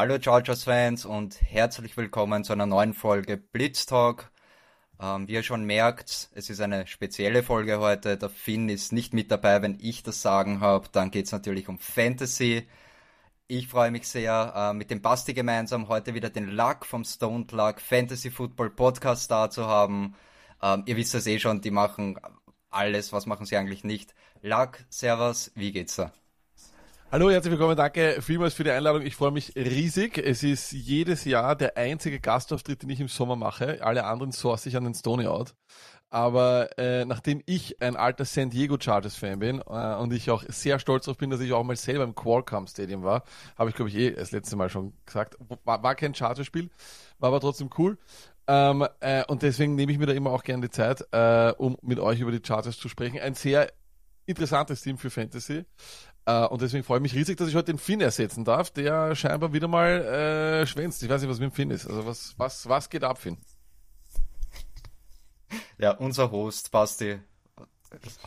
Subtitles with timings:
[0.00, 4.30] Hallo Chargers-Fans und herzlich willkommen zu einer neuen Folge Blitz Talk.
[4.98, 8.16] Ähm, wie ihr schon merkt, es ist eine spezielle Folge heute.
[8.16, 10.88] Der Finn ist nicht mit dabei, wenn ich das sagen habe.
[10.90, 12.66] Dann geht es natürlich um Fantasy.
[13.46, 17.48] Ich freue mich sehr, äh, mit dem Basti gemeinsam heute wieder den Luck vom Stone
[17.50, 20.14] Luck Fantasy Football Podcast da zu haben.
[20.62, 22.18] Ähm, ihr wisst es eh schon, die machen
[22.70, 24.14] alles, was machen sie eigentlich nicht.
[24.40, 26.10] Luck, Servus, wie geht's da?
[27.12, 29.02] Hallo, herzlich willkommen, danke vielmals für die Einladung.
[29.02, 30.16] Ich freue mich riesig.
[30.16, 33.84] Es ist jedes Jahr der einzige Gastauftritt, den ich im Sommer mache.
[33.84, 35.56] Alle anderen source ich an den Stony Out.
[36.08, 40.44] Aber äh, nachdem ich ein alter San Diego Chargers Fan bin äh, und ich auch
[40.46, 43.24] sehr stolz darauf bin, dass ich auch mal selber im Qualcomm Stadium war,
[43.58, 46.70] habe ich glaube ich eh das letzte Mal schon gesagt, war, war kein Chargers-Spiel,
[47.18, 47.98] war aber trotzdem cool.
[48.46, 51.76] Ähm, äh, und deswegen nehme ich mir da immer auch gerne die Zeit, äh, um
[51.82, 53.18] mit euch über die Chargers zu sprechen.
[53.18, 53.68] Ein sehr
[54.26, 55.64] interessantes Team für Fantasy.
[56.28, 59.16] Uh, und deswegen freue ich mich riesig, dass ich heute den Finn ersetzen darf, der
[59.16, 61.02] scheinbar wieder mal äh, schwänzt.
[61.02, 61.86] Ich weiß nicht, was mit dem Finn ist.
[61.86, 63.38] Also was, was, was geht ab, Finn?
[65.78, 67.18] Ja, unser Host, Basti.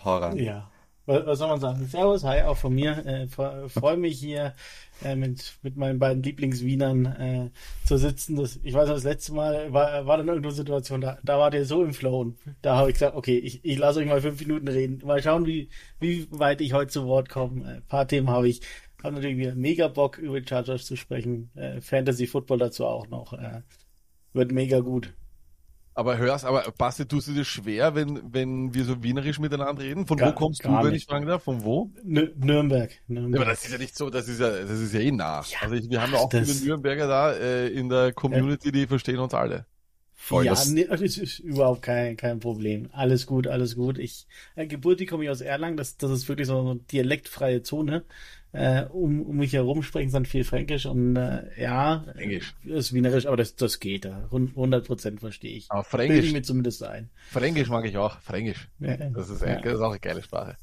[0.04, 0.38] Hau ran.
[0.38, 0.70] Ja,
[1.06, 1.86] was soll man sagen?
[1.86, 3.06] Servus, hi auch von mir.
[3.06, 4.54] Äh, Freue mich hier
[5.04, 7.50] äh, mit, mit meinen beiden Lieblingswienern äh,
[7.86, 8.36] zu sitzen.
[8.36, 11.66] Das, ich weiß, das letzte Mal war, war dann irgendeine Situation, da, da war der
[11.66, 12.34] so im Flow.
[12.62, 15.06] Da habe ich gesagt, okay, ich, ich lasse euch mal fünf Minuten reden.
[15.06, 17.66] Mal schauen, wie, wie weit ich heute zu Wort komme.
[17.66, 18.62] Ein paar Themen habe ich.
[19.04, 21.52] Habe natürlich wieder mega Bock, über Chargers zu sprechen.
[21.56, 23.34] Äh, Fantasy Football dazu auch noch.
[23.34, 23.62] Äh,
[24.32, 25.14] wird mega gut.
[25.96, 30.08] Aber hörst, aber Basti, tust du dir schwer, wenn, wenn wir so wienerisch miteinander reden?
[30.08, 31.04] Von gar, wo kommst du, wenn nicht.
[31.04, 31.44] ich fragen darf?
[31.44, 31.92] Von wo?
[32.04, 32.92] N Nürnberg.
[33.08, 33.36] Nürnberg.
[33.36, 35.48] Ja, aber das ist ja nicht so, das ist ja, das ist ja eh nach.
[35.48, 38.72] Ja, also ich, wir haben ja auch das, viele Nürnberger da äh, in der Community,
[38.72, 39.68] die verstehen uns alle.
[40.16, 42.90] Voll, ja, das, nee, das ist überhaupt kein, kein Problem.
[42.94, 44.00] Alles gut, alles gut.
[44.00, 48.06] Ich, äh, gebürtig komme ich aus Erlangen, das, das ist wirklich so eine dialektfreie Zone
[48.54, 52.54] äh, um, um mich herum sprechen dann viel Fränkisch und äh, ja, Englisch.
[52.64, 54.30] ist Wienerisch, aber das, das geht da.
[54.32, 55.66] 100 Prozent verstehe ich.
[55.70, 56.16] Aber Fränkisch.
[56.16, 57.10] Bilde ich mir zumindest ein.
[57.32, 58.20] Fränkisch mag ich auch.
[58.20, 58.70] Fränkisch.
[58.80, 59.60] Ja, das, ist, ja.
[59.60, 60.56] das ist auch eine geile Sprache.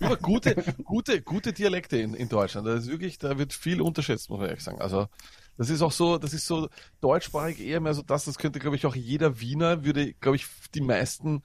[0.00, 2.66] Aber gute, gute, gute Dialekte in, in Deutschland.
[2.66, 4.80] Das ist wirklich, da wird viel unterschätzt, muss man ehrlich sagen.
[4.80, 5.08] Also,
[5.56, 6.68] das ist auch so, das ist so
[7.00, 10.46] deutschsprachig eher mehr so das, das könnte, glaube ich, auch jeder Wiener würde, glaube ich,
[10.74, 11.42] die meisten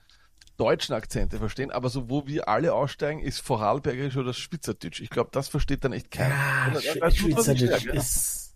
[0.56, 5.00] deutschen Akzente verstehen, aber so wo wir alle aussteigen, ist Vorarlbergisch oder Schweizerdeutsch.
[5.00, 6.34] Ich glaube, das versteht dann echt keiner.
[6.80, 8.54] Ja, Sch Schweizerdeutsch ist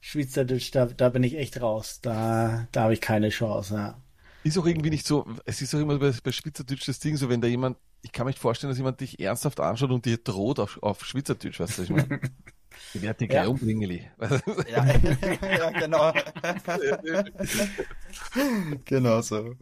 [0.00, 2.00] Schweizerdeutsch, da, da bin ich echt raus.
[2.00, 3.74] Da, da habe ich keine Chance.
[3.74, 4.02] Ja.
[4.44, 7.28] Ist auch irgendwie nicht so, es ist auch immer bei, bei Schweizerdeutsch das Ding, so
[7.28, 10.18] wenn da jemand, ich kann mir nicht vorstellen, dass jemand dich ernsthaft anschaut und dir
[10.18, 12.20] droht auf, auf Schweizerdeutsch, weißt du, ich meine.
[12.94, 13.48] Ich werde dich gleich ja.
[13.48, 13.90] umbringen,
[14.70, 16.12] ja, ja, genau.
[18.84, 19.54] genau so.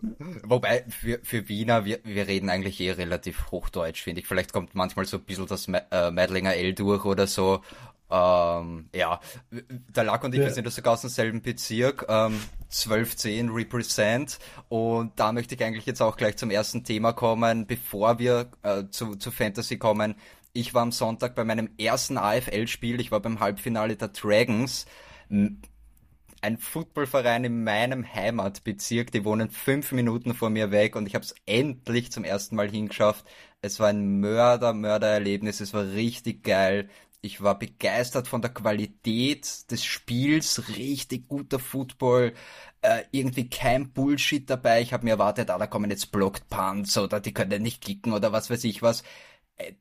[0.43, 4.27] Wobei, für, für Wiener, wir, wir reden eigentlich eh relativ Hochdeutsch, finde ich.
[4.27, 7.63] Vielleicht kommt manchmal so ein bisschen das äh, Meidlinger L durch oder so.
[8.11, 9.21] Ähm, ja,
[9.51, 10.47] der Lack und ich, ja.
[10.47, 14.39] wir sind ja sogar aus demselben Bezirk, ähm, 1210 Represent.
[14.69, 18.85] Und da möchte ich eigentlich jetzt auch gleich zum ersten Thema kommen, bevor wir äh,
[18.91, 20.17] zu, zu Fantasy kommen
[20.53, 24.87] ich war am Sonntag bei meinem ersten AFL-Spiel, ich war beim Halbfinale der Dragons.
[25.29, 31.25] Ein Footballverein in meinem Heimatbezirk, die wohnen fünf Minuten vor mir weg und ich habe
[31.25, 33.27] es endlich zum ersten Mal hingeschafft.
[33.61, 36.89] Es war ein Mörder, Mördererlebnis, es war richtig geil.
[37.23, 42.33] Ich war begeistert von der Qualität des Spiels, richtig guter Football,
[42.81, 44.81] äh, irgendwie kein Bullshit dabei.
[44.81, 48.15] Ich habe mir erwartet, ah, da kommen jetzt Blocked Punts oder die können nicht kicken
[48.15, 49.03] oder was weiß ich was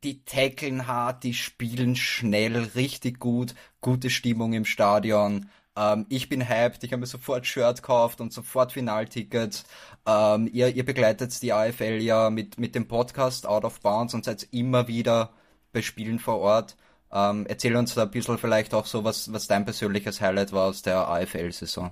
[0.03, 5.49] die tackeln hart, die spielen schnell, richtig gut, gute Stimmung im Stadion.
[5.75, 9.63] Ähm, ich bin hyped, ich habe mir sofort Shirt gekauft und sofort Finaltickets.
[10.05, 14.25] Ähm, ihr, ihr begleitet die AFL ja mit, mit dem Podcast Out of Bounds und
[14.25, 15.33] seid immer wieder
[15.71, 16.75] bei Spielen vor Ort.
[17.11, 20.67] Ähm, erzähl uns da ein bisschen vielleicht auch so, was, was dein persönliches Highlight war
[20.67, 21.91] aus der AFL-Saison.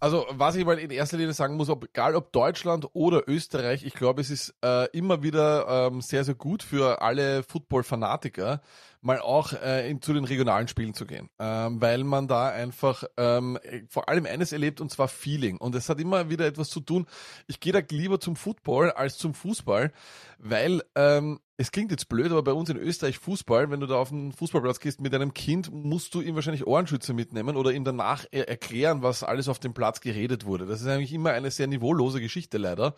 [0.00, 3.84] Also, was ich mal in erster Linie sagen muss, ob, egal ob Deutschland oder Österreich,
[3.84, 8.60] ich glaube, es ist äh, immer wieder ähm, sehr, sehr gut für alle Football-Fanatiker,
[9.00, 13.02] mal auch äh, in, zu den regionalen Spielen zu gehen, ähm, weil man da einfach
[13.16, 13.58] ähm,
[13.88, 15.56] vor allem eines erlebt und zwar Feeling.
[15.56, 17.06] Und es hat immer wieder etwas zu tun.
[17.48, 19.92] Ich gehe da lieber zum Football als zum Fußball,
[20.38, 23.96] weil ähm, es klingt jetzt blöd, aber bei uns in Österreich Fußball, wenn du da
[23.96, 27.82] auf den Fußballplatz gehst mit deinem Kind, musst du ihm wahrscheinlich Ohrenschützer mitnehmen oder ihm
[27.82, 30.66] danach erklären, was alles auf dem Platz geredet wurde.
[30.66, 32.94] Das ist eigentlich immer eine sehr niveaulose Geschichte leider.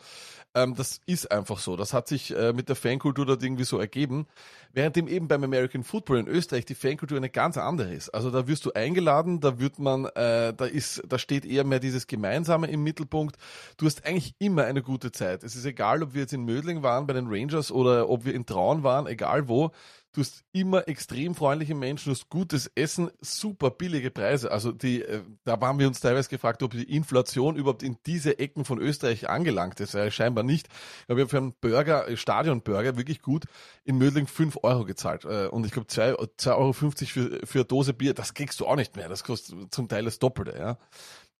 [0.54, 1.74] Ähm, das ist einfach so.
[1.74, 4.26] Das hat sich äh, mit der Fankultur dort irgendwie so ergeben.
[4.74, 8.10] Währenddem eben beim American Football in Österreich die Fankultur eine ganz andere ist.
[8.10, 11.80] Also da wirst du eingeladen, da wird man, äh, da ist, da steht eher mehr
[11.80, 13.36] dieses Gemeinsame im Mittelpunkt.
[13.78, 15.44] Du hast eigentlich immer eine gute Zeit.
[15.44, 18.34] Es ist egal, ob wir jetzt in Mödling waren bei den Rangers oder ob wir
[18.34, 19.72] in Traun waren, egal wo
[20.12, 24.50] du hast immer extrem freundliche Menschen, du hast gutes Essen, super billige Preise.
[24.50, 28.38] Also die, äh, da waren wir uns teilweise gefragt, ob die Inflation überhaupt in diese
[28.38, 29.94] Ecken von Österreich angelangt ist.
[29.94, 30.68] Ja, scheinbar nicht.
[31.06, 33.44] Aber wir haben für einen Burger, äh, Stadionburger, wirklich gut,
[33.84, 35.24] in Mödling 5 Euro gezahlt.
[35.24, 38.76] Äh, und ich glaube 2,50 Euro für, für eine Dose Bier, das kriegst du auch
[38.76, 39.08] nicht mehr.
[39.08, 40.78] Das kostet zum Teil das Doppelte, ja.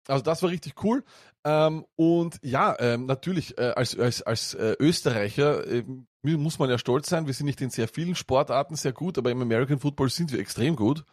[0.07, 1.05] Also das war richtig cool.
[1.45, 5.85] Ähm, und ja, ähm, natürlich, äh, als, als, als äh, Österreicher äh,
[6.23, 7.27] muss man ja stolz sein.
[7.27, 10.39] Wir sind nicht in sehr vielen Sportarten sehr gut, aber im American Football sind wir
[10.39, 11.05] extrem gut.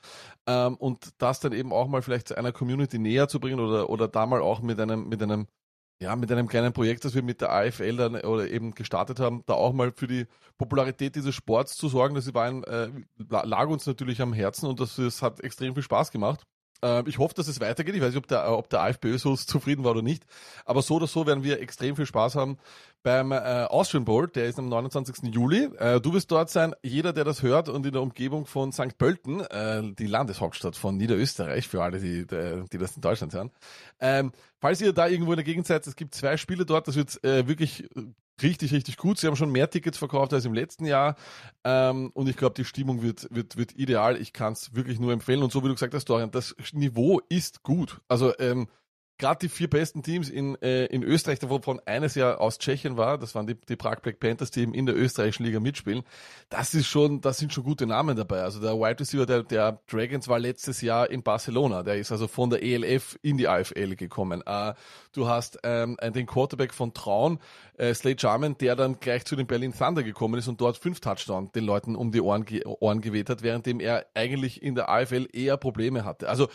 [0.45, 4.07] Ähm, und das dann eben auch mal vielleicht einer Community näher zu bringen oder, oder
[4.09, 5.47] da mal auch mit einem, mit einem,
[6.01, 9.43] ja, mit einem kleinen Projekt, das wir mit der AFL dann oder eben gestartet haben,
[9.45, 10.27] da auch mal für die
[10.57, 12.15] Popularität dieses Sports zu sorgen.
[12.15, 12.89] Das war ein, äh,
[13.29, 16.43] lag uns natürlich am Herzen und das, das hat extrem viel Spaß gemacht.
[16.83, 17.95] Äh, ich hoffe, dass es weitergeht.
[17.95, 20.25] Ich weiß nicht, ob der, ob der AFPÖ so zufrieden war oder nicht.
[20.65, 22.57] Aber so oder so werden wir extrem viel Spaß haben
[23.03, 24.27] beim äh, Austrian Bowl.
[24.27, 25.33] Der ist am 29.
[25.33, 25.69] Juli.
[25.77, 26.73] Äh, du wirst dort sein.
[26.83, 28.97] Jeder, der das hört und in der Umgebung von St.
[28.97, 33.51] Pölten, äh, die Landeshauptstadt von Niederösterreich, für alle, die, die das in Deutschland hören.
[33.99, 36.87] Ähm, falls ihr da irgendwo in der Gegend seid, es gibt zwei Spiele dort.
[36.87, 37.87] Das wird wirklich
[38.41, 39.17] richtig, richtig gut.
[39.17, 41.15] Sie haben schon mehr Tickets verkauft als im letzten Jahr.
[41.63, 44.19] Ähm, und ich glaube, die Stimmung wird, wird, wird ideal.
[44.19, 45.43] Ich kann es wirklich nur empfehlen.
[45.43, 48.01] Und so wie du gesagt hast, Dorian, das Niveau ist gut.
[48.07, 48.67] Also ähm,
[49.17, 53.17] gerade die vier besten Teams in, äh, in Österreich, wovon eines ja aus Tschechien war,
[53.17, 56.03] das waren die, die Prag Black Panthers, die eben in der österreichischen Liga mitspielen.
[56.49, 58.41] Das ist schon, das sind schon gute Namen dabei.
[58.41, 61.83] Also der Wide Receiver der, der Dragons war letztes Jahr in Barcelona.
[61.83, 64.43] Der ist also von der ELF in die AFL gekommen.
[64.45, 64.73] Äh,
[65.13, 67.39] du hast ähm, den Quarterback von Traun,
[67.77, 70.99] äh, Slade Jarman, der dann gleich zu den Berlin Thunder gekommen ist und dort fünf
[70.99, 75.27] Touchdowns den Leuten um die Ohren, Ohren geweht hat, währenddem er eigentlich in der AFL
[75.33, 76.29] eher Probleme hatte.
[76.29, 76.47] Also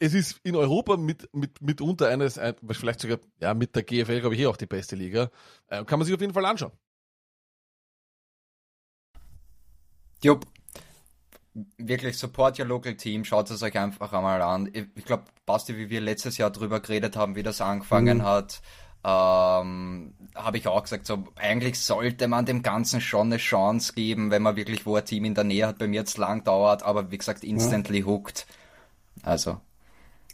[0.00, 4.20] es ist in Europa mit, mit, mitunter eines, ein, vielleicht sogar ja, mit der GFL,
[4.20, 5.30] glaube ich, eh auch die beste Liga.
[5.68, 6.72] Äh, kann man sich auf jeden Fall anschauen.
[10.24, 10.46] Jupp.
[11.76, 14.70] Wirklich support your local team, schaut es euch einfach einmal an.
[14.72, 18.22] Ich glaube, Basti, wie wir letztes Jahr drüber geredet haben, wie das angefangen mhm.
[18.22, 18.62] hat,
[19.04, 24.30] ähm, habe ich auch gesagt, so eigentlich sollte man dem Ganzen schon eine Chance geben,
[24.30, 25.78] wenn man wirklich wo ein Team in der Nähe hat.
[25.78, 28.06] Bei mir jetzt lang dauert, aber wie gesagt, instantly ja.
[28.06, 28.46] hooked.
[29.22, 29.60] Also.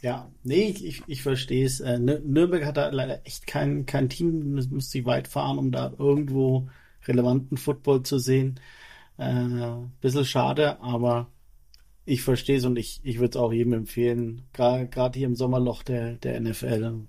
[0.01, 1.79] Ja, nee, ich, ich, ich verstehe es.
[1.79, 5.71] Äh, Nürnberg hat da leider echt kein, kein Team, das müsste sie weit fahren, um
[5.71, 6.69] da irgendwo
[7.05, 8.59] relevanten Football zu sehen.
[9.17, 11.31] Äh, bisschen schade, aber
[12.05, 15.83] ich verstehe es und ich, ich würde es auch jedem empfehlen, gerade hier im Sommerloch
[15.83, 17.05] der, der NFL.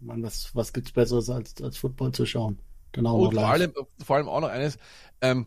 [0.00, 2.58] Man, was, was gibt's Besseres als, als Football zu schauen?
[2.96, 4.78] Auch und vor allem, vor allem auch noch eines,
[5.20, 5.46] ähm,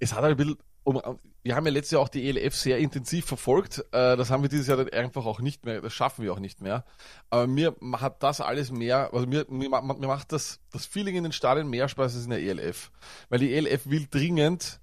[0.00, 0.56] es hat halt ein bisschen,
[0.88, 3.80] um, wir haben ja letztes Jahr auch die ELF sehr intensiv verfolgt.
[3.92, 6.38] Äh, das haben wir dieses Jahr dann einfach auch nicht mehr, das schaffen wir auch
[6.38, 6.84] nicht mehr.
[7.28, 11.24] Aber mir hat das alles mehr, also mir, mir, mir macht das, das Feeling in
[11.24, 12.90] den Stadien mehr Spaß als in der ELF.
[13.28, 14.80] Weil die ELF will dringend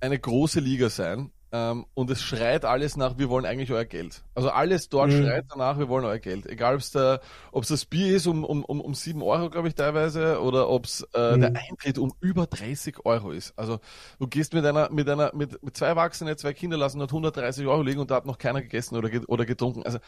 [0.00, 4.24] eine große Liga sein ähm, und es schreit alles nach, wir wollen eigentlich euer Geld.
[4.34, 5.22] Also alles dort mhm.
[5.22, 6.46] schreit danach, wir wollen euer Geld.
[6.46, 10.40] Egal, ob es das Bier ist um, um, um, um 7 Euro, glaube ich, teilweise,
[10.40, 11.40] oder ob es äh, mhm.
[11.40, 13.56] der Eintritt um über 30 Euro ist.
[13.56, 13.78] Also
[14.18, 17.66] du gehst mit einer, mit einer, mit, mit zwei Erwachsenen, zwei Kinder lassen dort 130
[17.66, 19.84] Euro liegen und da hat noch keiner gegessen oder, oder getrunken.
[19.84, 19.98] Also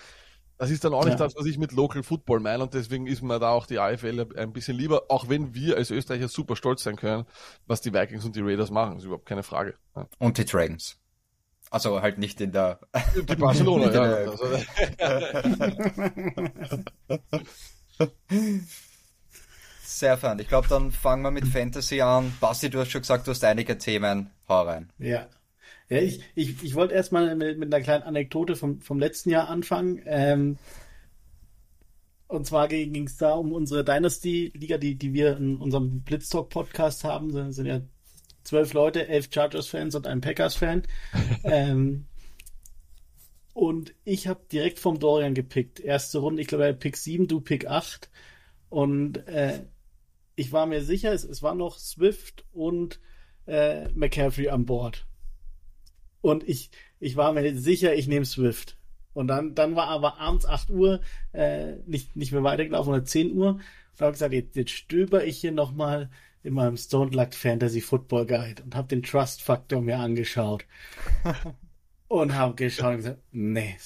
[0.59, 1.25] das ist dann auch nicht ja.
[1.25, 4.27] das, was ich mit Local Football meine und deswegen ist mir da auch die AFL
[4.37, 7.27] ein bisschen lieber, auch wenn wir als Österreicher super stolz sein können,
[7.67, 9.77] was die Vikings und die Raiders machen, das ist überhaupt keine Frage.
[9.95, 10.09] Ja.
[10.19, 10.99] Und die Dragons.
[11.71, 12.81] Also halt nicht in der.
[13.15, 14.03] Die Barcelona, ja.
[14.03, 14.45] Also,
[19.83, 20.39] Sehr fern.
[20.39, 22.33] Ich glaube, dann fangen wir mit Fantasy an.
[22.41, 24.31] Basti, du hast schon gesagt, du hast einige Themen.
[24.49, 24.91] Hau rein.
[24.99, 25.29] Ja.
[25.89, 29.49] Ja, ich, ich, ich wollte erstmal mit, mit einer kleinen Anekdote vom, vom letzten Jahr
[29.49, 30.03] anfangen.
[30.05, 30.59] Ähm,
[32.27, 37.33] und zwar ging es da um unsere Dynasty-Liga, die, die wir in unserem Blitztalk-Podcast haben.
[37.33, 37.81] Das sind ja
[38.49, 40.83] zwölf Leute, elf Chargers-Fans und ein Packers-Fan.
[41.45, 42.07] ähm,
[43.53, 45.81] und ich habe direkt vom Dorian gepickt.
[45.81, 48.09] Erste Runde, ich glaube, er Pick 7, du Pick 8.
[48.71, 49.65] Und äh,
[50.35, 53.01] ich war mir sicher, es, es war noch Swift und
[53.47, 55.07] äh, McCaffrey an Bord.
[56.21, 58.79] Und ich, ich war mir sicher, ich nehme Swift.
[59.13, 61.01] Und dann, dann war aber abends 8 Uhr
[61.33, 63.55] äh, nicht, nicht mehr weitergelaufen oder 10 Uhr.
[63.55, 63.63] Und
[63.97, 66.09] da habe ich gesagt, jetzt, jetzt stöber ich hier nochmal
[66.43, 70.65] in meinem Stone Luck Fantasy Football Guide und habe den Trust Faktor mir angeschaut.
[72.09, 73.77] und habe geschaut und gesagt, nee,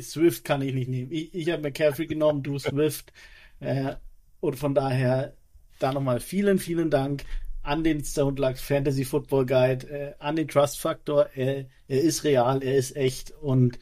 [0.00, 1.10] Swift kann ich nicht nehmen.
[1.12, 3.12] Ich, ich habe McCaffrey genommen, du Swift.
[3.60, 3.94] Äh,
[4.40, 5.34] und von daher
[5.78, 7.24] da nochmal vielen, vielen Dank
[7.62, 11.30] an den Stone Luck Fantasy Football Guide, äh, an den Trust Faktor.
[11.34, 13.78] Er, er ist real, er ist echt und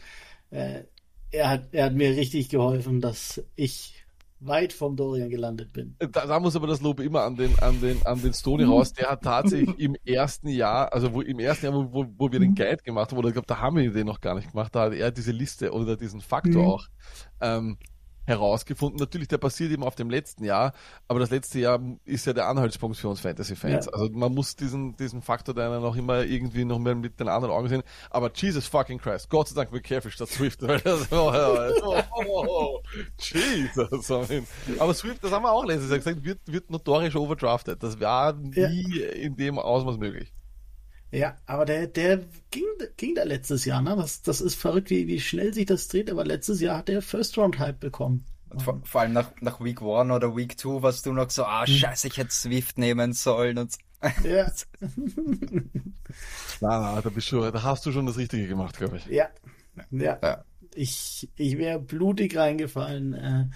[0.51, 0.85] äh,
[1.31, 4.06] er, hat, er hat mir richtig geholfen, dass ich
[4.41, 5.97] weit vom Dorian gelandet bin.
[5.99, 8.93] Da, da, muss aber das Lob immer an den, an den, an den Stony raus.
[8.93, 12.41] Der hat tatsächlich im ersten Jahr, also wo, im ersten Jahr, wo, wo, wo wir
[12.41, 14.75] den Guide gemacht haben, oder ich glaube, da haben wir den noch gar nicht gemacht,
[14.75, 16.69] da hat er diese Liste oder diesen Faktor mhm.
[16.69, 16.87] auch
[17.41, 17.79] ähm,
[18.27, 18.99] herausgefunden.
[18.99, 20.73] Natürlich, der passiert eben auf dem letzten Jahr,
[21.09, 23.87] aber das letzte Jahr ist ja der Anhaltspunkt für uns Fantasy-Fans.
[23.87, 23.93] Ja.
[23.93, 27.55] Also man muss diesen, diesen Faktor dann auch immer irgendwie noch mehr mit den anderen
[27.55, 27.83] Augen sehen.
[28.11, 30.61] Aber Jesus fucking Christ, Gott sei Dank McCaffrey statt Swift.
[31.11, 32.83] Oh, oh, oh, oh,
[33.19, 34.11] Jesus.
[34.79, 37.83] Aber Swift, das haben wir auch letztes Jahr gesagt, wird, wird notorisch overdrafted.
[37.83, 39.11] Das war nie ja.
[39.11, 40.33] in dem Ausmaß möglich.
[41.13, 42.21] Ja, aber der, der
[42.51, 42.65] ging,
[42.97, 43.95] ging da letztes Jahr, ne?
[43.97, 47.01] Das, das ist verrückt, wie, wie schnell sich das dreht, aber letztes Jahr hat der
[47.01, 48.25] First Round Hype bekommen.
[48.59, 51.67] Vor, vor, allem nach, nach Week 1 oder Week 2 warst du noch so, ah,
[51.67, 51.75] hm.
[51.75, 53.77] scheiße, ich hätte Swift nehmen sollen und
[54.25, 54.51] Ja.
[54.81, 54.91] na,
[56.61, 59.07] na, da bist du, da hast du schon das Richtige gemacht, glaube ich.
[59.07, 59.29] Ja.
[59.91, 60.19] Ja.
[60.23, 60.45] ja.
[60.75, 63.47] Ich, ich wäre blutig reingefallen, äh,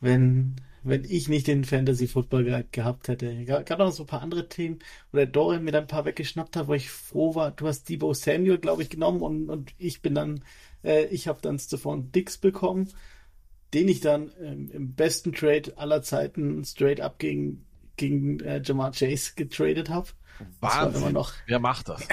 [0.00, 3.44] wenn, wenn ich nicht den Fantasy Football Guide gehabt hätte.
[3.44, 4.78] Gab noch so ein paar andere Themen,
[5.12, 7.50] wo der Dorian mir dann ein paar weggeschnappt hat, wo ich froh war.
[7.50, 10.44] Du hast Debo Samuel, glaube ich, genommen und, und ich bin dann,
[10.82, 12.90] äh, ich habe dann Stephon Dix bekommen,
[13.74, 18.92] den ich dann ähm, im besten Trade aller Zeiten straight up gegen, gegen äh, Jamar
[18.92, 20.08] Chase getradet habe.
[20.60, 21.12] Wahnsinn.
[21.12, 21.32] Noch...
[21.46, 22.06] Wer macht das?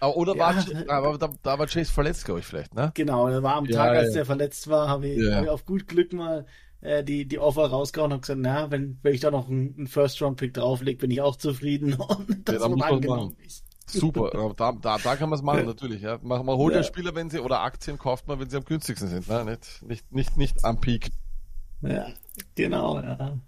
[0.00, 2.90] Oder ja, war, aber da, da, war Chase verletzt, glaube ich, vielleicht, ne?
[2.94, 4.14] Genau, er war am ja, Tag, als ja.
[4.14, 6.46] der verletzt war, habe ich, hab ich auf gut Glück mal
[6.80, 10.54] äh, die, die Offer rausgehauen und gesagt, na, wenn, wenn ich da noch einen, First-Round-Pick
[10.54, 11.94] drauflege, bin ich auch zufrieden.
[12.00, 13.36] Und das ja, wurde angenommen.
[13.86, 16.02] Super, da, da, da kann man es machen, natürlich.
[16.02, 16.18] Ja.
[16.22, 16.80] Man, man holt ja.
[16.80, 19.44] ja Spieler, wenn sie, oder Aktien kauft man, wenn sie am günstigsten sind, ne?
[19.44, 21.10] nicht, nicht, nicht, nicht am Peak.
[21.82, 22.08] Ja,
[22.54, 23.40] genau, ja.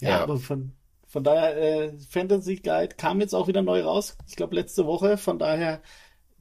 [0.00, 0.22] Ja, ja.
[0.22, 0.72] aber von,
[1.06, 4.16] von daher, äh, Fantasy Guide kam jetzt auch wieder neu raus.
[4.28, 5.18] Ich glaube, letzte Woche.
[5.18, 5.82] Von daher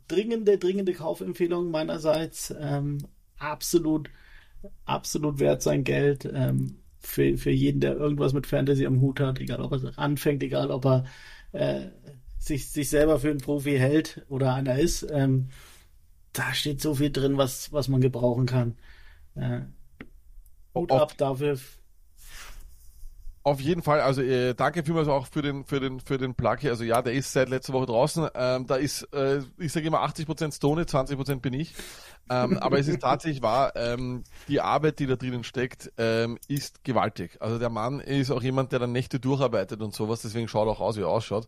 [0.08, 2.54] dringende, dringende Kaufempfehlung meinerseits.
[2.58, 3.00] Ähm,
[3.38, 4.10] absolut
[4.86, 6.30] absolut wert sein Geld.
[6.32, 10.44] Ähm, für, für jeden, der irgendwas mit Fantasy am Hut hat, egal ob er anfängt,
[10.44, 11.06] egal ob er
[11.54, 11.88] äh,
[12.38, 15.08] sich, sich selber für einen Profi hält oder einer ist.
[15.10, 15.50] Ähm,
[16.34, 18.78] da steht so viel drin, was, was man gebrauchen kann.
[19.36, 19.62] Äh,
[20.76, 21.58] Hut ab dafür.
[23.44, 26.58] Auf jeden Fall, also äh, danke vielmals auch für den für den für den Plug
[26.60, 26.72] hier.
[26.72, 28.28] Also ja, der ist seit letzter Woche draußen.
[28.36, 31.74] Ähm, da ist, äh, ich sage immer 80% Stone, 20% bin ich
[32.30, 36.84] ähm, aber es ist tatsächlich wahr, ähm, die Arbeit, die da drinnen steckt, ähm, ist
[36.84, 37.38] gewaltig.
[37.40, 40.80] Also der Mann ist auch jemand, der dann Nächte durcharbeitet und sowas, deswegen schaut auch
[40.80, 41.48] aus, wie er ausschaut.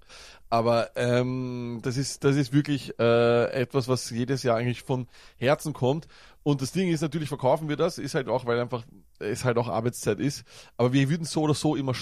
[0.49, 5.07] Aber ähm, das ist das ist wirklich äh, etwas, was jedes Jahr eigentlich von
[5.37, 6.07] Herzen kommt.
[6.43, 8.83] Und das Ding ist natürlich, verkaufen wir das, ist halt auch, weil einfach
[9.21, 10.43] es halt auch Arbeitszeit ist.
[10.77, 11.93] Aber wir würden so oder so immer,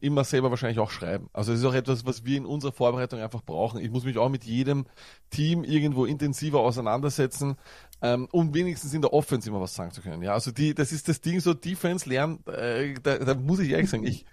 [0.00, 1.28] immer selber wahrscheinlich auch schreiben.
[1.32, 3.80] Also es ist auch etwas, was wir in unserer Vorbereitung einfach brauchen.
[3.80, 4.86] Ich muss mich auch mit jedem
[5.30, 7.56] Team irgendwo intensiver auseinandersetzen,
[8.02, 10.22] ähm, um wenigstens in der Offense immer was sagen zu können.
[10.22, 13.70] Ja, also die, das ist das Ding, so Defense lernen, äh, da, da muss ich
[13.70, 14.24] ehrlich sagen, ich,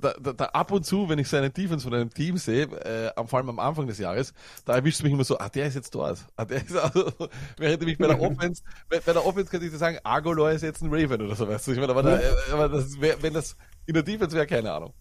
[0.00, 2.64] da, da, da ab und zu, wenn ich so einen Defense von einem Team sehe,
[2.64, 5.66] äh, vor allem am Anfang des Jahres, da erwischt es mich immer so, ah, der
[5.66, 6.18] ist jetzt dort.
[6.36, 7.10] Ah, der ist also,
[7.56, 10.82] während mich bei der Offense, bei, bei der Offense könnte ich sagen, Argolo ist jetzt
[10.82, 13.32] ein Raven oder so, weißt du, ich meine, aber, da, äh, aber das wär, wenn
[13.32, 14.92] das in der Defense wäre, keine Ahnung.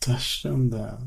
[0.00, 0.98] Das stimmt, ja.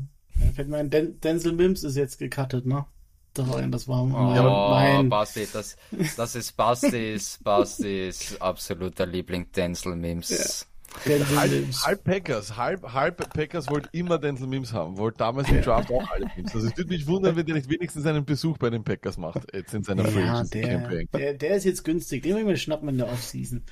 [0.56, 2.86] Ich meine, Den Denzel Mims ist jetzt gecuttet, ne?
[3.34, 5.08] Das war mein, oh, mein...
[5.08, 5.76] Basti, das,
[6.16, 10.66] das ist Bastis, Bastis absoluter Liebling Denzel Mims.
[11.04, 11.36] Ja.
[11.36, 11.52] Halb,
[11.84, 16.10] halb, Packers, halb, halb Packers wollte immer Denzel Mims haben, wollte damals im Draft auch
[16.10, 16.54] alle Mims.
[16.54, 19.54] Also es würde mich wundern, wenn der nicht wenigstens einen Besuch bei den Packers macht,
[19.54, 22.88] jetzt in seiner ja, der, der, der, ist jetzt günstig, den will ich mir schnappen
[22.88, 23.62] in der Offseason.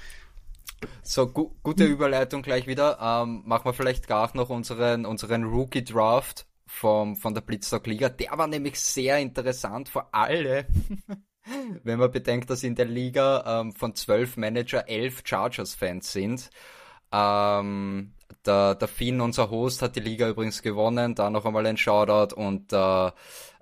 [1.02, 2.98] So, gu gute Überleitung gleich wieder.
[3.00, 8.08] Ähm, machen wir vielleicht gar noch unseren, unseren Rookie Draft vom, von der Blitzstock Liga.
[8.08, 10.64] Der war nämlich sehr interessant, vor allem,
[11.82, 16.50] wenn man bedenkt, dass in der Liga ähm, von zwölf Manager elf Chargers-Fans sind.
[17.12, 18.12] Ähm,
[18.44, 21.14] der, der Finn, unser Host, hat die Liga übrigens gewonnen.
[21.14, 23.10] Da noch einmal ein Shoutout und äh,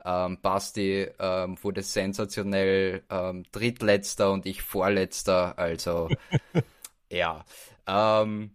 [0.04, 5.58] ähm, Basti ähm, wurde sensationell ähm, drittletzter und ich vorletzter.
[5.58, 6.08] Also
[7.10, 7.44] ja.
[7.86, 8.54] Ähm,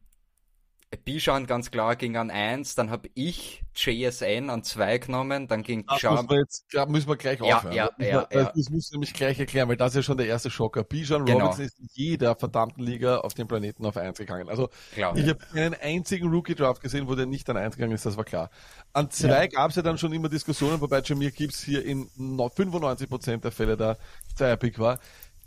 [0.98, 5.86] Bijan ganz klar ging an 1, dann habe ich JSN an 2 genommen, dann ging
[5.86, 7.75] das Jam müssen wir müssen wir gleich ja, aufhören.
[7.75, 8.51] Ja, ja, das, ja.
[8.55, 10.84] das musst du nämlich gleich erklären, weil das ist ja schon der erste Schocker.
[10.84, 11.46] Bijan genau.
[11.46, 14.50] Robinson ist in jeder verdammten Liga auf dem Planeten auf 1 gegangen.
[14.50, 15.34] Also klar, ich ja.
[15.34, 18.50] habe keinen einzigen Rookie-Draft gesehen, wo der nicht an 1 gegangen ist, das war klar.
[18.93, 19.46] An 2 ja.
[19.46, 23.77] gab es ja dann schon immer Diskussionen, wobei Jamir Gibbs hier in 95% der Fälle
[23.77, 24.00] der
[24.36, 25.00] Zweier-Pick war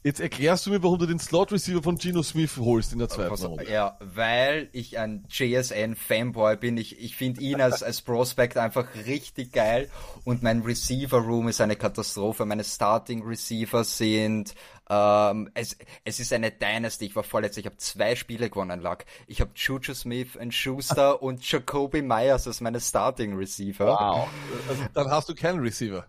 [0.05, 3.09] Jetzt erklärst du mir, warum du den Slot Receiver von Geno Smith holst in der
[3.09, 3.71] zweiten Runde.
[3.71, 6.77] Ja, weil ich ein JSN Fanboy bin.
[6.77, 9.89] Ich, ich finde ihn als, als Prospect einfach richtig geil
[10.25, 12.45] und mein Receiver Room ist eine Katastrophe.
[12.45, 14.55] Meine Starting Receiver sind
[14.91, 17.07] ähm, es, es ist eine Dynasty.
[17.07, 19.05] Ich war vorletztes, ich habe zwei Spiele gewonnen, lag.
[19.27, 23.87] Ich habe Juju Smith und Schuster und Jacoby Myers als meine Starting Receiver.
[23.87, 24.29] Wow.
[24.69, 26.07] Also, dann hast du keinen Receiver.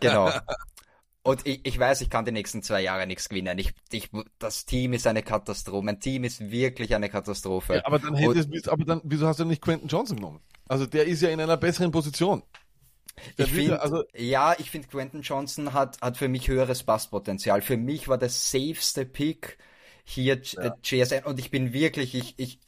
[0.00, 0.30] genau.
[1.24, 3.56] Und ich, ich weiß, ich kann die nächsten zwei Jahre nichts gewinnen.
[3.58, 5.84] Ich, ich, das Team ist eine Katastrophe.
[5.84, 7.76] Mein Team ist wirklich eine Katastrophe.
[7.76, 10.40] Ja, aber dann hättest, und, aber dann, wieso hast du nicht Quentin Johnson genommen?
[10.68, 12.42] Also der ist ja in einer besseren Position.
[13.38, 17.62] Der ich finde, also, ja, ich finde Quentin Johnson hat, hat für mich höheres Passpotenzial.
[17.62, 19.58] Für mich war der safeste Pick
[20.04, 20.76] hier ja.
[20.82, 22.58] JSN und ich bin wirklich, ich, ich,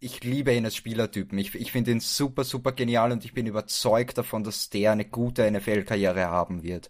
[0.00, 1.36] ich liebe ihn als Spielertypen.
[1.38, 5.04] Ich, ich finde ihn super, super genial und ich bin überzeugt davon, dass der eine
[5.04, 6.88] gute NFL-Karriere haben wird.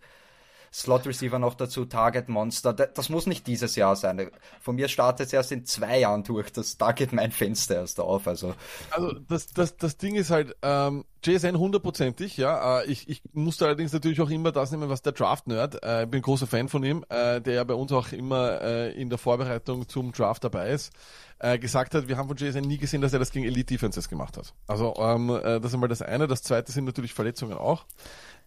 [0.73, 2.73] Slot Receiver noch dazu, Target Monster.
[2.73, 4.31] Das muss nicht dieses Jahr sein.
[4.61, 6.53] Von mir startet es erst in zwei Jahren durch.
[6.53, 8.27] Das, da geht mein Fenster erst auf.
[8.27, 8.55] Also,
[8.91, 12.81] also das, das, das Ding ist halt, ähm, JSN hundertprozentig, ja.
[12.81, 16.11] Äh, ich, ich musste allerdings natürlich auch immer das nehmen, was der Draft-Nerd, äh, ich
[16.11, 19.19] bin großer Fan von ihm, äh, der ja bei uns auch immer äh, in der
[19.19, 20.93] Vorbereitung zum Draft dabei ist,
[21.41, 24.37] äh, gesagt hat, wir haben von JSN nie gesehen, dass er das gegen Elite-Defenses gemacht
[24.37, 24.55] hat.
[24.67, 26.29] Also ähm, äh, das ist einmal das eine.
[26.29, 27.85] Das zweite sind natürlich Verletzungen auch.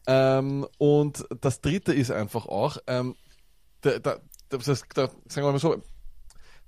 [0.07, 3.15] Ähm, und das dritte ist einfach auch, ähm,
[3.81, 4.17] da, da,
[4.49, 5.81] das, da, sagen wir mal so,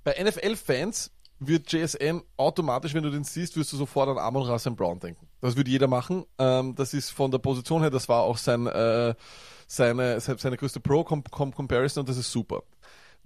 [0.04, 1.10] bei NFL-Fans
[1.40, 5.26] wird JSN automatisch, wenn du den siehst, wirst du sofort an Amon Russell Brown denken.
[5.40, 6.24] Das würde jeder machen.
[6.38, 9.14] Ähm, das ist von der Position her, das war auch sein, äh,
[9.66, 12.62] seine, seine größte Pro-Comparison und das ist super.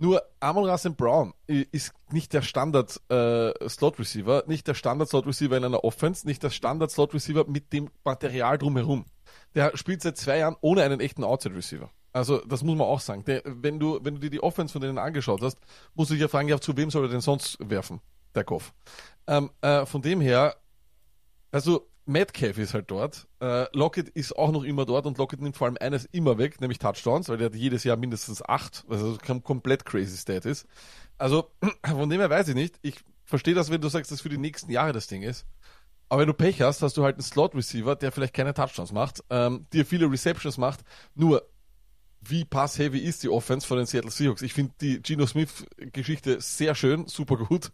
[0.00, 3.52] Nur Amon Russell Brown ist nicht der Standard äh,
[4.46, 7.90] nicht der Standard Slot Receiver in einer Offense, nicht der Standard Slot Receiver mit dem
[8.04, 9.06] Material drumherum
[9.54, 11.90] der spielt seit zwei Jahren ohne einen echten Outside Receiver.
[12.12, 13.24] Also das muss man auch sagen.
[13.24, 15.58] Der, wenn, du, wenn du dir die Offense von denen angeschaut hast,
[15.94, 18.00] musst du dich ja fragen, ja, zu wem soll er denn sonst werfen,
[18.34, 18.72] der Goff.
[19.26, 20.56] Ähm, äh, von dem her,
[21.52, 23.28] also Metcalf ist halt dort.
[23.40, 26.60] Äh, Lockett ist auch noch immer dort und Lockett nimmt vor allem eines immer weg,
[26.60, 30.66] nämlich Touchdowns, weil der hat jedes Jahr mindestens acht, was also komplett crazy Stat ist.
[31.18, 31.50] Also
[31.86, 32.76] von dem her weiß ich nicht.
[32.82, 35.46] Ich verstehe das, wenn du sagst, dass für die nächsten Jahre das Ding ist.
[36.08, 39.22] Aber wenn du Pech hast, hast du halt einen Slot-Receiver, der vielleicht keine Touchdowns macht,
[39.30, 40.80] ähm, dir viele Receptions macht.
[41.14, 41.46] Nur,
[42.20, 44.42] wie pass-heavy ist die Offense von den Seattle Seahawks?
[44.42, 47.70] Ich finde die Geno Smith-Geschichte sehr schön, super gut.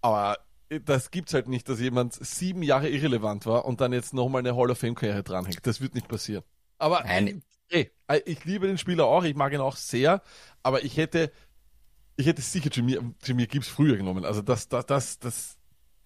[0.00, 0.36] Aber
[0.84, 4.54] das gibt's halt nicht, dass jemand sieben Jahre irrelevant war und dann jetzt nochmal eine
[4.54, 5.66] Hall of Fame-Karriere dranhängt.
[5.66, 6.44] Das wird nicht passieren.
[6.78, 7.42] Aber Nein.
[7.70, 7.92] Ey,
[8.24, 10.22] ich liebe den Spieler auch, ich mag ihn auch sehr,
[10.62, 11.30] aber ich hätte,
[12.16, 14.24] ich hätte sicher Jimmy, Jimmy Gibbs früher genommen.
[14.24, 15.57] Also das, das, das, das,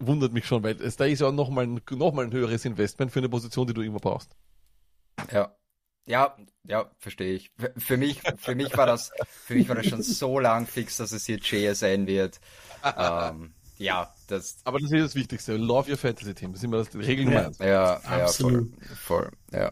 [0.07, 3.11] wundert mich schon, weil es, da ist ja nochmal ein, noch mal ein höheres Investment
[3.11, 4.35] für eine Position, die du immer brauchst.
[5.31, 5.55] Ja.
[6.05, 6.35] Ja,
[6.67, 7.51] ja, verstehe ich.
[7.77, 9.11] Für mich, für mich war das,
[9.45, 12.41] für mich war das schon so lang fix, dass es hier JSN wird.
[12.83, 14.57] ähm, ja, das.
[14.65, 15.55] Aber das ist das Wichtigste.
[15.55, 16.51] Love your Fantasy Team.
[16.51, 17.57] Das ist immer das Regel Nummer eins.
[17.59, 19.71] Ja, ja, voll, voll, ja.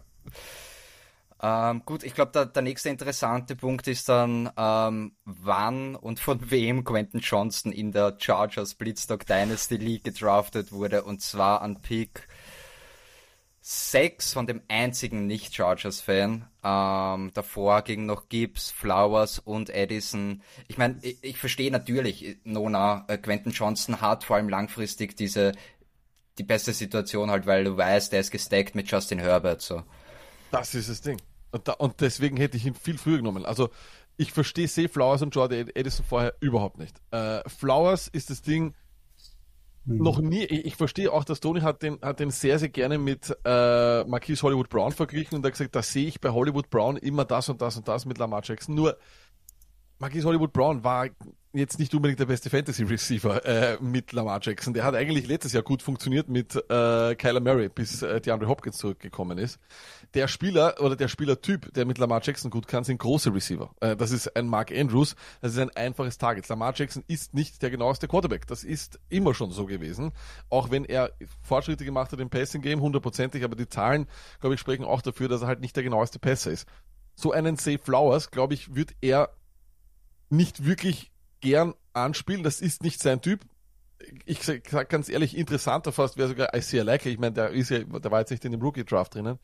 [1.43, 6.83] Ähm, gut, ich glaube, der, nächste interessante Punkt ist dann, ähm, wann und von wem
[6.83, 11.03] Quentin Johnson in der Chargers Blitzstock Dynasty League gedraftet wurde.
[11.03, 12.27] Und zwar an Pick
[13.61, 16.47] 6 von dem einzigen Nicht-Chargers-Fan.
[16.63, 20.43] Ähm, davor ging noch Gibbs, Flowers und Edison.
[20.67, 25.53] Ich meine, ich, ich verstehe natürlich, Nona, äh, Quentin Johnson hat vor allem langfristig diese
[26.37, 29.61] die beste Situation halt, weil du weißt, der ist gestackt mit Justin Herbert.
[29.61, 29.83] So.
[30.51, 31.17] Das ist das Ding.
[31.51, 33.45] Und, da, und deswegen hätte ich ihn viel früher genommen.
[33.45, 33.69] Also
[34.17, 37.01] ich verstehe See Flowers und Jordan Edison vorher überhaupt nicht.
[37.11, 38.73] Äh, Flowers ist das Ding
[39.85, 39.97] hm.
[39.97, 40.43] noch nie.
[40.43, 44.03] Ich, ich, verstehe auch, dass Tony hat den, hat den sehr, sehr gerne mit äh,
[44.05, 47.49] Marquise Hollywood Brown verglichen und hat gesagt, da sehe ich bei Hollywood Brown immer das
[47.49, 48.75] und das und das mit Lamar Jackson.
[48.75, 48.97] Nur
[49.99, 51.07] Marquise Hollywood Brown war
[51.53, 54.73] jetzt nicht unbedingt der beste Fantasy Receiver äh, mit Lamar Jackson.
[54.73, 58.77] Der hat eigentlich letztes Jahr gut funktioniert mit äh, Kyler Murray, bis äh, DeAndre Hopkins
[58.77, 59.59] zurückgekommen ist.
[60.13, 63.73] Der Spieler oder der Spielertyp, der mit Lamar Jackson gut kann, sind große Receiver.
[63.81, 66.47] Äh, das ist ein Mark Andrews, das ist ein einfaches Target.
[66.47, 68.47] Lamar Jackson ist nicht der genaueste Quarterback.
[68.47, 70.11] Das ist immer schon so gewesen.
[70.49, 71.11] Auch wenn er
[71.41, 74.07] Fortschritte gemacht hat im Passing Game, hundertprozentig, aber die Zahlen,
[74.39, 76.67] glaube ich, sprechen auch dafür, dass er halt nicht der genaueste Passer ist.
[77.15, 79.29] So einen Safe Flowers, glaube ich, wird er
[80.29, 81.10] nicht wirklich
[81.41, 82.43] gern anspielen.
[82.43, 83.41] Das ist nicht sein Typ.
[84.25, 87.11] Ich sag ganz ehrlich, interessanter fast wäre sogar Isaiah Likely.
[87.11, 89.37] Ich meine, der ist ja, der war jetzt nicht in dem Rookie Draft drinnen.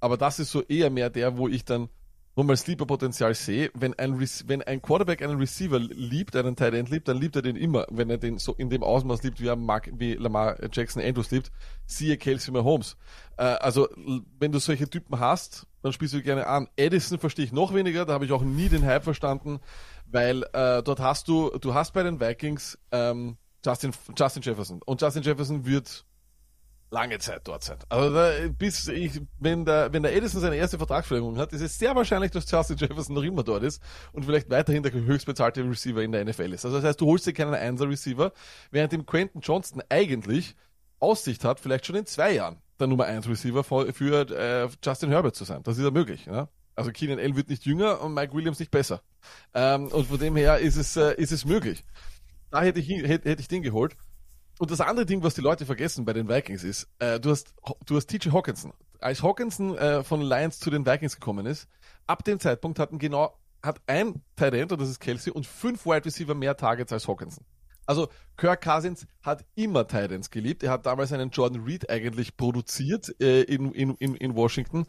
[0.00, 1.90] Aber das ist so eher mehr der, wo ich dann
[2.36, 7.08] man Sleeper-Potenzial sehe, wenn ein, wenn ein Quarterback einen Receiver liebt, einen Tight End liebt,
[7.08, 9.56] dann liebt er den immer, wenn er den so in dem Ausmaß liebt, wie er
[9.56, 11.50] Mark, wie Lamar Jackson Andrews liebt,
[11.86, 12.96] siehe Kelsey Mahomes.
[13.36, 13.88] Äh, also,
[14.38, 16.68] wenn du solche Typen hast, dann spielst du gerne an.
[16.76, 19.60] Edison verstehe ich noch weniger, da habe ich auch nie den Hype verstanden,
[20.12, 25.00] weil äh, dort hast du, du hast bei den Vikings ähm, Justin, Justin Jefferson und
[25.00, 26.04] Justin Jefferson wird
[26.90, 27.78] lange Zeit dort sein.
[27.88, 31.78] Also da, bis ich, wenn der, wenn der Edison seine erste Vertragsverlängerung hat, ist es
[31.78, 36.02] sehr wahrscheinlich, dass Justin Jefferson noch immer dort ist und vielleicht weiterhin der höchstbezahlte Receiver
[36.02, 36.64] in der NFL ist.
[36.64, 38.32] Also das heißt, du holst dir keinen Einser-Receiver,
[38.70, 40.56] während dem Quentin Johnston eigentlich
[40.98, 45.10] Aussicht hat, vielleicht schon in zwei Jahren der Nummer 1 Receiver für, für äh, Justin
[45.10, 45.62] Herbert zu sein.
[45.62, 46.26] Das ist ja möglich.
[46.26, 46.48] Ja?
[46.74, 49.02] Also Keenan L wird nicht jünger und Mike Williams nicht besser.
[49.54, 51.84] Ähm, und von dem her ist es, äh, ist es möglich.
[52.50, 53.96] Da hätte ich, hätte, hätte ich den geholt.
[54.58, 57.54] Und das andere Ding, was die Leute vergessen bei den Vikings ist, äh, du hast,
[57.86, 58.72] du hast TJ Hawkinson.
[58.98, 61.66] Als Hawkinson äh, von Lions zu den Vikings gekommen ist,
[62.06, 66.04] ab dem Zeitpunkt hatten genau, hat ein End, und das ist Kelsey, und fünf Wide
[66.04, 67.44] Receiver mehr Targets als Hawkinson.
[67.86, 70.62] Also Kirk Cousins hat immer Tight Ends geliebt.
[70.62, 74.86] Er hat damals einen Jordan Reed eigentlich produziert äh, in, in, in Washington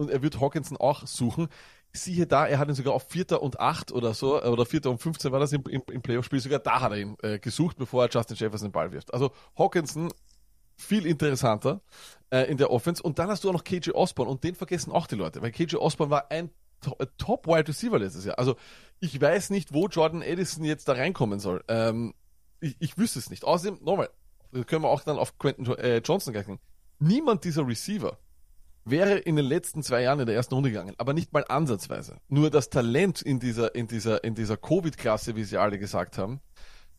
[0.00, 1.48] und er wird Hawkinson auch suchen
[1.92, 4.98] siehe da, er hat ihn sogar auf Vierter und Acht oder so, oder Vierter und
[4.98, 8.04] 15 war das im, im, im Playoff-Spiel, sogar da hat er ihn äh, gesucht, bevor
[8.04, 9.12] er Justin Jefferson den Ball wirft.
[9.12, 10.12] Also Hawkinson
[10.76, 11.82] viel interessanter
[12.30, 13.02] äh, in der Offense.
[13.02, 15.50] Und dann hast du auch noch KJ Osborne und den vergessen auch die Leute, weil
[15.50, 16.50] KJ Osborne war ein
[16.98, 18.38] äh, Top Wide Receiver letztes Jahr.
[18.38, 18.56] Also
[19.00, 21.62] ich weiß nicht, wo Jordan Edison jetzt da reinkommen soll.
[21.68, 22.14] Ähm,
[22.60, 23.44] ich, ich wüsste es nicht.
[23.44, 24.10] Außerdem, nochmal,
[24.66, 26.60] können wir auch dann auf Quentin äh, Johnson gehen.
[26.98, 28.18] Niemand dieser Receiver
[28.90, 32.18] wäre in den letzten zwei Jahren in der ersten Runde gegangen, aber nicht mal ansatzweise.
[32.28, 36.40] Nur das Talent in dieser, in dieser, in dieser Covid-Klasse, wie sie alle gesagt haben,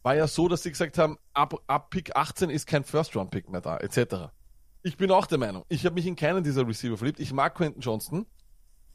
[0.03, 3.61] war ja so, dass sie gesagt haben, ab, ab Pick 18 ist kein First-Round-Pick mehr
[3.61, 4.31] da, etc.
[4.83, 7.19] Ich bin auch der Meinung, ich habe mich in keinen dieser Receiver verliebt.
[7.19, 8.25] Ich mag Quentin Johnston,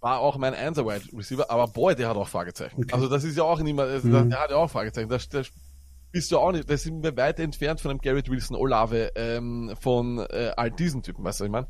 [0.00, 2.82] war auch mein Einser-Wide Receiver, aber boy, der hat auch Fragezeichen.
[2.82, 2.94] Okay.
[2.94, 4.30] Also das ist ja auch niemand, also mhm.
[4.30, 5.09] der hat ja auch Fragezeichen.
[5.09, 5.42] Da, da
[6.12, 9.74] bist du auch nicht, da sind wir weit entfernt von einem Garrett Wilson, Olave, ähm,
[9.80, 11.66] von äh, all diesen Typen, weißt du, was ich meine?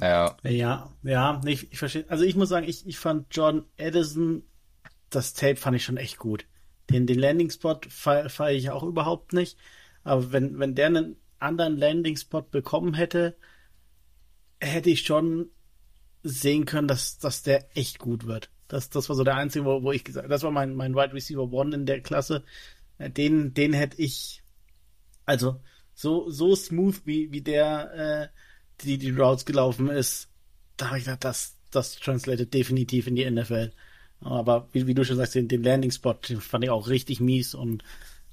[0.00, 0.36] Ja.
[0.44, 2.04] Ja, ja, ich, ich verstehe.
[2.08, 4.42] Also ich muss sagen, ich, ich fand Jordan Edison,
[5.10, 6.46] das Tape fand ich schon echt gut.
[6.90, 9.58] Den, den Landing-Spot feiere feier ich auch überhaupt nicht.
[10.04, 13.36] Aber wenn, wenn der einen anderen Landing-Spot bekommen hätte,
[14.60, 15.50] hätte ich schon
[16.22, 18.50] sehen können, dass, dass der echt gut wird.
[18.68, 21.14] Das, das war so der einzige, wo, wo ich gesagt das war mein, mein Wide
[21.14, 22.44] Receiver One in der Klasse.
[22.98, 24.42] Den, den hätte ich,
[25.24, 25.60] also,
[25.94, 28.28] so, so smooth wie, wie der, äh,
[28.82, 30.28] die die Routes gelaufen ist,
[30.76, 33.72] da habe ich gedacht, das, das translated definitiv in die NFL.
[34.20, 37.54] Aber wie, wie du schon sagst, den, den Landing-Spot den fand ich auch richtig mies
[37.54, 37.84] und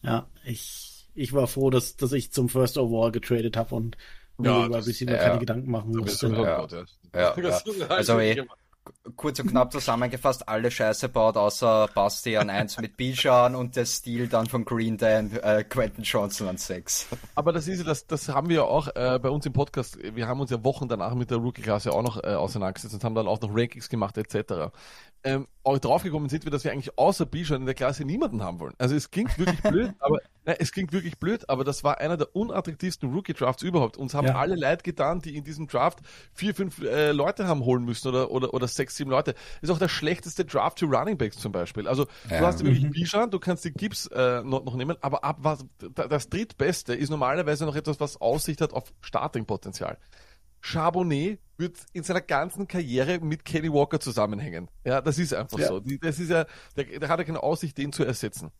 [0.01, 3.97] ja, ich, ich war froh, dass, dass ich zum First Overall getradet habe und
[4.37, 6.27] mir über Receiver ja, keine Gedanken machen musste.
[6.27, 6.67] Ja,
[7.13, 7.87] ja, ja.
[7.87, 8.43] Also, ey,
[9.15, 13.85] kurz und knapp zusammengefasst, alle Scheiße baut, außer Basti an 1 mit Bijan und der
[13.85, 17.07] Stil dann von Green Dan, äh, Quentin Johnson an 6.
[17.35, 19.97] Aber das ist ja, das, das haben wir ja auch äh, bei uns im Podcast,
[20.01, 23.15] wir haben uns ja Wochen danach mit der Rookie-Klasse auch noch äh, auseinandergesetzt und haben
[23.15, 24.71] dann auch noch Rankings gemacht etc
[25.25, 28.59] ähm, auch draufgekommen sind wir, dass wir eigentlich außer Bijan in der Klasse niemanden haben
[28.59, 28.75] wollen.
[28.77, 32.17] Also es klingt wirklich blöd, aber nein, es klingt wirklich blöd, aber das war einer
[32.17, 33.97] der unattraktivsten Rookie-Drafts überhaupt.
[33.97, 34.35] Uns haben ja.
[34.35, 35.99] alle leid getan, die in diesem Draft
[36.33, 39.35] vier, fünf äh, Leute haben holen müssen oder, oder, oder sechs, sieben Leute.
[39.61, 41.87] Ist auch der schlechteste Draft für Running Backs zum Beispiel.
[41.87, 42.39] Also ja.
[42.39, 42.91] du hast wirklich mhm.
[42.91, 47.09] Bijan, du kannst die Gibbs äh, noch, noch nehmen, aber ab was das drittbeste ist
[47.09, 49.97] normalerweise noch etwas, was Aussicht hat auf Starting-Potenzial.
[50.61, 54.69] Charbonnet wird in seiner ganzen Karriere mit Kenny Walker zusammenhängen.
[54.83, 55.67] Ja, das ist einfach ja.
[55.67, 55.79] so.
[55.79, 58.51] Das ist ja, der, der hat ja keine Aussicht, den zu ersetzen.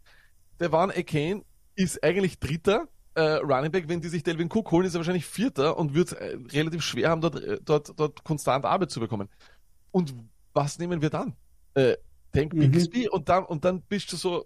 [0.60, 1.44] Der Van Akane
[1.76, 5.26] ist eigentlich Dritter, äh, Running Back, wenn die sich Delvin Cook holen, ist er wahrscheinlich
[5.26, 9.30] Vierter und wird äh, relativ schwer haben, dort, äh, dort, dort konstant Arbeit zu bekommen.
[9.92, 10.14] Und
[10.54, 11.34] was nehmen wir dann?
[11.74, 11.96] Äh,
[12.34, 13.10] Tank Bixby mhm.
[13.12, 14.46] und dann, und dann bist du so,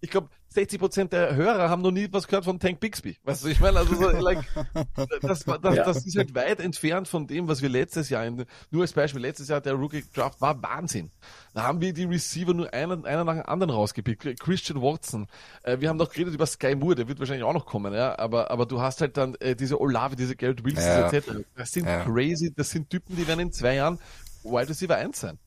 [0.00, 3.16] ich glaube, 60% der Hörer haben noch nie was gehört von Tank Bixby.
[3.24, 4.44] Weißt du, ich meine, also so, like,
[5.22, 5.84] das, das, ja.
[5.84, 9.20] das ist halt weit entfernt von dem, was wir letztes Jahr, in, nur als Beispiel,
[9.20, 11.10] letztes Jahr der Rookie Draft war Wahnsinn.
[11.54, 14.40] Da haben wir die Receiver nur einen, einer nach dem anderen rausgepickt.
[14.40, 15.26] Christian Watson.
[15.62, 18.18] Äh, wir haben noch geredet über Sky Moore, der wird wahrscheinlich auch noch kommen, ja,
[18.18, 21.10] aber, aber du hast halt dann äh, diese Olave, diese Garrett Wilson ja.
[21.10, 21.32] etc.
[21.56, 22.04] Das sind ja.
[22.04, 23.98] crazy, das sind Typen, die werden in zwei Jahren
[24.44, 25.38] Wide Receiver 1 sein.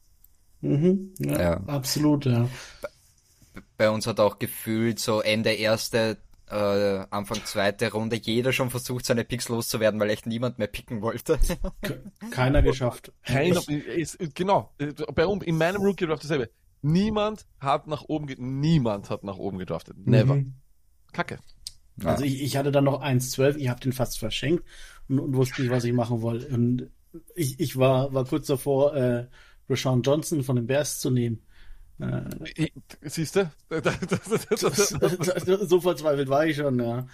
[0.62, 1.54] Mhm, ja, ja.
[1.68, 2.48] Absolut, ja
[3.78, 6.18] bei uns hat auch gefühlt so Ende erste,
[6.50, 11.02] äh, Anfang zweite Runde jeder schon versucht, seine Picks loszuwerden, weil echt niemand mehr picken
[11.02, 11.40] wollte.
[12.32, 13.12] Keiner geschafft.
[13.26, 14.74] Keiner, ist, genau.
[15.14, 16.50] Bei uns, in meinem Rookie Draft dasselbe.
[16.82, 19.98] Niemand hat nach oben, niemand hat nach oben gedraftet.
[20.06, 20.36] Never.
[20.36, 20.54] Mhm.
[21.14, 21.40] Kacke.
[22.04, 24.64] Also ich, ich hatte dann noch 1,12, ich habe den fast verschenkt
[25.08, 26.48] und, und, wusste nicht, was ich machen wollte.
[26.54, 26.92] Und
[27.36, 29.28] ich, ich war, war kurz davor, äh,
[29.70, 31.42] Rashawn Johnson von den Bears zu nehmen.
[32.00, 32.68] Äh,
[33.02, 33.52] Siehst du?
[35.66, 37.08] so verzweifelt war ich schon, ja.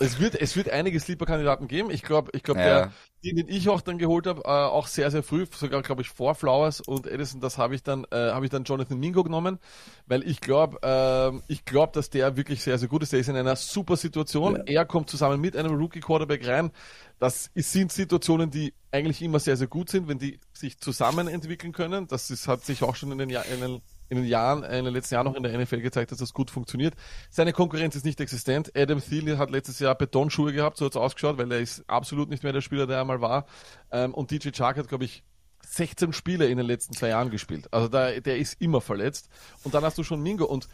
[0.00, 1.90] Es wird, es wird einige Sleeper-Kandidaten geben.
[1.90, 2.92] Ich glaube, ich glaube, ja.
[3.24, 6.08] den, den ich auch dann geholt habe, äh, auch sehr, sehr früh, sogar glaube ich
[6.08, 9.60] vor Flowers und Edison, das habe ich dann, äh, habe ich dann Jonathan Mingo genommen,
[10.06, 13.12] weil ich glaube, äh, ich glaube, dass der wirklich sehr, sehr gut ist.
[13.12, 14.56] Der ist in einer super Situation.
[14.56, 14.62] Ja.
[14.64, 16.72] Er kommt zusammen mit einem Rookie-Quarterback rein.
[17.20, 21.72] Das sind Situationen, die eigentlich immer sehr, sehr gut sind, wenn die sich zusammen entwickeln
[21.72, 22.08] können.
[22.08, 23.82] Das ist, hat sich auch schon in den, Jahr, in den,
[24.16, 26.50] in den Jahren, in den letzten Jahren noch in der NFL gezeigt, dass das gut
[26.50, 26.94] funktioniert.
[27.30, 28.72] Seine Konkurrenz ist nicht existent.
[28.76, 32.28] Adam Thielen hat letztes Jahr Betonschuhe gehabt, so hat es ausgeschaut, weil er ist absolut
[32.28, 33.46] nicht mehr der Spieler, der er einmal war.
[33.90, 35.24] Ähm, und DJ Chark hat, glaube ich,
[35.66, 37.72] 16 Spiele in den letzten zwei Jahren gespielt.
[37.72, 39.28] Also da, der ist immer verletzt.
[39.64, 40.68] Und dann hast du schon Mingo und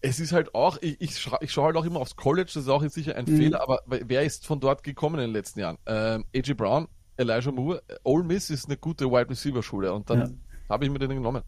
[0.00, 2.64] es ist halt auch, ich, ich, scha ich schaue halt auch immer aufs College, das
[2.64, 3.36] ist auch jetzt sicher ein mhm.
[3.36, 5.78] Fehler, aber wer ist von dort gekommen in den letzten Jahren?
[5.86, 10.20] Ähm, AJ Brown, Elijah Moore, Ole Miss ist eine gute Wide Receiver Schule und dann
[10.20, 10.28] ja.
[10.68, 11.42] habe ich mir den genommen.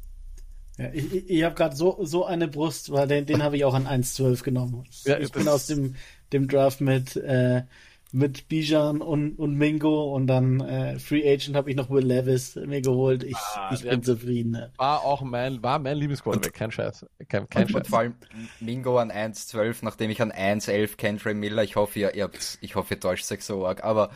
[0.78, 3.74] Ja, ich ich, habe gerade so, so eine Brust, weil den, den habe ich auch
[3.74, 4.84] an 1,12 genommen.
[4.88, 5.96] Ich, ja, ich bin aus dem,
[6.32, 7.62] dem Draft mit äh,
[8.10, 12.56] mit Bijan und, und Mingo und dann äh, Free Agent habe ich noch Will Levis
[12.56, 13.22] mir geholt.
[13.22, 14.52] Ich, ah, ich bin zufrieden.
[14.52, 14.72] Ne?
[14.76, 17.04] War auch mein, war mein Lieblingsquarterback, kein Scheiß.
[17.28, 17.80] Kein, kein und, Scheiß.
[17.80, 18.14] Und vor allem
[18.60, 21.62] Mingo an 1,12, nachdem ich an 1,11 kenne, Trey Miller.
[21.64, 24.10] Ich hoffe, ihr, ihr habt, ich hoffe, ihr täuscht sich so arg, aber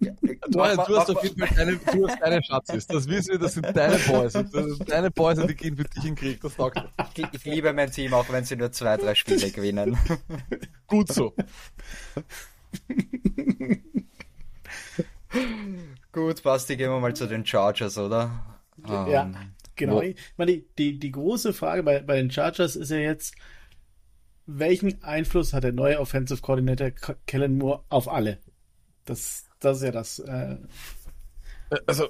[0.00, 2.86] du, mach, du hast auf jeden Fall deine, du hast deine Schatzis.
[2.86, 4.32] Das wissen wir, das sind deine Boys.
[4.32, 6.40] Das sind deine Boys und die gehen für dich in den Krieg.
[6.40, 6.82] Das taugt
[7.16, 9.96] ich, ich liebe mein Team, auch wenn sie nur zwei, drei Spiele gewinnen.
[10.86, 11.34] Gut so.
[16.12, 18.56] Gut, Basti, gehen wir mal zu den Chargers, oder?
[18.86, 19.36] Ja, um,
[19.74, 20.00] genau.
[20.02, 23.34] Ich meine, die, die, die große Frage bei, bei den Chargers ist ja jetzt,
[24.46, 26.90] welchen Einfluss hat der neue Offensive Coordinator
[27.26, 28.38] Kellen Moore auf alle?
[29.04, 30.18] Das, das ist ja das.
[30.18, 30.56] Äh...
[31.86, 32.08] also,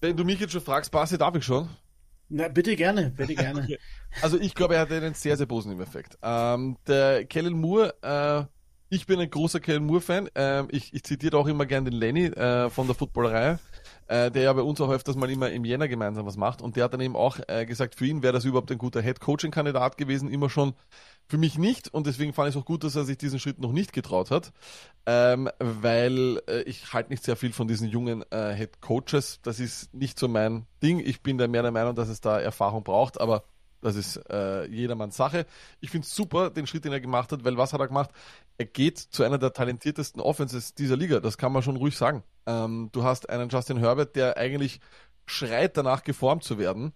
[0.00, 1.68] wenn du mich jetzt schon fragst, Basti, darf ich schon?
[2.28, 3.66] Na, bitte gerne, bitte gerne.
[4.22, 6.16] Also ich glaube, er hat einen sehr, sehr positiven Effekt.
[6.22, 8.44] Ähm, der Kellen Moore, äh,
[8.92, 10.30] ich bin ein großer Kellen Moore-Fan.
[10.34, 13.58] Ähm, ich, ich zitiere auch immer gerne den Lenny äh, von der Footballerei,
[14.08, 16.60] äh, der ja bei uns auch öfters mal immer im Jänner gemeinsam was macht.
[16.62, 19.00] Und der hat dann eben auch äh, gesagt, für ihn wäre das überhaupt ein guter
[19.00, 20.74] Head-Coaching-Kandidat gewesen, immer schon
[21.28, 23.60] für mich nicht und deswegen fand ich es auch gut, dass er sich diesen Schritt
[23.60, 24.52] noch nicht getraut hat,
[25.06, 29.40] ähm, weil äh, ich halte nicht sehr viel von diesen jungen äh, Head Coaches.
[29.42, 30.98] Das ist nicht so mein Ding.
[30.98, 33.44] Ich bin da mehr der Meinung, dass es da Erfahrung braucht, aber
[33.80, 35.46] das ist äh, jedermanns Sache.
[35.80, 38.10] Ich finde es super, den Schritt, den er gemacht hat, weil was hat er gemacht?
[38.58, 41.20] Er geht zu einer der talentiertesten Offenses dieser Liga.
[41.20, 42.22] Das kann man schon ruhig sagen.
[42.46, 44.80] Ähm, du hast einen Justin Herbert, der eigentlich
[45.26, 46.92] schreit danach geformt zu werden.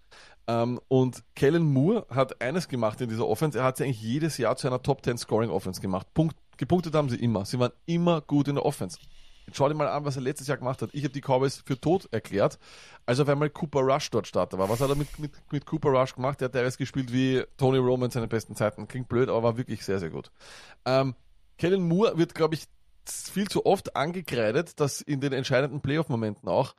[0.46, 3.58] Ähm, und Kellen Moore hat eines gemacht in dieser Offense.
[3.58, 6.06] Er hat sie eigentlich jedes Jahr zu einer Top 10 Scoring Offense gemacht.
[6.14, 7.44] Punkt, gepunktet haben sie immer.
[7.44, 8.98] Sie waren immer gut in der Offense.
[9.46, 10.90] Jetzt schau dir mal an, was er letztes Jahr gemacht hat.
[10.92, 12.58] Ich habe die Cowboys für tot erklärt,
[13.04, 14.68] als auf einmal Cooper Rush dort Starter war.
[14.70, 16.40] Was hat er mit, mit, mit Cooper Rush gemacht?
[16.40, 18.88] Der hat teilweise gespielt wie Tony Roman in seinen besten Zeiten.
[18.88, 20.30] Klingt blöd, aber war wirklich sehr, sehr gut.
[20.86, 21.14] Ähm,
[21.58, 22.64] Kellen Moore wird, glaube ich,
[23.06, 26.74] viel zu oft angekreidet, dass in den entscheidenden Playoff-Momenten auch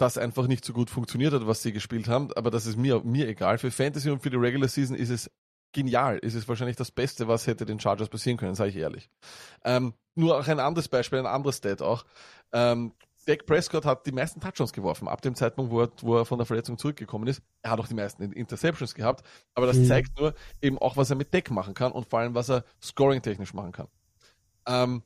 [0.00, 2.32] das einfach nicht so gut funktioniert hat, was sie gespielt haben.
[2.34, 3.58] Aber das ist mir, mir egal.
[3.58, 5.30] Für Fantasy und für die Regular Season ist es
[5.72, 6.18] genial.
[6.18, 9.10] Ist es wahrscheinlich das Beste, was hätte den Chargers passieren können, sage ich ehrlich.
[9.64, 12.04] Ähm, nur auch ein anderes Beispiel, ein anderes Stat auch.
[12.52, 12.92] Ähm,
[13.26, 16.38] Dak Prescott hat die meisten Touchdowns geworfen, ab dem Zeitpunkt, wo er, wo er von
[16.38, 17.42] der Verletzung zurückgekommen ist.
[17.62, 19.86] Er hat auch die meisten Interceptions gehabt, aber das mhm.
[19.86, 22.64] zeigt nur eben auch, was er mit Deck machen kann und vor allem, was er
[22.82, 23.88] scoring-technisch machen kann.
[24.66, 25.02] Ähm,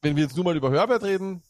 [0.00, 1.42] wenn wir jetzt nur mal über Herbert reden,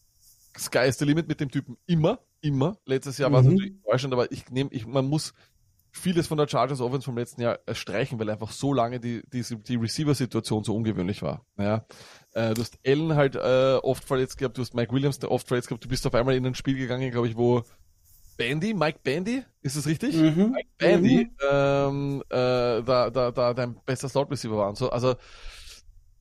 [0.59, 2.79] Sky is the limit mit dem Typen immer, immer.
[2.87, 3.35] Letztes Jahr mhm.
[3.35, 5.33] war es natürlich enttäuschend, aber ich nehme, ich, man muss
[5.93, 9.23] vieles von der Chargers Offense vom letzten Jahr äh, streichen, weil einfach so lange die,
[9.33, 11.45] die, die Receiver-Situation so ungewöhnlich war.
[11.59, 11.85] Ja.
[12.33, 15.47] Äh, du hast Allen halt äh, oft verletzt gehabt, du hast Mike Williams der oft
[15.47, 17.63] verletzt gehabt, du bist auf einmal in ein Spiel gegangen, glaube ich, wo
[18.39, 20.17] Bandy, Mike Bandy, ist das richtig?
[20.17, 20.53] Mhm.
[20.53, 21.31] Mike Bandy, mhm.
[21.51, 24.91] ähm, äh, da, da, da dein bester Slot-Receiver war und so.
[24.91, 25.15] Also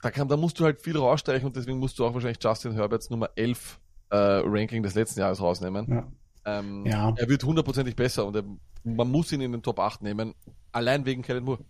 [0.01, 2.73] da, kann, da musst du halt viel rausstreichen und deswegen musst du auch wahrscheinlich Justin
[2.73, 3.79] Herberts Nummer 11
[4.11, 5.87] äh, Ranking des letzten Jahres rausnehmen.
[5.89, 6.11] Ja.
[6.45, 7.13] Ähm, ja.
[7.17, 8.43] Er wird hundertprozentig besser und er,
[8.83, 10.33] man muss ihn in den Top 8 nehmen,
[10.71, 11.63] allein wegen Kellen Moore.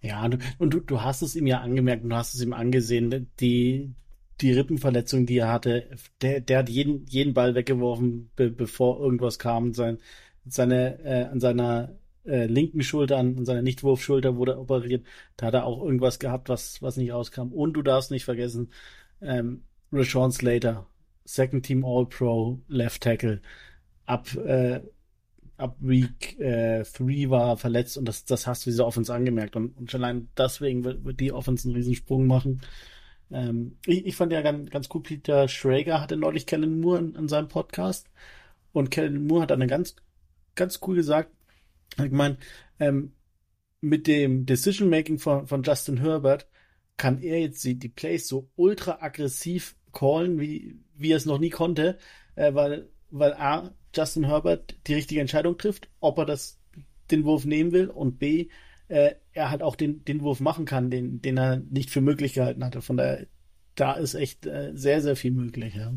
[0.00, 2.52] Ja, du, und du, du hast es ihm ja angemerkt und du hast es ihm
[2.52, 3.94] angesehen, die,
[4.40, 5.88] die Rippenverletzung, die er hatte,
[6.20, 9.72] der, der hat jeden, jeden Ball weggeworfen, be, bevor irgendwas kam.
[9.72, 9.98] Sein,
[10.46, 15.06] seine, äh, an seiner äh, linken Schulter, an seiner Nichtwurfschulter wurde operiert.
[15.36, 17.52] Da hat er auch irgendwas gehabt, was, was nicht rauskam.
[17.52, 18.70] Und du darfst nicht vergessen,
[19.22, 19.62] ähm,
[19.92, 20.86] Rashawn Slater,
[21.24, 23.40] Second Team All-Pro, Left Tackle,
[24.06, 24.80] ab, äh,
[25.56, 29.56] ab Week 3 äh, war er verletzt und das, das hast du dieser Offense angemerkt.
[29.56, 32.60] Und, und allein deswegen wird, wird die Offense einen Riesensprung machen.
[33.30, 37.14] Ähm, ich, ich fand ja ganz, ganz cool, Peter Schrager hatte neulich Kellen Moore in,
[37.14, 38.08] in seinem Podcast.
[38.72, 39.96] Und Kellen Moore hat dann ganz,
[40.54, 41.30] ganz cool gesagt,
[42.02, 42.38] ich meine,
[42.80, 43.12] ähm,
[43.80, 46.48] mit dem Decision Making von, von Justin Herbert
[46.96, 51.38] kann er jetzt die, die Plays so ultra aggressiv callen, wie, wie er es noch
[51.38, 51.98] nie konnte,
[52.36, 56.60] äh, weil, weil A, Justin Herbert die richtige Entscheidung trifft, ob er das,
[57.10, 58.48] den Wurf nehmen will und B,
[58.88, 62.34] äh, er halt auch den, den Wurf machen kann, den, den er nicht für möglich
[62.34, 62.82] gehalten hatte.
[62.82, 63.26] Von daher,
[63.74, 65.94] da ist echt äh, sehr, sehr viel möglich, ja.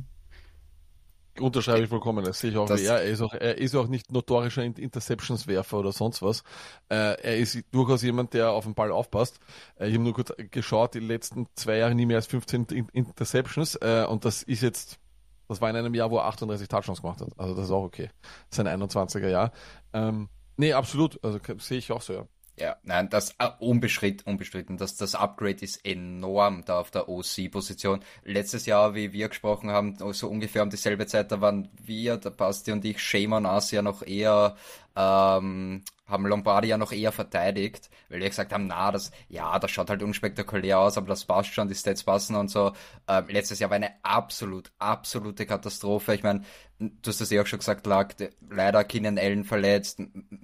[1.39, 2.23] Unterschreibe ich vollkommen.
[2.23, 2.69] Das sehe ich auch.
[2.69, 6.43] Er, er, ist auch er ist auch nicht notorischer Interceptionswerfer oder sonst was.
[6.89, 9.39] Äh, er ist durchaus jemand, der auf den Ball aufpasst.
[9.79, 13.75] Äh, ich habe nur kurz geschaut, die letzten zwei Jahre nie mehr als 15 Interceptions.
[13.75, 14.99] Äh, und das ist jetzt,
[15.47, 17.29] das war in einem Jahr, wo er 38 Touchdowns gemacht hat.
[17.37, 18.09] Also das ist auch okay.
[18.49, 19.51] Sein 21er Jahr.
[19.93, 21.23] Ähm, nee, absolut.
[21.23, 22.27] Also sehe ich auch so, ja.
[22.59, 24.77] Ja, nein, das äh, unbestritten, unbestritten.
[24.77, 28.03] Das, das Upgrade ist enorm da auf der OC-Position.
[28.23, 32.31] Letztes Jahr, wie wir gesprochen haben, so ungefähr um dieselbe Zeit, da waren wir, der
[32.31, 34.55] Basti und ich, us ja noch eher
[34.95, 39.71] ähm, haben Lombardi ja noch eher verteidigt, weil wir gesagt haben, na, das, ja, das
[39.71, 42.71] schaut halt unspektakulär aus, aber das passt schon, die Stats passen und so.
[43.07, 46.15] Ähm, letztes Jahr war eine absolut, absolute Katastrophe.
[46.15, 46.43] Ich meine,
[46.79, 48.13] du hast das eh auch schon gesagt, lag
[48.49, 49.99] leider Keenan Allen verletzt,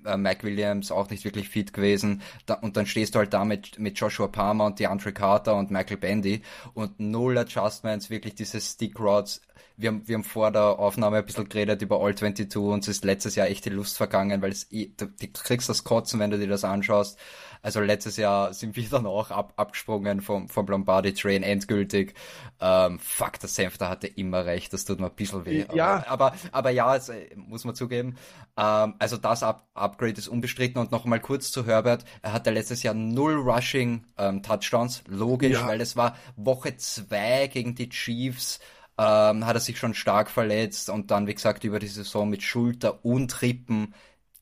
[0.06, 2.22] äh, Mike Williams auch nicht wirklich fit gewesen.
[2.46, 5.72] Da, und dann stehst du halt da mit, mit Joshua Palmer und DeAndre Carter und
[5.72, 6.42] Michael Bandy
[6.74, 9.42] und null Adjustments, wirklich diese Stick Rods
[9.76, 12.88] wir haben, wir haben vor der Aufnahme ein bisschen geredet über All 22 und es
[12.88, 16.32] ist letztes Jahr echt die Lust vergangen, weil es, du, du kriegst das Kotzen, wenn
[16.32, 17.18] du dir das anschaust.
[17.64, 22.14] Also letztes Jahr sind wir dann auch ab, abgesprungen vom, vom Lombardi Train endgültig.
[22.60, 25.66] Ähm, fuck, der Senfter hatte immer recht, das tut mir ein bisschen weh.
[25.74, 26.06] Ja.
[26.08, 28.18] Aber, aber, aber ja, es, äh, muss man zugeben.
[28.58, 32.06] Ähm, also das Up Upgrade ist unbestritten und noch mal kurz zu Herbert.
[32.22, 35.66] Er hatte letztes Jahr null Rushing ähm, Touchdowns, logisch, ja.
[35.68, 38.60] weil es war Woche zwei gegen die Chiefs
[38.98, 42.44] ähm, hat er sich schon stark verletzt und dann, wie gesagt, über die Saison mit
[42.44, 43.94] Schulter und Rippen,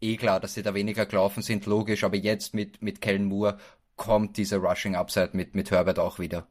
[0.01, 3.57] eh klar, dass sie da weniger gelaufen sind, logisch, aber jetzt mit, mit Kellen Moore
[3.95, 6.47] kommt diese Rushing Upside mit, mit Herbert auch wieder.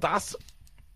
[0.00, 0.36] Das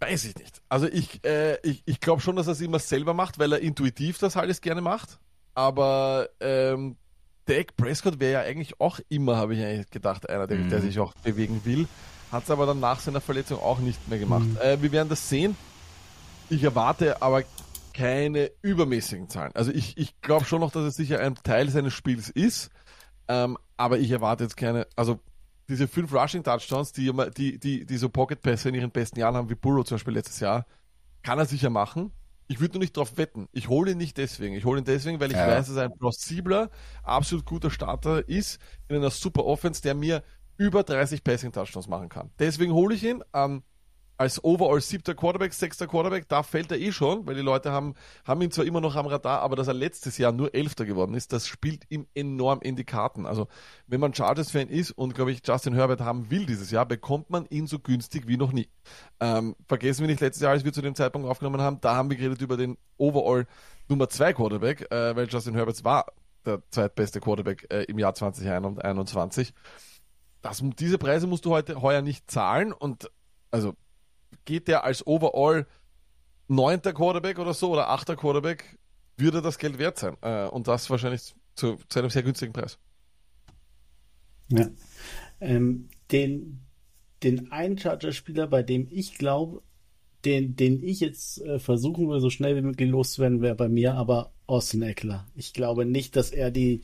[0.00, 0.60] weiß ich nicht.
[0.68, 3.60] Also ich, äh, ich, ich glaube schon, dass er es immer selber macht, weil er
[3.60, 5.18] intuitiv das alles gerne macht.
[5.54, 6.96] Aber ähm,
[7.46, 10.70] Dak Prescott wäre ja eigentlich auch immer, habe ich eigentlich gedacht, einer, der, mm.
[10.70, 10.82] der mhm.
[10.84, 11.86] sich auch bewegen will.
[12.30, 14.46] Hat es aber dann nach seiner Verletzung auch nicht mehr gemacht.
[14.46, 14.56] Mm.
[14.58, 15.56] Äh, wir werden das sehen.
[16.48, 17.44] Ich erwarte aber
[17.92, 19.52] keine übermäßigen Zahlen.
[19.54, 22.70] Also ich, ich glaube schon noch, dass es sicher ein Teil seines Spiels ist,
[23.28, 25.20] ähm, aber ich erwarte jetzt keine, also
[25.68, 29.36] diese fünf Rushing Touchdowns, die, die, die, die so Pocket Pässe in ihren besten Jahren
[29.36, 30.66] haben, wie Burrow zum Beispiel letztes Jahr,
[31.22, 32.12] kann er sicher machen.
[32.48, 33.48] Ich würde nur nicht darauf wetten.
[33.52, 34.54] Ich hole ihn nicht deswegen.
[34.54, 35.46] Ich hole ihn deswegen, weil ich ja.
[35.46, 36.70] weiß, dass er ein plausibler,
[37.02, 40.22] absolut guter Starter ist in einer super Offense, der mir
[40.58, 42.30] über 30 Passing Touchdowns machen kann.
[42.38, 43.22] Deswegen hole ich ihn.
[43.32, 43.62] Ähm,
[44.22, 47.94] als overall siebter Quarterback, sechster Quarterback, da fällt er eh schon, weil die Leute haben,
[48.24, 51.14] haben ihn zwar immer noch am Radar, aber dass er letztes Jahr nur Elfter geworden
[51.14, 53.26] ist, das spielt ihm enorm in die Karten.
[53.26, 53.48] Also,
[53.88, 57.46] wenn man Chargers-Fan ist und, glaube ich, Justin Herbert haben will dieses Jahr, bekommt man
[57.46, 58.68] ihn so günstig wie noch nie.
[59.18, 62.08] Ähm, vergessen wir nicht, letztes Jahr, als wir zu dem Zeitpunkt aufgenommen haben, da haben
[62.08, 63.46] wir geredet über den overall
[63.88, 66.06] Nummer zwei Quarterback, äh, weil Justin Herbert war
[66.46, 69.52] der zweitbeste Quarterback äh, im Jahr 2021.
[70.42, 73.10] Das, diese Preise musst du heute heuer nicht zahlen und
[73.50, 73.74] also
[74.44, 75.66] geht der als overall
[76.48, 78.78] neunter Quarterback oder so oder achter Quarterback,
[79.16, 80.16] würde das Geld wert sein.
[80.20, 82.78] Äh, und das wahrscheinlich zu, zu, einem sehr günstigen Preis.
[84.48, 84.68] Ja.
[85.40, 86.60] Ähm, den,
[87.22, 89.62] den einen Charger-Spieler, bei dem ich glaube,
[90.24, 93.94] den, den ich jetzt äh, versuchen will, so schnell wie möglich loszuwerden, wäre bei mir
[93.94, 95.26] aber Austin Eckler.
[95.34, 96.82] Ich glaube nicht, dass er die,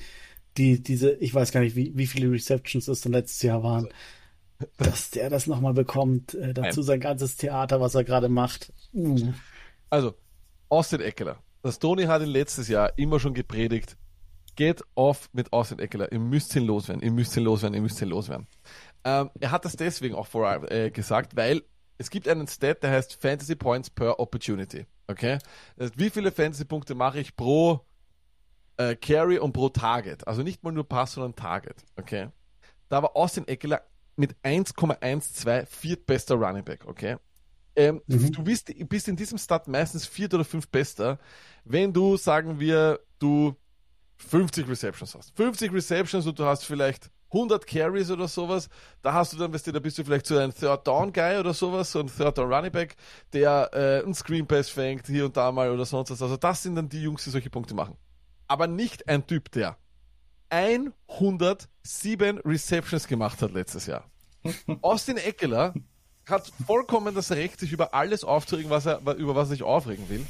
[0.57, 3.89] die, diese, ich weiß gar nicht, wie, wie viele Receptions es dann letztes Jahr waren,
[4.77, 6.35] dass der das nochmal bekommt.
[6.35, 6.87] Äh, dazu Nein.
[6.87, 8.73] sein ganzes Theater, was er gerade macht.
[8.93, 9.33] Uh.
[9.91, 10.15] Also,
[10.69, 11.39] Austin Eckler.
[11.63, 13.97] Das Tony hat ihn letztes Jahr immer schon gepredigt.
[14.57, 16.11] Geht off mit Austin Eckler.
[16.13, 17.03] Ihr müsst ihn loswerden.
[17.03, 17.75] Ihr müsst ihn loswerden.
[17.75, 18.47] Ihr müsst ihn loswerden.
[19.05, 21.63] Ähm, er hat das deswegen auch vor, äh, gesagt, weil
[21.97, 24.87] es gibt einen Stat, der heißt Fantasy Points per Opportunity.
[25.07, 25.39] Okay?
[25.77, 27.81] Das heißt, wie viele Fantasy-Punkte mache ich pro
[28.77, 30.27] äh, Carry und pro Target?
[30.27, 31.85] Also nicht mal nur Pass, sondern Target.
[31.97, 32.29] Okay?
[32.89, 33.83] Da war Austin Eckler
[34.19, 37.17] mit 1,12 viertbester Running Back, okay?
[37.77, 38.33] Ähm, mhm.
[38.33, 41.19] Du bist, bist in diesem Start meistens viert oder fünf bester,
[41.65, 43.55] wenn du, sagen wir, du
[44.17, 45.37] 50 Receptions hast.
[45.37, 48.69] 50 Receptions und du hast vielleicht 100 Carries oder sowas,
[49.03, 51.39] da hast du dann, weißt du, da bist du vielleicht so ein Third Down Guy
[51.39, 52.97] oder sowas, so ein Third Down Running Back,
[53.33, 56.21] der äh, einen Screen Pass fängt hier und da mal oder sonst was.
[56.21, 57.97] Also das sind dann die Jungs, die solche Punkte machen.
[58.49, 59.77] Aber nicht ein Typ, der
[60.51, 64.05] 107 Receptions gemacht hat letztes Jahr.
[64.83, 65.75] Austin Eckler
[66.27, 70.09] hat vollkommen das Recht, sich über alles aufzuregen, was er, über was er sich aufregen
[70.09, 70.25] will.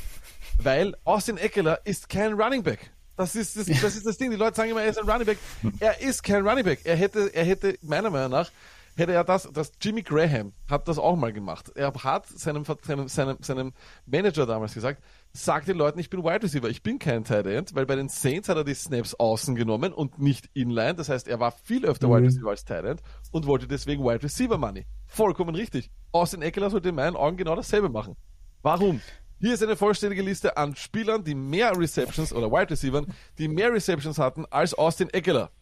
[0.61, 2.91] Weil Austin Eckler ist kein Running Back.
[3.17, 4.31] Das ist das, das ist das Ding.
[4.31, 5.39] Die Leute sagen immer, er ist ein Running Back.
[5.81, 6.81] Er ist kein Running Back.
[6.85, 8.51] Er hätte, er hätte, meiner Meinung nach,
[8.99, 11.71] hätte er das, das Jimmy Graham hat das auch mal gemacht.
[11.77, 13.73] Er hat seinem, seinem, seinem, seinem
[14.07, 17.75] Manager damals gesagt, sag den Leuten, ich bin Wide Receiver, ich bin kein Tight End,
[17.75, 20.97] weil bei den Saints hat er die Snaps außen genommen und nicht inline.
[20.97, 22.15] Das heißt, er war viel öfter mhm.
[22.15, 24.85] Wide Receiver als Tight End und wollte deswegen Wide Receiver Money.
[25.07, 25.91] Vollkommen richtig.
[26.11, 28.17] Austin Eckler sollte in meinen Augen genau dasselbe machen.
[28.63, 29.01] Warum?
[29.41, 33.07] Hier ist eine vollständige Liste an Spielern, die mehr Receptions oder Wide Receivers,
[33.39, 35.53] die mehr Receptions hatten als Austin Eckler.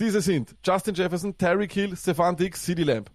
[0.00, 3.10] Diese sind Justin Jefferson, Terry Kill, Stefan Dix, CD Lamb.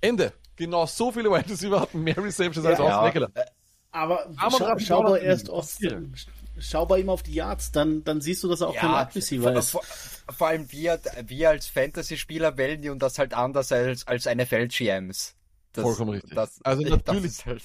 [0.00, 0.32] Ende.
[0.54, 3.30] Genau so viele Wide Receiver hatten mehr Receptions als ja, Austin Eckler.
[3.34, 3.44] Äh,
[3.90, 6.14] aber, aber schau, schau mal erst Austin,
[6.58, 9.06] schau bei ihm auf die Yards, dann, dann siehst du, dass er auch ja, kein
[9.06, 9.70] Wide Receiver ist.
[9.70, 9.82] Vor,
[10.30, 15.34] vor, allem wir, wir als Fantasy-Spieler wählen und das halt anders als, als NFL-GMs.
[15.74, 16.34] Vollkommen richtig.
[16.34, 17.36] Das, also natürlich.
[17.38, 17.62] Das halt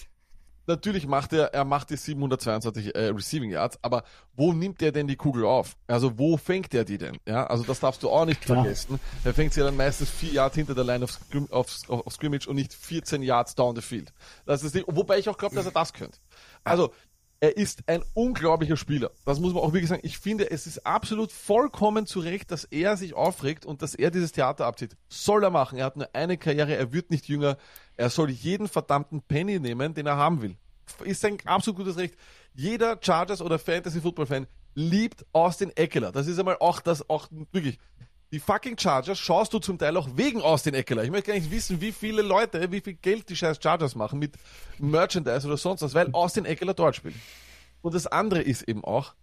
[0.68, 4.04] natürlich macht er, er macht die 722 äh, Receiving Yards, aber
[4.36, 5.76] wo nimmt er denn die Kugel auf?
[5.88, 7.18] Also wo fängt er die denn?
[7.28, 8.64] Ja, also das darfst du auch nicht Klar.
[8.64, 9.00] vergessen.
[9.24, 12.56] Er fängt sie dann meistens vier Yards hinter der Line of, of, of, Scrimmage und
[12.56, 14.14] nicht 14 Yards down the field.
[14.46, 16.20] Das ist die, wobei ich auch glaube, dass er das könnte.
[16.64, 16.94] Also
[17.40, 19.12] er ist ein unglaublicher Spieler.
[19.26, 20.02] Das muss man auch wirklich sagen.
[20.04, 24.12] Ich finde, es ist absolut vollkommen zu Recht, dass er sich aufregt und dass er
[24.12, 24.98] dieses Theater abzieht.
[25.08, 25.78] Soll er machen.
[25.78, 27.58] Er hat nur eine Karriere, er wird nicht jünger.
[27.96, 30.58] Er soll jeden verdammten Penny nehmen, den er haben will.
[31.04, 32.16] Ist sein absolut gutes Recht.
[32.54, 36.12] Jeder Chargers oder Fantasy Football Fan liebt Austin Eckler.
[36.12, 37.78] Das ist einmal auch das, auch wirklich.
[38.32, 41.04] Die fucking Chargers schaust du zum Teil auch wegen Austin Eckler.
[41.04, 44.20] Ich möchte gar nicht wissen, wie viele Leute, wie viel Geld die scheiß Chargers machen
[44.20, 44.36] mit
[44.80, 47.16] Merchandise oder sonst was, weil Austin Eckler dort spielt.
[47.82, 49.14] Und das andere ist eben auch,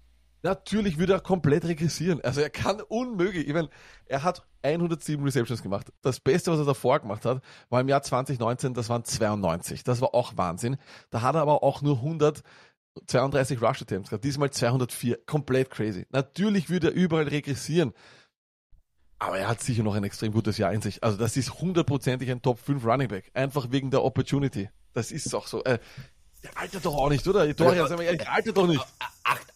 [0.43, 2.21] natürlich würde er komplett regressieren.
[2.23, 3.69] Also er kann unmöglich, ich meine,
[4.07, 5.93] er hat 107 Receptions gemacht.
[6.01, 9.85] Das Beste, was er davor gemacht hat, war im Jahr 2019, das waren 92.
[9.85, 10.79] Das war auch Wahnsinn.
[11.11, 14.25] Da hat er aber auch nur 132 Rush Attempts gehabt.
[14.25, 15.19] Diesmal 204.
[15.27, 16.07] Komplett crazy.
[16.11, 17.93] Natürlich würde er überall regressieren.
[19.25, 21.03] Aber er hat sicher noch ein extrem gutes Jahr in sich.
[21.03, 23.31] Also das ist hundertprozentig ein Top 5 Running Back.
[23.33, 24.69] Einfach wegen der Opportunity.
[24.93, 25.65] Das ist auch so.
[25.65, 25.79] Äh,
[26.43, 27.53] der altert doch auch nicht, oder?
[27.55, 28.85] Dorian, sag mal ehrlich, der altert doch nicht.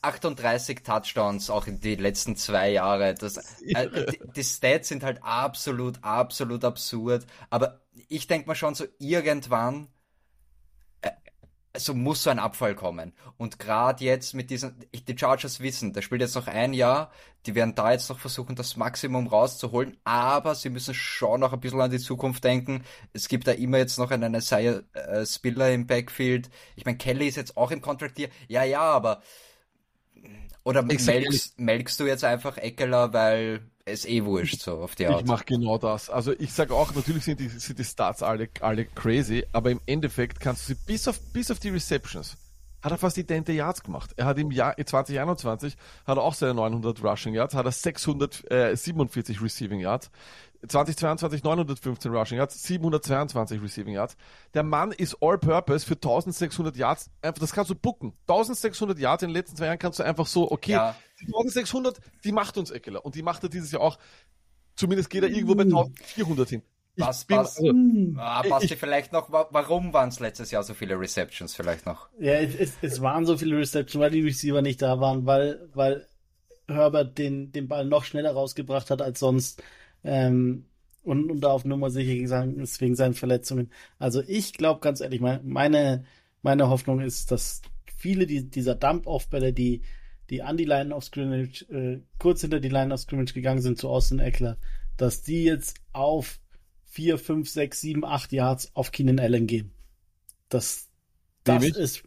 [0.00, 3.14] 38 Touchdowns auch in die letzten zwei Jahre.
[3.14, 7.26] Das, äh, die, die, Stats sind halt absolut, absolut absurd.
[7.50, 9.88] Aber ich denke mal schon so irgendwann
[11.76, 13.12] so muss so ein Abfall kommen.
[13.36, 17.10] Und gerade jetzt mit diesen, die Chargers wissen, der spielt jetzt noch ein Jahr,
[17.46, 21.60] die werden da jetzt noch versuchen, das Maximum rauszuholen, aber sie müssen schon noch ein
[21.60, 22.84] bisschen an die Zukunft denken.
[23.12, 26.50] Es gibt da immer jetzt noch einen Isaiah äh, Spiller im Backfield.
[26.76, 28.28] Ich meine, Kelly ist jetzt auch im Contract hier.
[28.48, 29.22] Ja, ja, aber
[30.68, 35.22] oder melkst, melkst du jetzt einfach Eckeler, weil ist eh wurscht, so auf die Art.
[35.22, 36.10] Ich mach genau das.
[36.10, 39.80] Also ich sag auch, natürlich sind die, sind die Stats alle, alle crazy, aber im
[39.86, 42.36] Endeffekt kannst du sie bis auf, bis auf die Receptions
[42.82, 44.12] hat er fast idente Yards gemacht.
[44.16, 49.42] Er hat im Jahr 2021 hat er auch seine 900 Rushing Yards, hat er 647
[49.42, 50.10] Receiving Yards.
[50.66, 54.16] 2022 915 Rushing Yards, 722 Receiving Yards.
[54.54, 57.10] Der Mann ist All-Purpose für 1600 Yards.
[57.22, 58.12] Einfach, das kannst du bucken.
[58.26, 60.96] 1600 Yards in den letzten zwei Jahren kannst du einfach so, okay, ja.
[61.20, 63.04] die 1600, die macht uns Eckler.
[63.04, 63.98] Und die macht er dieses Jahr auch.
[64.74, 66.62] Zumindest geht er irgendwo bei 1400 hin.
[66.96, 67.72] Was, bin, was, also,
[68.16, 72.08] ah, Basti, vielleicht noch, warum waren es letztes Jahr so viele Receptions vielleicht noch?
[72.18, 76.08] Ja, es, es waren so viele Receptions, weil die Receiver nicht da waren, weil, weil
[76.66, 79.62] Herbert den, den Ball noch schneller rausgebracht hat als sonst.
[80.04, 80.64] Ähm,
[81.02, 83.70] und, und da auf Nummer sicher gegangen ist wegen seinen Verletzungen.
[83.98, 86.04] Also ich glaube ganz ehrlich, meine,
[86.42, 87.62] meine Hoffnung ist, dass
[87.96, 89.82] viele die, dieser Dump-Off-Bälle, die,
[90.30, 93.78] die an die Line of Scrimmage, äh, kurz hinter die Line of Scrimmage gegangen sind
[93.78, 94.58] zu Austin Eckler,
[94.96, 96.40] dass die jetzt auf
[96.84, 99.72] 4, 5, 6, 7, 8 Yards auf Keenan Allen gehen.
[100.48, 100.88] Das,
[101.44, 102.02] das nehm ist.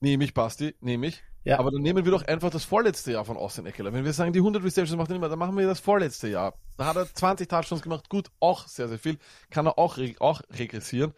[0.00, 1.22] Nehme ich, Basti, nehme ich.
[1.44, 1.58] Ja.
[1.58, 3.92] Aber dann nehmen wir doch einfach das vorletzte Jahr von Austin Eckler.
[3.92, 6.28] Wenn wir sagen, die 100 Receptions macht er nicht mehr, dann machen wir das vorletzte
[6.28, 6.54] Jahr.
[6.76, 9.18] Da hat er 20 Touchdowns gemacht, gut, auch sehr, sehr viel.
[9.50, 11.12] Kann er auch, auch regressieren.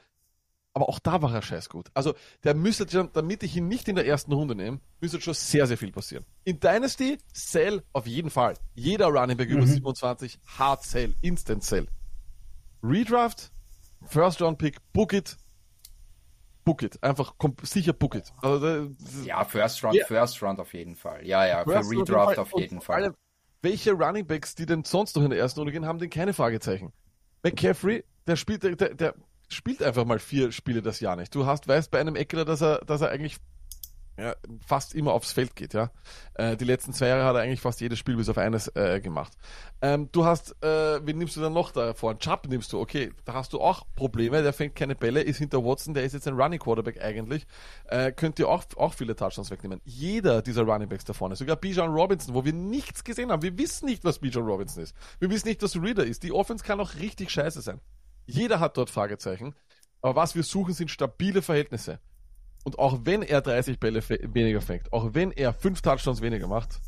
[0.73, 1.89] Aber auch da war er scheiß gut.
[1.95, 5.35] Also, der müsste schon, damit ich ihn nicht in der ersten Runde nehme, müsste schon
[5.35, 6.25] sehr, sehr viel passieren.
[6.43, 8.55] In Dynasty, Sell auf jeden Fall.
[8.75, 9.59] Jeder Running Back mhm.
[9.59, 11.87] über 27, Hard Sell, Instant Sell.
[12.83, 13.53] Redraft,
[14.05, 15.37] First Round Pick, Book it,
[16.65, 17.03] book it.
[17.03, 18.33] Einfach sicher book it.
[18.43, 18.91] Also,
[19.25, 20.07] ja, First Round, yeah.
[20.07, 21.27] First Round auf jeden Fall.
[21.27, 23.05] Ja, ja, First für Redraft auf jeden Fall.
[23.05, 23.15] Alle,
[23.63, 26.33] welche Running Backs, die denn sonst noch in der ersten Runde gehen, haben denn keine
[26.33, 26.93] Fragezeichen.
[27.43, 29.15] McCaffrey, der spielt, der, der, der
[29.49, 31.35] spielt einfach mal vier Spiele das Jahr nicht.
[31.35, 33.37] Du hast, weißt bei einem Eckler, dass er, dass er eigentlich
[34.17, 35.91] ja, fast immer aufs Feld geht, ja.
[36.35, 39.01] Äh, die letzten zwei Jahre hat er eigentlich fast jedes Spiel bis auf eines äh,
[39.01, 39.33] gemacht.
[39.83, 42.17] Ähm, du hast, äh, wen nimmst du dann noch da vor?
[42.19, 45.65] Chubb nimmst du, okay, da hast du auch Probleme, der fängt keine Bälle, ist hinter
[45.65, 47.47] Watson, der ist jetzt ein Running Quarterback eigentlich,
[47.87, 49.81] äh, könnt ihr auch, auch viele Touchdowns wegnehmen.
[49.85, 53.59] Jeder dieser Running Backs da vorne, sogar Bijan Robinson, wo wir nichts gesehen haben, wir
[53.59, 54.95] wissen nicht, was Bijan Robinson ist.
[55.19, 56.23] Wir wissen nicht, was Reader ist.
[56.23, 57.81] Die Offense kann auch richtig scheiße sein.
[58.27, 59.55] Jeder hat dort Fragezeichen.
[60.03, 61.99] Aber was wir suchen, sind stabile Verhältnisse.
[62.65, 66.81] Und auch wenn er 30 Bälle weniger fängt, auch wenn er 5 Touchdowns weniger macht,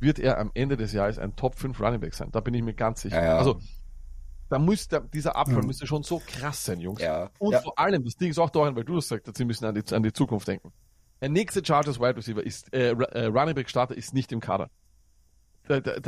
[0.00, 2.30] wird er am Ende des Jahres ein Top 5 Running Back sein.
[2.30, 3.16] Da bin ich mir ganz sicher.
[3.16, 3.38] Ja, ja.
[3.38, 3.60] Also,
[4.48, 5.66] da muss der, dieser Abfall mhm.
[5.66, 7.02] müsste schon so krass sein, Jungs.
[7.02, 7.30] Ja.
[7.38, 9.74] Und vor allem, das Ding ist auch daran, weil du das sagst, sie müssen an
[9.74, 10.72] die, an die Zukunft denken.
[11.20, 14.70] Der nächste Chargers Wide Receiver ist, äh, äh, Running Back Starter ist nicht im Kader.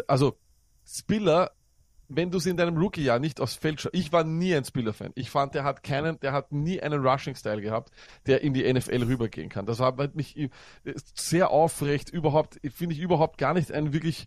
[0.06, 0.38] Also,
[0.86, 1.50] Spiller
[2.12, 5.12] wenn du es in deinem Rookie-Jahr nicht aufs Feld schaust, ich war nie ein Spieler-Fan.
[5.14, 7.92] Ich fand, der hat keinen, der hat nie einen Rushing-Style gehabt,
[8.26, 9.64] der in die NFL rübergehen kann.
[9.64, 10.50] Das war halt mich äh,
[11.14, 14.26] sehr aufrecht, überhaupt, finde ich überhaupt gar nicht ein wirklich,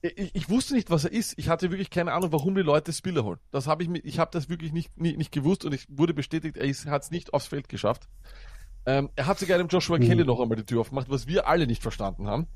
[0.00, 1.38] ich, ich, wusste nicht, was er ist.
[1.38, 3.38] Ich hatte wirklich keine Ahnung, warum die Leute Spieler holen.
[3.50, 6.14] Das habe ich mir, ich habe das wirklich nicht, nicht, nicht gewusst und ich wurde
[6.14, 8.08] bestätigt, er hat es nicht aufs Feld geschafft.
[8.86, 10.04] Ähm, er hat sogar dem Joshua mhm.
[10.04, 12.48] Kelly noch einmal die Tür aufgemacht, was wir alle nicht verstanden haben.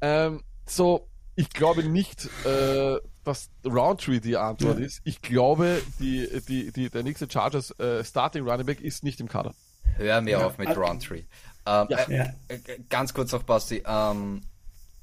[0.00, 4.84] Ähm, so, ich glaube nicht, äh, dass Roundtree die Antwort ja.
[4.84, 5.00] ist.
[5.04, 9.28] Ich glaube, die, die, die, der nächste Chargers äh, Starting Running Back ist nicht im
[9.28, 9.54] Kader.
[9.96, 10.46] Hör mir ja.
[10.46, 11.24] auf mit Roundtree.
[11.66, 11.98] Ähm, ja.
[12.08, 12.58] äh, äh,
[12.88, 13.82] ganz kurz noch, Basti.
[13.86, 14.42] Ähm,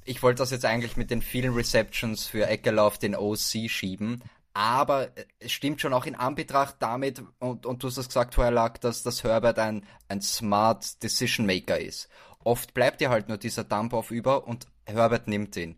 [0.05, 4.22] ich wollte das jetzt eigentlich mit den vielen Receptions für Eckler auf den OC schieben,
[4.53, 5.09] aber
[5.39, 8.82] es stimmt schon auch in Anbetracht damit, und, und du hast es gesagt vorher, Lack,
[8.82, 12.09] dass, dass Herbert ein, ein smart Decision Maker ist.
[12.43, 15.78] Oft bleibt dir halt nur dieser Dump auf über und Herbert nimmt ihn.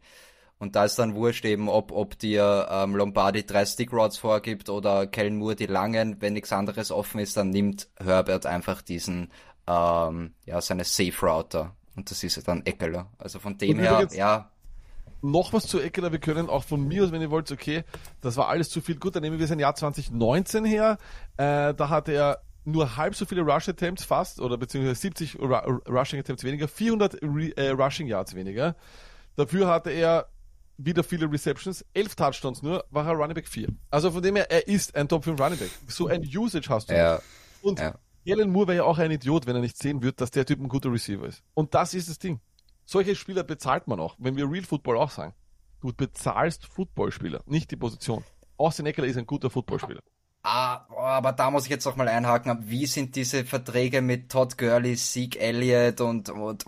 [0.64, 5.07] Und da ist dann wurscht eben, ob, ob dir ähm, Lombardi drei Stickrods vorgibt oder
[5.07, 6.22] Kellen Moore die langen.
[6.22, 9.30] Wenn nichts anderes offen ist, dann nimmt Herbert einfach diesen,
[9.68, 11.76] ähm, ja, seine Safe Router.
[11.97, 13.07] Und das ist dann Eckler.
[13.18, 14.51] Also von dem her, ja.
[15.22, 17.84] Noch was zu Eckler, wir können auch von mir aus, wenn ihr wollt, okay,
[18.22, 18.95] das war alles zu viel.
[18.95, 20.97] Gut, dann nehmen wir sein Jahr 2019 her.
[21.36, 25.82] Äh, da hatte er nur halb so viele Rush Attempts fast, oder beziehungsweise 70 Ru
[25.89, 28.78] Rushing Attempts weniger, 400 Re äh, Rushing Yards weniger.
[29.36, 30.30] Dafür hatte er
[30.78, 33.68] wieder viele Receptions, elf Touchdowns nur, war er Running Back 4.
[33.92, 35.72] Also von dem her, er ist ein Top 5 Running Back.
[35.88, 36.96] So ein Usage hast du.
[36.96, 37.22] Ja.
[37.62, 37.96] Und ja.
[38.24, 40.60] Jalen Moore wäre ja auch ein Idiot, wenn er nicht sehen würde, dass der Typ
[40.60, 41.44] ein guter Receiver ist.
[41.54, 42.40] Und das ist das Ding.
[42.86, 45.34] Solche Spieler bezahlt man auch, wenn wir Real Football auch sagen.
[45.82, 48.24] Du bezahlst Footballspieler, nicht die Position.
[48.58, 50.02] Austin Eckler ist ein guter Footballspieler.
[50.44, 52.70] Ah, aber da muss ich jetzt noch mal einhaken.
[52.70, 56.66] Wie sind diese Verträge mit Todd Gurley, Zeke Elliott und, und,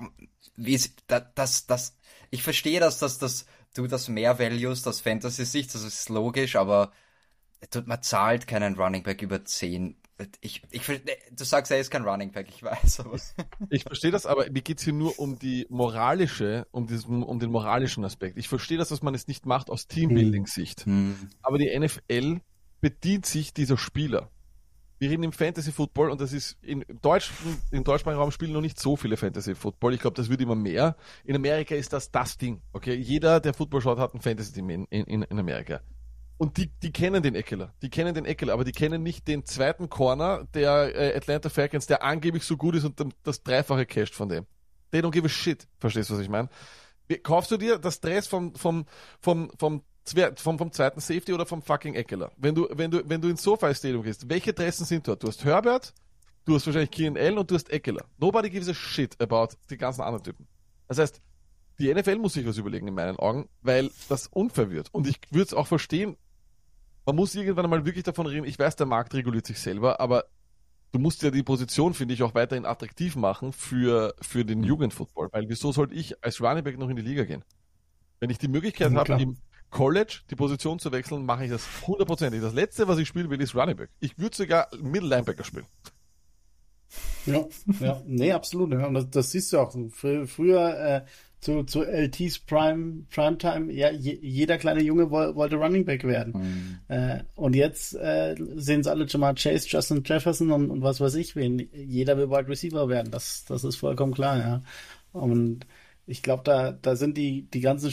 [0.56, 1.97] wie ist, das, das, das,
[2.30, 3.45] ich verstehe, dass das, das
[3.76, 6.91] du das mehr values, das Fantasy-Sicht, das ist logisch, aber
[7.86, 9.95] man zahlt keinen Running Back über 10.
[10.39, 13.19] Ich, ich, du sagst, er ist kein Running Back, ich weiß, aber.
[13.69, 17.39] Ich verstehe das, aber mir geht es hier nur um die moralische, um, diesen, um
[17.39, 18.38] den moralischen Aspekt.
[18.38, 20.86] Ich verstehe das, dass man es nicht macht aus Teambuilding-Sicht.
[20.86, 21.30] Hm.
[21.41, 22.39] Aber die NFL
[22.80, 24.32] bedient sich dieser Spieler
[24.97, 27.31] wir reden im Fantasy Football und das ist in Deutsch,
[27.71, 29.93] im deutschsprachigen Raum spielen noch nicht so viele Fantasy Football.
[29.93, 30.95] Ich glaube, das wird immer mehr.
[31.25, 32.61] In Amerika ist das das Ding.
[32.71, 35.81] Okay, jeder, der Football schaut, hat ein Fantasy Team in, in, in Amerika.
[36.37, 37.73] Und die, die kennen den Eckler.
[37.81, 41.87] Die kennen den Eckler, aber die kennen nicht den zweiten Corner der äh, Atlanta Falcons,
[41.87, 44.45] der angeblich so gut ist und das dreifache casht von dem.
[44.91, 45.67] They don't give a shit.
[45.79, 46.49] Verstehst du, was ich meine?
[47.23, 48.85] Kaufst du dir das Dress vom, vom,
[49.21, 49.83] vom, vom
[50.36, 52.32] vom, vom zweiten Safety oder vom fucking Eckler.
[52.38, 55.24] Wenn du, wenn du, wenn du ins SoFi Stadium gehst, welche Dressen sind dort?
[55.24, 55.93] Du hast Herbert,
[56.45, 58.06] du hast wahrscheinlich Keenan Allen und du hast Eckler.
[58.18, 60.47] Nobody gives a shit about die ganzen anderen Typen.
[60.88, 61.22] Das heißt,
[61.80, 64.93] die NFL muss sich was überlegen in meinen Augen, weil das unfair wird.
[64.93, 66.16] Und ich würde es auch verstehen,
[67.06, 70.26] man muss irgendwann mal wirklich davon reden, ich weiß, der Markt reguliert sich selber, aber
[70.91, 75.30] du musst ja die Position, finde ich, auch weiterhin attraktiv machen für, für den Jugendfootball,
[75.32, 77.43] weil wieso sollte ich als Running Back noch in die Liga gehen?
[78.20, 79.38] Wenn ich die Möglichkeit ja, habe, im,
[79.76, 82.41] College die Position zu wechseln, mache ich das hundertprozentig.
[82.41, 83.89] Das letzte, was ich spielen will, ist Running Back.
[83.99, 85.65] Ich würde sogar Middle Linebacker spielen.
[87.26, 87.45] Ja,
[87.82, 88.71] ja, nee, absolut.
[88.71, 88.88] Ja.
[88.88, 89.76] Und das, das siehst du auch.
[89.91, 91.05] Früher äh,
[91.41, 96.80] zu, zu LTs Prime, Primetime, ja, je, jeder kleine Junge wo, wollte Running Back werden.
[96.88, 96.95] Mhm.
[96.95, 101.01] Äh, und jetzt äh, sehen es alle schon mal Chase, Justin Jefferson und, und was
[101.01, 101.67] weiß ich wen.
[101.73, 103.11] Jeder will Wide Receiver werden.
[103.11, 104.61] Das, das ist vollkommen klar, ja.
[105.11, 105.67] Und
[106.07, 107.91] ich glaube, da, da sind die, die ganzen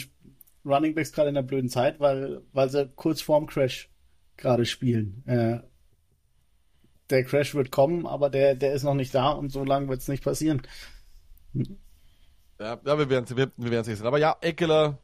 [0.65, 3.89] Running Backs gerade in einer blöden Zeit, weil, weil sie kurz vorm Crash
[4.37, 5.23] gerade spielen.
[5.25, 5.59] Äh,
[7.09, 10.01] der Crash wird kommen, aber der, der ist noch nicht da und so lange wird
[10.01, 10.61] es nicht passieren.
[11.53, 14.07] Ja, ja wir werden wir, wir werden es sehen.
[14.07, 14.97] Aber ja, Eckler,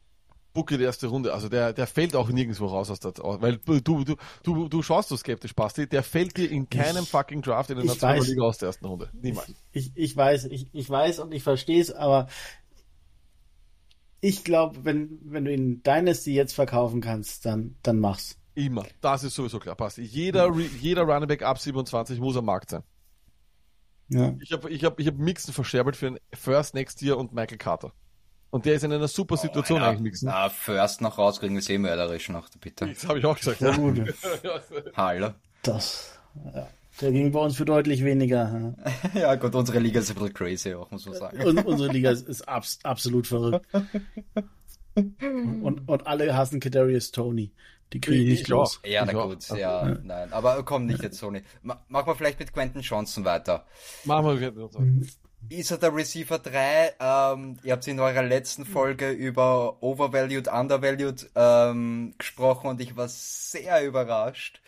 [0.52, 1.32] Bucke die erste Runde.
[1.32, 5.08] Also der, der fällt auch nirgendwo raus aus der, weil du, du, du, du schaust
[5.08, 5.88] so skeptisch, Basti.
[5.88, 9.10] Der fällt dir in keinem ich, fucking Draft in der Nationalliga aus der ersten Runde.
[9.12, 9.52] Niemals.
[9.72, 12.28] Ich, ich weiß, ich, ich weiß und ich verstehe es, aber
[14.20, 18.36] ich glaube, wenn, wenn du in Dynasty jetzt verkaufen kannst, dann, dann mach's.
[18.54, 18.84] Immer.
[19.00, 19.76] Das ist sowieso klar.
[19.76, 19.98] Passt.
[19.98, 22.82] Jeder, jeder Running Back ab 27 muss am Markt sein.
[24.08, 24.34] Ja.
[24.40, 27.58] Ich habe ich hab, ich hab Mixen verscherbelt für ein First Next Year und Michael
[27.58, 27.92] Carter.
[28.50, 30.26] Und der ist in einer super Situation oh, eigentlich Mixen.
[30.26, 32.88] Na, First noch rauskriegen ist eh mörderisch noch, bitte.
[32.88, 33.60] Das habe ich auch gesagt.
[33.60, 34.02] Ja, gut.
[34.96, 35.30] Hallo.
[35.62, 36.18] Das,
[36.52, 36.68] ja.
[37.00, 38.74] Der ging bei uns für deutlich weniger.
[39.14, 41.42] ja, gut, unsere Liga ist ein bisschen crazy auch, muss man sagen.
[41.42, 43.66] Und unsere Liga ist, ist abs absolut verrückt.
[44.94, 47.52] und, und alle hassen Kadarius Tony.
[47.92, 48.80] Die kriegen nicht los.
[48.84, 50.32] Ja, na gut, ja, ja, nein.
[50.32, 51.42] Aber komm nicht jetzt, Sony.
[51.62, 53.66] Machen wir vielleicht mit Quentin Johnson weiter.
[54.04, 55.08] Machen wir mit Johnson.
[55.48, 56.94] Ist er der Receiver 3?
[57.00, 63.08] Ähm, ihr habt in eurer letzten Folge über Overvalued, Undervalued ähm, gesprochen und ich war
[63.08, 64.60] sehr überrascht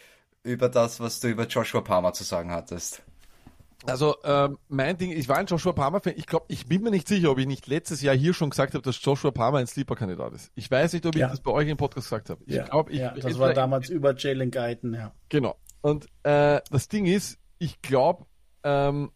[0.45, 3.03] über das, was du über Joshua Palmer zu sagen hattest.
[3.84, 6.14] Also ähm, mein Ding, ich war ein Joshua Palmer-Fan.
[6.16, 8.74] Ich glaube, ich bin mir nicht sicher, ob ich nicht letztes Jahr hier schon gesagt
[8.74, 10.53] habe, dass Joshua Palmer ein Sleeper-Kandidat ist.
[10.55, 11.26] Ich weiß nicht, ob ja.
[11.26, 12.40] ich das bei euch im Podcast gesagt habe.
[12.47, 12.64] Ich ja.
[12.64, 15.12] glaube, ich, ja, das war damals über Jalen Guyton, ja.
[15.28, 15.57] Genau.
[15.80, 18.26] Und äh, das Ding ist, ich glaube,
[18.62, 19.11] ähm,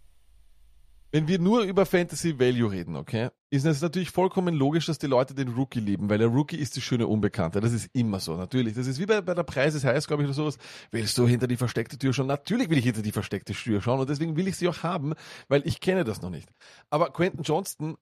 [1.16, 5.06] wenn wir nur über Fantasy Value reden, okay, ist es natürlich vollkommen logisch, dass die
[5.06, 7.62] Leute den Rookie lieben, weil der Rookie ist die schöne Unbekannte.
[7.62, 8.74] Das ist immer so, natürlich.
[8.74, 10.58] Das ist wie bei, bei der Preis heißt, glaube ich, oder sowas.
[10.90, 12.26] Willst du hinter die versteckte Tür schauen?
[12.26, 15.14] Natürlich will ich hinter die versteckte Tür schauen und deswegen will ich sie auch haben,
[15.48, 16.50] weil ich kenne das noch nicht.
[16.90, 17.96] Aber Quentin Johnston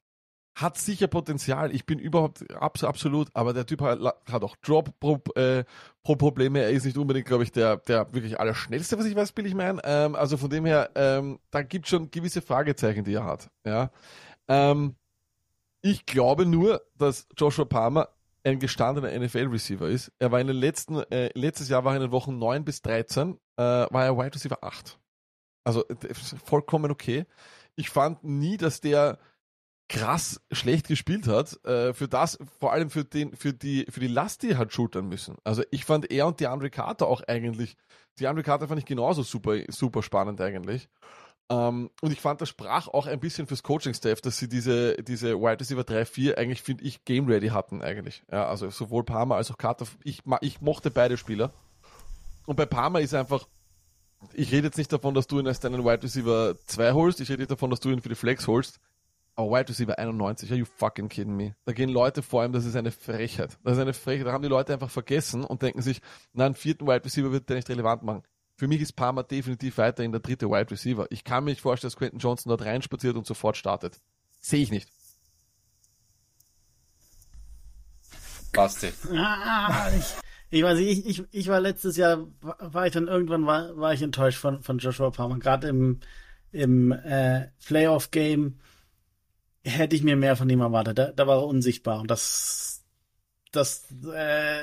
[0.54, 1.74] hat sicher Potenzial.
[1.74, 6.58] Ich bin überhaupt absolut, aber der Typ hat, hat auch Drop-Probleme.
[6.60, 9.46] Äh, er ist nicht unbedingt, glaube ich, der, der wirklich allerschnellste, was ich weiß, will
[9.46, 9.80] ich meinen.
[9.82, 13.50] Ähm, also von dem her, ähm, da gibt schon gewisse Fragezeichen, die er hat.
[13.66, 13.90] Ja.
[14.46, 14.94] Ähm,
[15.82, 18.08] ich glaube nur, dass Joshua Palmer
[18.44, 20.12] ein gestandener NFL-Receiver ist.
[20.18, 22.80] Er war in den letzten, äh, letztes Jahr war er in den Wochen 9 bis
[22.82, 24.98] 13, äh, war er Wide Receiver 8.
[25.64, 25.84] Also
[26.44, 27.24] vollkommen okay.
[27.74, 29.18] Ich fand nie, dass der
[29.88, 34.08] krass schlecht gespielt hat, äh, für das, vor allem für den, für die, für die
[34.08, 35.36] Last, die er hat schultern müssen.
[35.44, 37.76] Also ich fand er und die Andre Carter auch eigentlich,
[38.18, 40.88] die Andre Carter fand ich genauso super, super spannend eigentlich.
[41.50, 45.38] Ähm, und ich fand, das sprach auch ein bisschen fürs Coaching-Staff, dass sie diese, diese
[45.38, 48.22] Wide Receiver 3-4 eigentlich, finde ich, game ready hatten eigentlich.
[48.32, 49.86] Ja, also sowohl Palmer als auch Carter.
[50.04, 51.52] Ich, ich mochte beide Spieler.
[52.46, 53.46] Und bei Palmer ist einfach,
[54.32, 57.30] ich rede jetzt nicht davon, dass du ihn als deinen Wide Receiver 2 holst, ich
[57.30, 58.80] rede davon, dass du ihn für die Flex holst.
[59.36, 61.56] Aber Wide Receiver 91, are you fucking kidding me?
[61.64, 63.58] Da gehen Leute vor allem, das ist eine Frechheit.
[63.64, 64.26] Das ist eine Frechheit.
[64.28, 66.00] Da haben die Leute einfach vergessen und denken sich,
[66.32, 68.22] na, einen vierten Wide Receiver wird der nicht relevant machen.
[68.56, 71.06] Für mich ist Palmer definitiv weiter in der dritte Wide Receiver.
[71.10, 74.00] Ich kann mir nicht vorstellen, dass Quentin Johnson dort reinspaziert und sofort startet.
[74.40, 74.88] Sehe ich nicht.
[78.52, 78.92] Basti.
[79.12, 80.14] Ah, ich,
[80.50, 83.92] ich weiß nicht, ich, ich, ich war letztes Jahr, war ich dann irgendwann, war, war
[83.92, 85.40] ich enttäuscht von, von Joshua Palmer.
[85.40, 85.98] Gerade im,
[86.52, 88.60] im äh, Playoff-Game
[89.64, 90.98] hätte ich mir mehr von ihm erwartet.
[90.98, 92.84] Da, da war er unsichtbar und das,
[93.52, 94.62] das äh,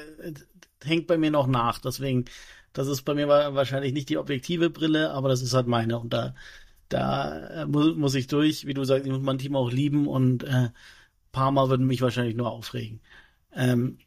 [0.83, 1.79] hängt bei mir noch nach.
[1.79, 2.25] Deswegen,
[2.73, 6.13] das ist bei mir wahrscheinlich nicht die objektive Brille, aber das ist halt meine und
[6.13, 6.35] da,
[6.89, 8.65] da äh, muss, muss ich durch.
[8.65, 10.69] Wie du sagst, ich muss mein Team auch lieben und äh,
[11.31, 13.01] Parma würden mich wahrscheinlich nur aufregen.
[13.53, 13.97] Ähm,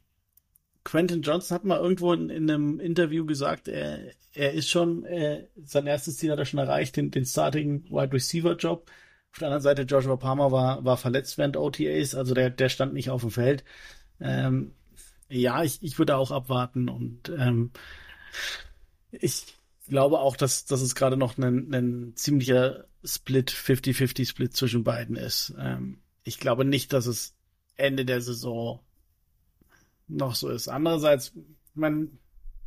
[0.85, 4.01] Quentin Johnson hat mal irgendwo in, in einem Interview gesagt, er,
[4.33, 8.13] er ist schon, äh, sein erstes Ziel hat er schon erreicht, den, den Starting Wide
[8.13, 8.91] Receiver Job.
[9.35, 12.95] Auf der anderen Seite, Joshua Palmer war, war verletzt während OTAs, also der, der stand
[12.95, 13.65] nicht auf dem Feld.
[14.21, 14.71] Ähm,
[15.29, 17.73] ja, ich, ich würde auch abwarten und ähm,
[19.11, 19.47] ich
[19.89, 25.53] glaube auch, dass, dass es gerade noch ein, ein ziemlicher Split, 50-50-Split zwischen beiden ist.
[25.59, 27.35] Ähm, ich glaube nicht, dass es
[27.75, 28.79] Ende der Saison
[30.07, 30.69] noch so ist.
[30.69, 31.33] Andererseits,
[31.75, 32.21] man,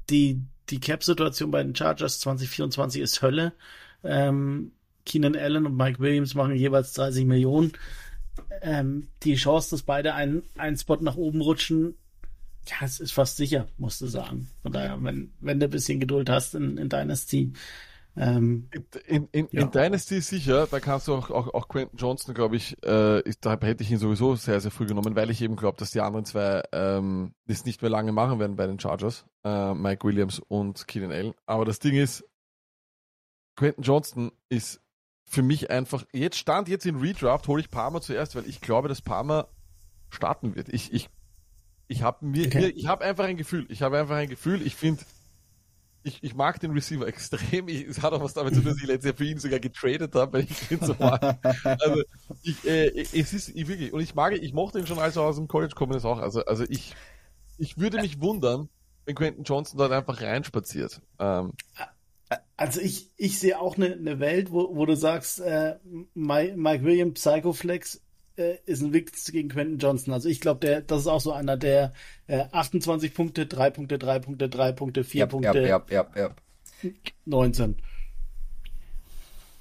[0.10, 3.54] die, die Cap-Situation bei den Chargers 2024 ist Hölle.
[4.04, 4.74] Ähm,
[5.08, 7.74] Keenan Allen und Mike Williams machen jeweils 30 Millionen.
[8.62, 11.96] Ähm, die Chance, dass beide einen, einen Spot nach oben rutschen,
[12.68, 14.50] ja, es ist fast sicher, musst du sagen.
[14.62, 17.54] Von daher, wenn, wenn du ein bisschen Geduld hast in, in Dynasty.
[18.18, 18.70] Ähm,
[19.06, 19.62] in, in, ja.
[19.62, 23.40] in Dynasty sicher, da kannst du auch, auch, auch Quentin Johnson, glaube ich, äh, ich,
[23.40, 26.02] da hätte ich ihn sowieso sehr, sehr früh genommen, weil ich eben glaube, dass die
[26.02, 30.40] anderen zwei ähm, das nicht mehr lange machen werden bei den Chargers, äh, Mike Williams
[30.40, 31.34] und Keenan Allen.
[31.46, 32.26] Aber das Ding ist,
[33.56, 34.82] Quentin Johnston ist
[35.28, 38.88] für mich einfach, jetzt stand jetzt in Redraft, hole ich Palmer zuerst, weil ich glaube,
[38.88, 39.50] dass Palmer
[40.10, 40.70] starten wird.
[40.70, 41.10] Ich, ich,
[41.88, 42.74] ich habe mir, okay.
[42.76, 43.66] ich habe einfach ein Gefühl.
[43.70, 44.66] Ich habe einfach ein Gefühl.
[44.66, 45.04] Ich finde,
[46.04, 47.68] ich, ich mag den Receiver extrem.
[47.68, 49.60] Ich, es hat auch was damit zu tun, dass ich letztes Jahr für ihn sogar
[49.60, 51.40] getradet habe, weil ich ihn so mag.
[51.64, 52.02] Also,
[52.44, 55.24] ich, äh, es ist ich wirklich, und ich mag, ich mochte ihn schon, als er
[55.24, 56.20] aus dem College kommen ist auch.
[56.20, 56.96] Also, also ich,
[57.58, 58.70] ich würde mich wundern,
[59.06, 61.02] wenn Quentin Johnson dort einfach reinspaziert.
[61.20, 61.52] Ähm,
[62.56, 65.76] also ich, ich sehe auch eine, eine Welt, wo, wo du sagst, äh,
[66.14, 68.02] Mike, Mike Williams Psychoflex
[68.38, 70.14] äh, ist ein Witz gegen Quentin Johnson.
[70.14, 71.94] Also ich glaube, der, das ist auch so einer, der
[72.28, 76.42] äh, 28 Punkte, 3 Punkte, 3 Punkte, 3 Punkte, 4 yep, Punkte, yep, yep, yep,
[77.26, 77.78] 19.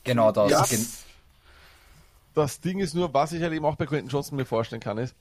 [0.05, 0.51] Genau das.
[0.51, 0.79] Ja,
[2.35, 4.99] das Ding ist nur, was ich halt eben auch bei Quentin Johnson mir vorstellen kann,
[4.99, 5.17] ist,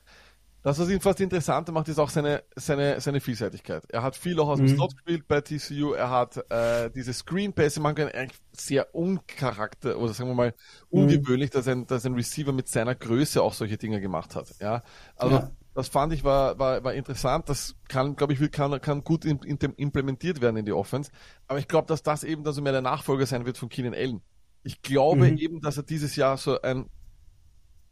[0.66, 3.84] das, was ihn fast interessanter macht, ist auch seine, seine, seine Vielseitigkeit.
[3.90, 4.74] Er hat viel auch aus dem mhm.
[4.74, 10.12] Slot gespielt bei TCU, er hat äh, diese Screen-Pässe, man kann eigentlich sehr uncharakter, oder
[10.16, 10.56] sagen wir mal,
[10.90, 11.02] mhm.
[11.02, 11.54] ungewöhnlich, mhm.
[11.54, 14.56] dass, ein, dass ein Receiver mit seiner Größe auch solche Dinge gemacht hat.
[14.60, 14.82] Ja,
[15.16, 15.52] also ja.
[15.76, 19.38] das fand ich war, war, war interessant, das kann, glaube ich, kann, kann gut in,
[19.44, 21.12] in, implementiert werden in die Offense,
[21.48, 23.94] aber ich glaube, dass das eben dann so mehr der Nachfolger sein wird von Keenan
[23.94, 24.24] Allen.
[24.64, 25.38] Ich glaube mhm.
[25.38, 26.90] eben, dass er dieses Jahr so ein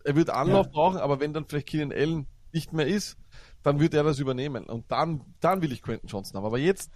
[0.06, 0.72] er wird Anlauf ja.
[0.72, 3.18] brauchen, aber wenn dann vielleicht Keenan Allen nicht mehr ist,
[3.64, 4.66] dann wird er das übernehmen.
[4.66, 6.46] Und dann, dann will ich Quentin Johnson haben.
[6.46, 6.92] Aber jetzt,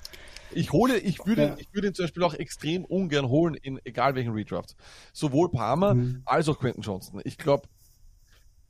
[0.51, 1.55] ich hole, ich würde, ja.
[1.57, 4.75] ich würde ihn zum Beispiel auch extrem ungern holen in egal welchen Redraft.
[5.13, 6.21] Sowohl Palmer mhm.
[6.25, 7.21] als auch Quentin Johnson.
[7.23, 7.67] Ich glaube,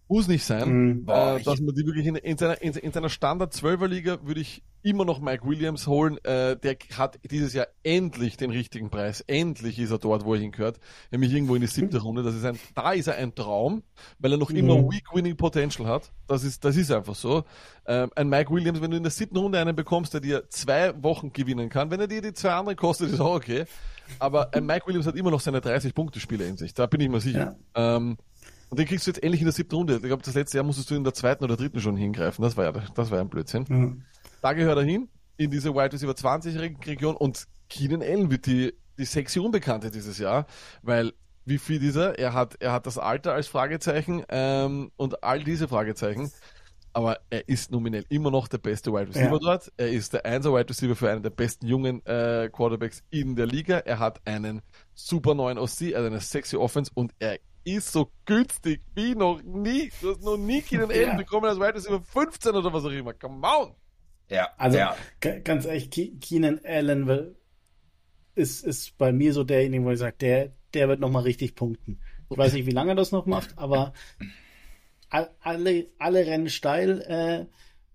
[0.07, 1.05] muss nicht sein, mhm.
[1.07, 4.41] äh, dass man die wirklich in, in seiner, in, in seiner Standard 12er Liga würde
[4.41, 6.17] ich immer noch Mike Williams holen.
[6.23, 9.21] Äh, der hat dieses Jahr endlich den richtigen Preis.
[9.21, 10.79] Endlich ist er dort, wo er hingehört.
[11.11, 12.23] Nämlich irgendwo in die siebte Runde.
[12.23, 13.83] Das ist ein, da ist er ein Traum,
[14.19, 14.57] weil er noch mhm.
[14.57, 16.11] immer Weak Winning Potential hat.
[16.27, 17.43] Das ist, das ist einfach so.
[17.85, 20.93] Ähm, ein Mike Williams, wenn du in der siebten Runde einen bekommst, der dir zwei
[21.03, 23.65] Wochen gewinnen kann, wenn er dir die zwei anderen kostet, ist auch okay.
[24.19, 26.73] Aber ein Mike Williams hat immer noch seine 30 Punkte Spiele in sich.
[26.73, 27.57] Da bin ich mir sicher.
[27.75, 27.97] Ja.
[27.97, 28.17] Ähm,
[28.69, 29.95] und den kriegst du jetzt endlich in der siebten Runde.
[29.95, 32.41] Ich glaube, das letzte Jahr musstest du in der zweiten oder dritten schon hingreifen.
[32.41, 33.65] Das war ja, das war ja ein Blödsinn.
[33.67, 34.03] Mhm.
[34.41, 38.73] Da gehört er hin, in diese Wide Receiver 20 Region und Keenan Allen wird die,
[38.97, 40.45] die sexy Unbekannte dieses Jahr,
[40.81, 41.13] weil
[41.45, 42.19] wie viel dieser?
[42.19, 46.29] Er hat, er hat das Alter als Fragezeichen ähm, und all diese Fragezeichen.
[46.91, 49.39] Aber er ist nominell immer noch der beste Wide Receiver ja.
[49.39, 49.71] dort.
[49.77, 53.45] Er ist der 1 Wide Receiver für einen der besten jungen äh, Quarterbacks in der
[53.45, 53.77] Liga.
[53.77, 54.61] Er hat einen
[54.93, 57.39] super neuen OC, also eine sexy Offense und er
[57.75, 59.91] ist so günstig wie noch nie.
[60.01, 61.17] Du hast noch nie Keenan Allen ja.
[61.17, 63.13] bekommen als Wide Receiver 15 oder was auch immer.
[63.13, 63.75] Come on!
[64.29, 64.49] Ja.
[64.57, 64.95] Also ja.
[65.19, 65.89] ganz ehrlich,
[66.21, 67.35] Keenan Allen
[68.35, 71.99] ist, ist bei mir so derjenige, wo ich sage, der, der wird nochmal richtig punkten.
[72.29, 73.93] Ich weiß nicht, wie lange er das noch macht, aber
[75.09, 77.01] alle, alle rennen steil.
[77.01, 77.45] Äh,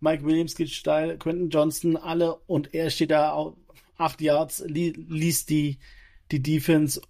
[0.01, 3.55] Mike Williams geht steil, Quentin Johnson, alle und er steht da auf
[3.97, 5.79] acht Yards, li liest die,
[6.33, 7.01] die Defense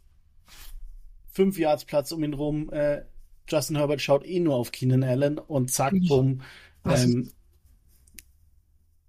[1.32, 2.70] fünf Yards Platz um ihn rum.
[2.72, 3.02] Äh,
[3.48, 6.42] Justin Herbert schaut eh nur auf Keenan Allen und zack, bumm.
[6.84, 7.32] Ähm,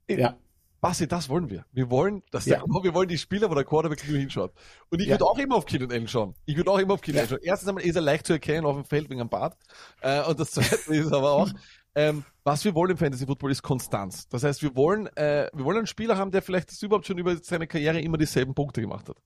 [0.09, 0.38] ja.
[0.82, 1.65] Basti, das wollen wir.
[1.71, 2.57] Wir wollen, dass ja.
[2.57, 4.51] der, wir wollen die Spieler, wo der Quarterback nur hinschaut.
[4.89, 5.13] Und ich ja.
[5.13, 6.36] würde auch immer auf Keenan Allen schauen.
[6.45, 7.21] Ich würde auch immer auf Keenan ja.
[7.21, 7.39] Allen schauen.
[7.43, 9.57] Erstens einmal ist er leicht zu erkennen auf dem Feld wegen am Bart.
[10.01, 11.51] Äh, und das zweite ist aber auch,
[11.96, 14.28] ähm, was wir wollen im Fantasy Football ist Konstanz.
[14.28, 17.18] Das heißt, wir wollen, äh, wir wollen einen Spieler haben, der vielleicht das überhaupt schon
[17.18, 19.18] über seine Karriere immer dieselben Punkte gemacht hat.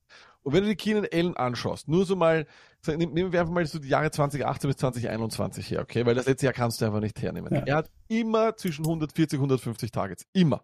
[0.44, 2.46] Und wenn du die Keenan Allen anschaust, nur so mal,
[2.86, 6.06] nehmen wir einfach mal so die Jahre 2018 bis 2021 her, okay?
[6.06, 7.54] Weil das letzte Jahr kannst du einfach nicht hernehmen.
[7.54, 7.64] Ja.
[7.66, 10.26] Er hat immer zwischen 140 und 150 Targets.
[10.34, 10.64] Immer.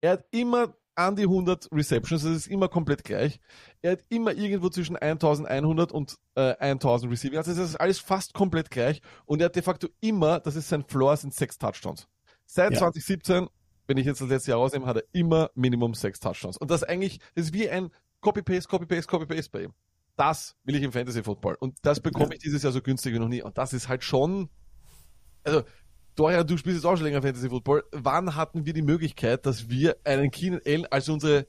[0.00, 3.40] Er hat immer an die 100 Receptions, das ist immer komplett gleich.
[3.82, 8.34] Er hat immer irgendwo zwischen 1100 und äh, 1000 Receiving, also das ist alles fast
[8.34, 9.00] komplett gleich.
[9.24, 12.08] Und er hat de facto immer, das ist sein Floor, sind sechs Touchdowns.
[12.46, 12.78] Seit ja.
[12.78, 13.48] 2017,
[13.86, 16.56] wenn ich jetzt das letzte Jahr rausnehme, hat er immer Minimum sechs Touchdowns.
[16.56, 17.90] Und das eigentlich, das ist wie ein
[18.20, 19.74] Copy-Paste, Copy-Paste, Copy-Paste bei ihm.
[20.16, 21.58] Das will ich im Fantasy-Football.
[21.60, 23.42] Und das bekomme ich dieses Jahr so günstig wie noch nie.
[23.42, 24.48] Und das ist halt schon,
[25.44, 25.62] also
[26.18, 27.84] Dorian, du spielst jetzt auch schon länger Fantasy Football.
[27.92, 31.46] Wann hatten wir die Möglichkeit, dass wir einen Keenan Allen als unsere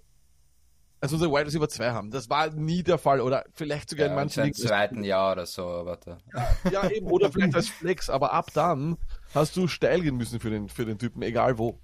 [1.01, 2.11] als unsere Wide Receiver 2 haben.
[2.11, 5.45] Das war nie der Fall oder vielleicht sogar ja, in manchen Im zweiten Jahr oder
[5.45, 6.17] so, warte.
[6.71, 8.97] Ja, eben, oder vielleicht als Flex, aber ab dann
[9.33, 11.79] hast du steil gehen müssen für den, für den Typen, egal wo.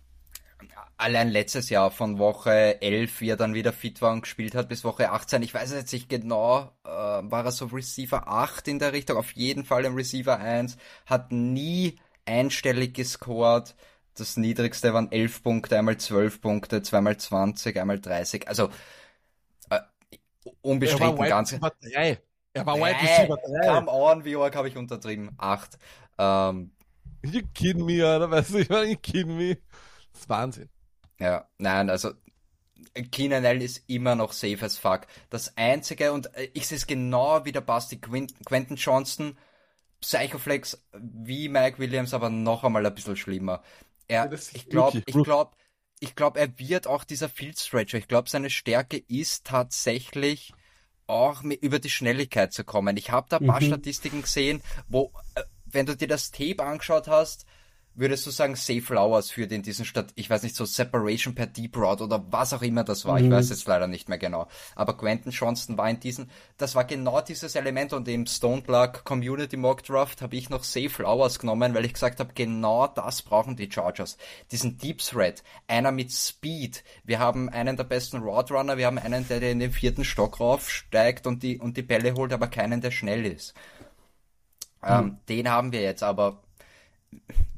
[0.97, 4.67] Allein letztes Jahr von Woche 11, wie er dann wieder fit war und gespielt hat,
[4.67, 8.79] bis Woche 18, ich weiß jetzt nicht genau, äh, war er so Receiver 8 in
[8.79, 13.75] der Richtung, auf jeden Fall im Receiver 1, hat nie einstellig gescored.
[14.15, 18.47] Das niedrigste waren 11 Punkte, einmal 12 Punkte, zweimal 20, einmal 30.
[18.47, 18.69] Also
[19.69, 19.79] äh,
[20.61, 21.57] unbestritten er ganz.
[21.59, 22.19] Drei.
[22.53, 23.67] Er war Wide Receiver 3.
[23.67, 25.31] Come on, wie arg habe ich untertrieben?
[25.37, 25.77] 8.
[26.17, 26.71] Ähm,
[27.23, 28.31] you kidding me, oder?
[28.31, 29.57] Weißt du, ich meine, you kidding me?
[30.13, 30.69] Das ist Wahnsinn.
[31.19, 32.11] Ja, nein, also
[33.11, 35.01] Keenan Allen ist immer noch safe as fuck.
[35.29, 39.37] Das einzige, und äh, ich sehe es genau wie der Basti Quentin Johnston,
[40.01, 43.63] Psychoflex wie Mike Williams, aber noch einmal ein bisschen schlimmer.
[44.07, 45.51] Er, ja, ich glaube, ich glaube,
[45.99, 47.97] ich glaube, er wird auch dieser Field Stretcher.
[47.97, 50.53] Ich glaube, seine Stärke ist tatsächlich
[51.07, 52.97] auch über die Schnelligkeit zu kommen.
[52.97, 53.67] Ich habe da ein paar mhm.
[53.67, 57.45] Statistiken gesehen, wo, äh, wenn du dir das Tape angeschaut hast,
[57.95, 61.47] würdest du sagen, Safe Flowers führt in diesen Stadt, ich weiß nicht, so Separation per
[61.47, 63.25] Deep Road oder was auch immer das war, mhm.
[63.25, 64.47] ich weiß jetzt leider nicht mehr genau.
[64.75, 69.03] Aber Quentin Johnston war in diesen, das war genau dieses Element und im Stone Plug
[69.03, 73.21] Community Mock Draft habe ich noch Safe Flowers genommen, weil ich gesagt habe, genau das
[73.21, 74.17] brauchen die Chargers.
[74.51, 76.83] Diesen Deep Thread, einer mit Speed.
[77.03, 80.39] Wir haben einen der besten Roadrunner, wir haben einen, der, der in den vierten Stock
[80.39, 83.53] raufsteigt und die, und die Bälle holt, aber keinen, der schnell ist.
[84.81, 84.89] Mhm.
[84.89, 86.44] Ähm, den haben wir jetzt, aber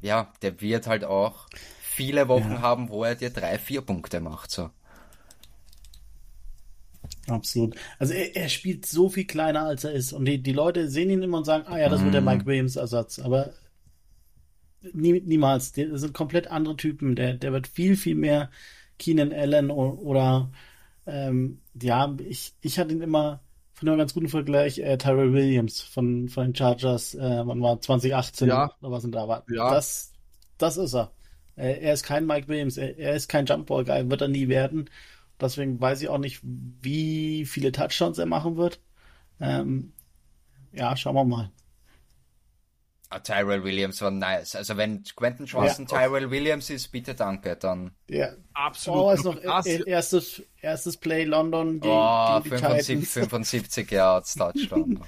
[0.02, 1.48] ja, der wird halt auch
[1.82, 2.62] viele Wochen ja.
[2.62, 4.52] haben, wo er dir drei, vier Punkte macht.
[4.52, 4.70] So.
[7.28, 7.76] Absolut.
[8.00, 10.14] Also er, er, spielt so viel kleiner, als er ist.
[10.14, 12.28] Und die, die Leute sehen ihn immer und sagen, ah ja, das wird der mhm.
[12.28, 13.20] Mike Williams-Ersatz.
[13.20, 13.54] Aber
[14.94, 15.74] nie, niemals.
[15.74, 17.16] Das sind komplett andere Typen.
[17.16, 18.50] Der, der wird viel, viel mehr
[19.00, 20.52] Keenan Allen oder, oder
[21.06, 23.42] ähm, ja, ich, ich hatte ihn immer
[23.78, 27.80] finde einen ganz guten Vergleich, äh, Tyrell Williams von, von den Chargers, äh, wann war
[27.80, 28.72] 2018 ja.
[28.82, 29.44] oder was denn da war.
[29.50, 29.70] Ja.
[29.70, 30.14] Das,
[30.58, 31.12] das ist er.
[31.56, 34.90] Äh, er ist kein Mike Williams, er, er ist kein Jumpball-Guy, wird er nie werden.
[35.40, 38.80] Deswegen weiß ich auch nicht, wie viele Touchdowns er machen wird.
[39.40, 39.94] Ähm,
[40.72, 41.52] ja, schauen wir mal.
[43.10, 44.56] Ah, Tyrell Williams war nice.
[44.56, 45.98] Also wenn Quentin Johnson ja.
[45.98, 47.92] Tyrell Williams ist, bitte danke, dann.
[48.10, 49.02] Ja, absolut.
[49.02, 49.42] Oh, ist noch
[49.86, 55.00] erstes, erstes Play London gegen, oh, gegen 75, 75 Yards Touchdown.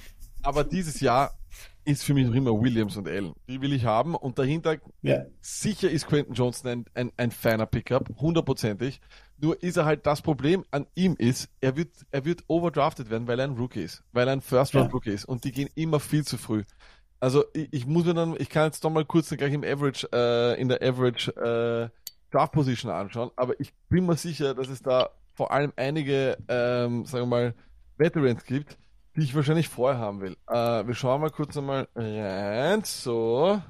[0.42, 1.38] Aber dieses Jahr
[1.84, 3.34] ist für mich noch immer Williams und Allen.
[3.48, 5.26] Die will ich haben und dahinter ja.
[5.42, 9.02] sicher ist Quentin Johnson ein, ein, ein feiner Pickup, hundertprozentig.
[9.42, 13.28] Nur ist er halt das Problem an ihm ist, er wird, er wird overdrafted werden,
[13.28, 14.92] weil er ein Rookie ist, weil er ein First Round ja.
[14.92, 16.64] Rookie ist und die gehen immer viel zu früh.
[17.20, 20.08] Also ich, ich, muss mir dann, ich kann jetzt doch mal kurz gleich im Average,
[20.14, 21.90] äh, in der Average äh,
[22.32, 27.06] Draft Position anschauen, aber ich bin mir sicher, dass es da vor allem einige, ähm,
[27.06, 27.54] sagen wir mal,
[27.98, 28.78] Veterans gibt,
[29.16, 30.38] die ich wahrscheinlich vorher haben will.
[30.48, 32.84] Äh, wir schauen mal kurz einmal rein.
[32.84, 33.62] So.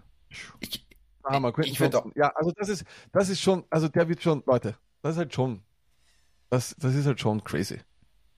[0.60, 0.86] Ich,
[1.24, 2.12] da haben wir Quentin ich Johnson.
[2.16, 5.34] Ja, also das ist, das ist schon, also der wird schon, Leute, das ist halt
[5.34, 5.62] schon,
[6.50, 7.80] das, das ist halt schon crazy.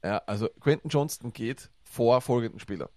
[0.03, 2.89] Ja, also Quentin Johnston geht vor folgenden Spieler.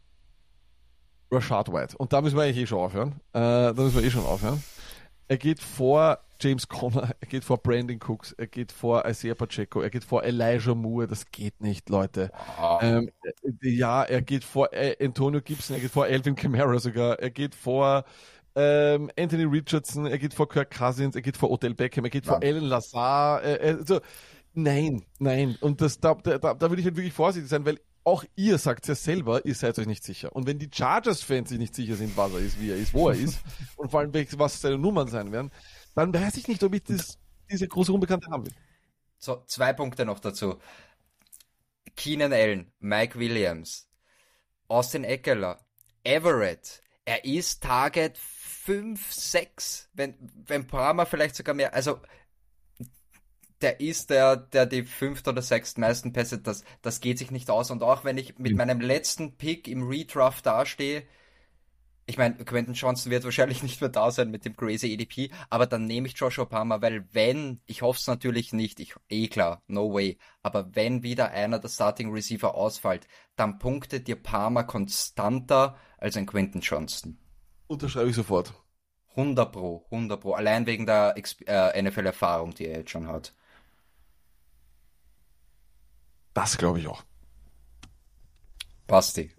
[1.30, 1.96] Rashad White.
[1.96, 3.12] Und da müssen wir eigentlich eh schon aufhören.
[3.32, 4.62] Äh, da müssen wir eh schon aufhören.
[5.26, 9.80] Er geht vor James Conner, er geht vor Brandon Cooks, er geht vor Isaiah Pacheco,
[9.80, 12.30] er geht vor Elijah Moore, das geht nicht, Leute.
[12.58, 12.82] Wow.
[12.82, 13.10] Ähm,
[13.62, 17.54] ja, er geht vor äh, Antonio Gibson, er geht vor Alvin Kamara sogar, er geht
[17.54, 18.04] vor
[18.56, 22.26] ähm, Anthony Richardson, er geht vor Kirk Cousins, er geht vor Odell Beckham, er geht
[22.26, 23.42] vor Alan Lazar.
[23.42, 24.00] Äh, also,
[24.52, 25.56] nein, nein.
[25.60, 28.86] Und das, da, da, da würde ich halt wirklich vorsichtig sein, weil auch ihr sagt
[28.86, 30.34] ja selber, ihr seid euch nicht sicher.
[30.36, 33.09] Und wenn die Chargers-Fans sich nicht sicher sind, was er ist, wie er ist, wo
[33.09, 33.40] er ist,
[33.76, 35.50] und vor allem, was seine Nummern sein werden,
[35.94, 37.18] dann weiß ich nicht, ob ich das,
[37.50, 38.52] diese große Unbekannte haben will.
[39.18, 40.59] So, zwei Punkte noch dazu.
[41.96, 43.88] Keenan Allen, Mike Williams,
[44.68, 45.64] Austin Eckler,
[46.02, 50.14] Everett, er ist Target 5, 6, wenn,
[50.46, 52.00] wenn Brahma vielleicht sogar mehr, also
[53.64, 57.50] der ist der, der die fünfte oder sechst meisten Pässe, das, das geht sich nicht
[57.50, 57.70] aus.
[57.70, 58.58] Und auch wenn ich mit mhm.
[58.58, 61.04] meinem letzten Pick im Redraft dastehe,
[62.04, 65.64] ich meine, Quentin Johnson wird wahrscheinlich nicht mehr da sein mit dem crazy EDP, aber
[65.66, 69.62] dann nehme ich Joshua Palmer, weil wenn, ich hoffe es natürlich nicht, ich, eh klar,
[69.66, 75.78] no way, aber wenn wieder einer der Starting Receiver ausfällt, dann punktet dir Palmer konstanter
[75.96, 77.18] als ein Quentin Johnson.
[77.66, 78.52] Unterschreibe ich sofort.
[79.16, 81.14] 100 pro, 100 pro, allein wegen der
[81.46, 83.32] äh, NFL-Erfahrung, die er jetzt schon hat.
[86.35, 87.03] Das glaube ich auch.
[88.87, 89.30] Basti.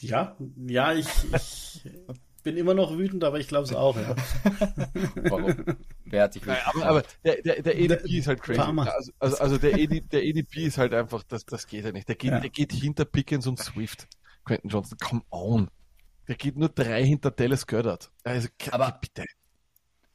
[0.00, 0.36] Ja,
[0.66, 1.82] ja, ich, ich
[2.44, 4.14] bin immer noch wütend, aber ich glaube es auch, ja.
[5.28, 5.76] Warum?
[6.04, 8.60] Wer hat dich Nein, aber, aber der, der, der EDP ist halt crazy.
[8.60, 12.08] Also, also, also der, ED, der EDP ist halt einfach, das, das geht ja nicht.
[12.08, 12.40] Der geht, ja.
[12.40, 14.06] der geht hinter Pickens und Swift.
[14.44, 15.68] Quentin Johnson, come on.
[16.28, 18.10] Der geht nur drei hinter Dallas Goddard.
[18.22, 19.24] Also, aber bitte.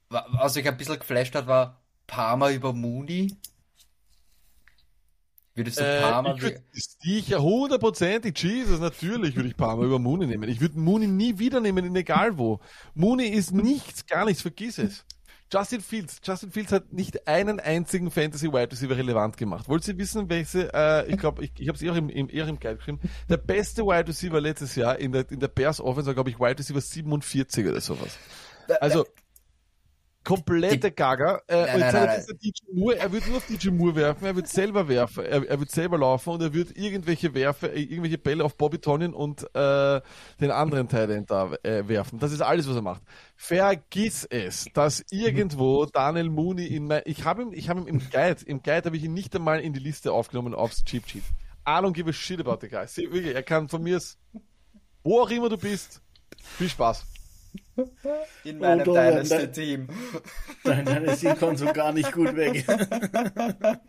[0.09, 3.35] Was ich ein bisschen geflasht hat, war Parma über Mooney.
[5.55, 6.31] Würdest du Parma...
[6.31, 10.49] Äh, ich würde sicher, hundertprozentig, Jesus, natürlich würde ich Parma über Mooney nehmen.
[10.49, 12.59] Ich würde Mooney nie wieder nehmen, egal wo.
[12.95, 15.05] Mooney ist nichts, gar nichts, vergiss es.
[15.53, 16.19] Justin Fields.
[16.23, 19.69] Justin Fields hat nicht einen einzigen Fantasy Wide Receiver relevant gemacht.
[19.69, 22.47] Wollt ihr wissen, welche, äh, ich glaube, ich, ich habe es eher im, im, eher
[22.47, 22.99] im Guide geschrieben,
[23.29, 26.39] der beste Wide Receiver letztes Jahr in der, in der Bears Offense war, glaube ich,
[26.39, 28.17] Wide Receiver 47 oder sowas.
[28.79, 29.05] Also,
[30.23, 31.41] komplette Gaga.
[31.47, 34.87] Äh, nein, nein, nein, Moore, er wird nur auf DJ Moore werfen, er wird selber
[34.87, 38.55] werfen, er, er wird selber laufen und er wird irgendwelche Werfe, äh, irgendwelche Bälle auf
[38.55, 40.01] Bobby Tonin und äh,
[40.39, 42.19] den anderen Teil da äh, werfen.
[42.19, 43.01] Das ist alles, was er macht.
[43.35, 47.99] Vergiss es, dass irgendwo Daniel Mooney in mein, ich habe ihn, ich habe ihn im
[47.99, 51.23] Guide, im Guide habe ich ihn nicht einmal in die Liste aufgenommen aufs Cheap Cheat.
[51.65, 52.85] I don't give a shit about the guy.
[52.85, 53.99] Wirklich, er kann von mir,
[55.03, 56.01] wo auch immer du bist,
[56.57, 57.12] viel Spaß.
[58.43, 59.87] In meinem oh, Dynasty-Team.
[60.63, 62.65] Dein Dynasty kommt so gar nicht gut weg.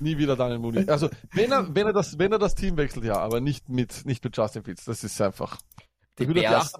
[0.00, 0.88] Nie wieder Daniel Mooney.
[0.88, 4.06] Also, wenn er, wenn er das, wenn er das Team wechselt, ja, aber nicht mit,
[4.06, 4.84] nicht mit Justin Fields.
[4.84, 5.58] Das ist einfach.
[6.18, 6.72] Die Bears,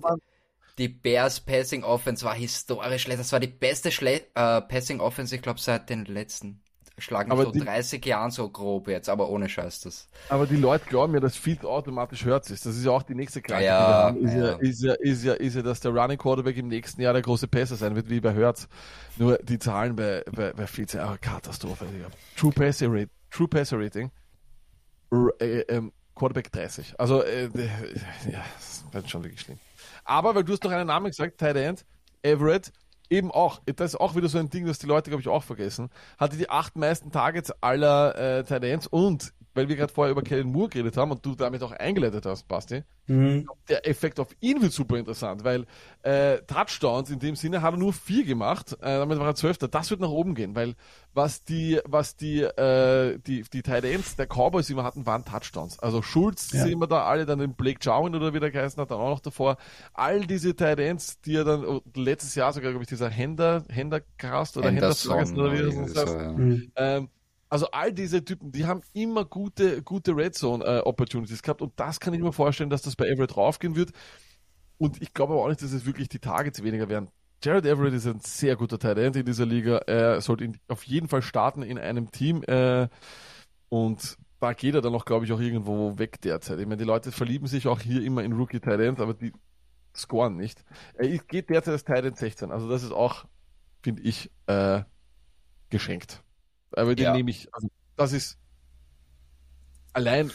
[0.78, 3.20] die Bears Passing Offense war historisch schlecht.
[3.20, 6.62] Das war die beste Schle äh, Passing Offense, ich glaube, seit den letzten
[6.98, 10.08] schlagen aber so die, 30 Jahren so grob jetzt, aber ohne Scheiß das.
[10.28, 12.66] Aber die Leute glauben ja, dass Fields automatisch hört ist.
[12.66, 14.26] Das ist ja auch die nächste Krankheit, ja, die wir haben.
[14.26, 14.46] Ist ja.
[14.46, 17.22] Ja, ist, ja, ist, ja, ist ja, dass der Running Quarterback im nächsten Jahr der
[17.22, 18.68] große Passer sein wird, wie bei Hurts.
[19.16, 21.86] Nur die Zahlen bei, bei, bei Fields sind eine Katastrophe.
[22.36, 24.10] True Passer Rating, True Passer Rating,
[25.40, 26.94] äh, ähm, Quarterback 30.
[26.98, 27.44] Also, äh,
[28.30, 29.58] ja, das wird schon wirklich schlimm.
[30.04, 31.84] Aber, weil du hast noch einen Namen gesagt, Tight End,
[32.22, 32.72] Everett,
[33.10, 35.42] eben auch, das ist auch wieder so ein Ding, das die Leute, glaube ich, auch
[35.42, 40.22] vergessen, hatte die acht meisten Targets aller äh, Tight und weil wir gerade vorher über
[40.22, 43.48] Kellen Moore geredet haben und du damit auch eingeleitet hast, Basti, mhm.
[43.68, 45.66] der Effekt auf ihn wird super interessant, weil
[46.02, 49.66] äh, Touchdowns in dem Sinne hat er nur vier gemacht, äh, damit war er Zwölfter.
[49.66, 50.76] Das wird nach oben gehen, weil
[51.12, 55.80] was die, was die, äh, die, die Tight Ends der Cowboys immer hatten, waren Touchdowns.
[55.80, 56.62] Also Schulz ja.
[56.62, 59.10] sehen wir da alle, dann den Blake Jarwin oder wie der geheißen hat, dann auch
[59.10, 59.56] noch davor.
[59.92, 64.56] All diese Tight Ends, die er dann letztes Jahr sogar, glaube ich, dieser Hender, Hendercast
[64.56, 66.16] oder Henderson oder wie das heißt.
[66.16, 66.32] Ja.
[66.32, 66.72] Mhm.
[66.76, 67.08] Ähm,
[67.50, 71.72] also all diese Typen, die haben immer gute, gute Red Zone äh, Opportunities gehabt und
[71.76, 73.92] das kann ich mir vorstellen, dass das bei Everett raufgehen wird.
[74.78, 77.08] Und ich glaube aber auch nicht, dass es wirklich die Targets weniger werden.
[77.42, 79.78] Jared Everett ist ein sehr guter Tight in dieser Liga.
[79.86, 82.42] Er sollte in, auf jeden Fall starten in einem Team.
[82.44, 82.88] Äh,
[83.68, 86.58] und da geht er dann auch, glaube ich, auch irgendwo weg derzeit.
[86.58, 89.32] Ich meine, die Leute verlieben sich auch hier immer in Rookie Tight aber die
[89.94, 90.64] scoren nicht.
[90.94, 92.50] Er geht derzeit als Tight End 16.
[92.50, 93.24] Also das ist auch,
[93.82, 94.82] finde ich, äh,
[95.70, 96.22] geschenkt.
[96.72, 97.12] Aber den ja.
[97.14, 98.38] nehme ich, also das ist
[99.92, 100.30] allein,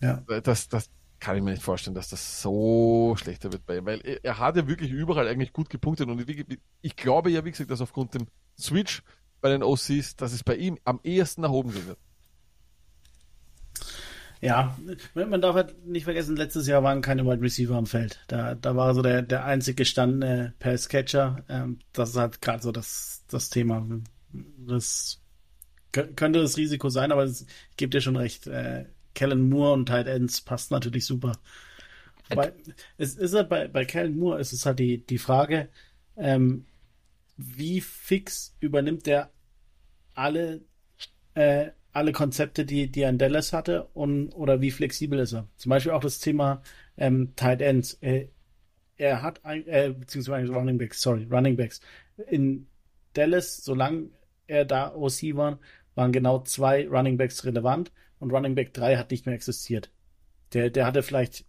[0.00, 0.22] ja.
[0.42, 4.00] das, das kann ich mir nicht vorstellen, dass das so schlechter wird bei ihm, weil
[4.22, 6.24] er, hat ja wirklich überall eigentlich gut gepunktet und
[6.82, 8.26] ich, glaube ja, wie gesagt, dass aufgrund dem
[8.58, 9.02] Switch
[9.40, 11.98] bei den OCs, dass es bei ihm am ehesten nach oben gehen wird.
[14.40, 14.76] Ja,
[15.14, 18.20] man darf halt nicht vergessen, letztes Jahr waren keine Wide Receiver am Feld.
[18.28, 21.44] Da, da war so der, der einzig gestandene Pass-Catcher.
[21.48, 23.84] Ähm, das ist halt gerade so das, das Thema.
[24.58, 25.20] Das
[25.92, 27.44] könnte das Risiko sein, aber ich
[27.76, 28.46] gebe dir schon recht.
[28.46, 31.32] Äh, Kellen Moore und Tight Ends passt natürlich super.
[32.28, 32.52] Bei,
[32.98, 35.70] es ist halt bei, bei Kellen Moore ist es halt die, die Frage,
[36.16, 36.66] ähm,
[37.36, 39.30] wie fix übernimmt der
[40.14, 40.60] alle,
[41.34, 45.48] äh, alle Konzepte, die, die er in Dallas hatte und, oder wie flexibel ist er?
[45.56, 46.62] Zum Beispiel auch das Thema
[46.96, 47.94] ähm, Tight Ends.
[48.00, 48.28] Äh,
[48.96, 51.80] er hat ein, äh, beziehungsweise Running Backs, sorry, Running Backs.
[52.28, 52.66] In
[53.14, 54.10] Dallas, solange
[54.48, 55.60] er da OC war,
[55.98, 57.90] waren genau zwei Running Backs relevant
[58.20, 59.90] und Running Back 3 hat nicht mehr existiert.
[60.52, 61.44] Der, der hatte vielleicht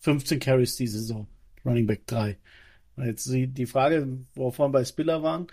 [0.00, 1.26] 15 Carries diese Saison,
[1.64, 2.36] Running Back 3.
[2.96, 5.46] Und jetzt die, Frage, wovon bei Spiller waren,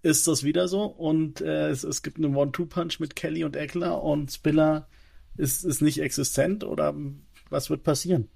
[0.00, 0.84] ist das wieder so?
[0.84, 4.88] Und äh, es, es gibt einen One-Two-Punch mit Kelly und Eckler und Spiller
[5.36, 6.94] ist, ist nicht existent oder
[7.50, 8.30] was wird passieren?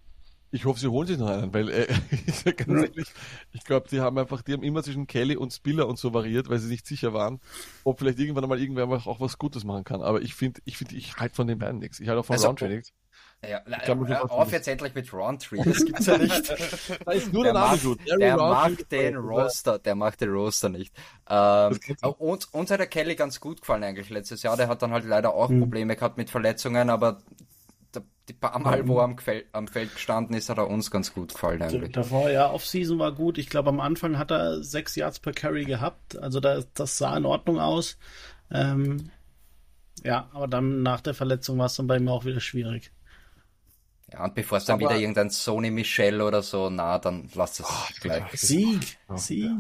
[0.53, 1.87] Ich hoffe, sie holen sich noch einen, weil äh,
[2.67, 3.13] ehrlich,
[3.53, 6.49] ich glaube, die haben einfach, die haben immer zwischen Kelly und Spiller und so variiert,
[6.49, 7.41] weil sie nicht sicher waren,
[7.85, 10.03] ob vielleicht irgendwann mal irgendwer auch was Gutes machen kann.
[10.03, 12.01] Aber ich finde, ich finde, ich halte von den beiden nichts.
[12.01, 12.93] Ich halte auch von also, Roundtree nichts.
[13.49, 16.51] Ja, glaub, hör auf jetzt endlich mit Roundtree, das gibt's ja nicht.
[17.07, 18.01] da ist nur der, der Name gut.
[18.07, 20.95] Der macht den Roster, der macht den Roster nicht.
[21.29, 21.79] Ähm,
[22.19, 24.59] uns, uns hat der Kelly ganz gut gefallen eigentlich letztes Jahr.
[24.59, 25.61] Der hat dann halt leider auch hm.
[25.61, 27.23] Probleme gehabt mit Verletzungen, aber
[28.31, 29.17] die paar Mal, wo er am,
[29.53, 31.93] am, Feld gestanden ist, hat er uns ganz gut gefallen eigentlich.
[31.93, 33.39] Davor, ja, Offseason war gut.
[33.39, 36.17] Ich glaube, am Anfang hat er sechs Yards per Carry gehabt.
[36.17, 37.99] Also da, das sah in Ordnung aus.
[38.51, 39.11] Ähm,
[40.05, 42.93] ja, aber dann nach der Verletzung war es dann bei ihm auch wieder schwierig.
[44.13, 47.61] Ja, und bevor es dann aber, wieder irgendein Sony Michel oder so, na, dann lass
[47.61, 48.25] es oh, gleich.
[48.33, 49.51] Sieg, Sieg.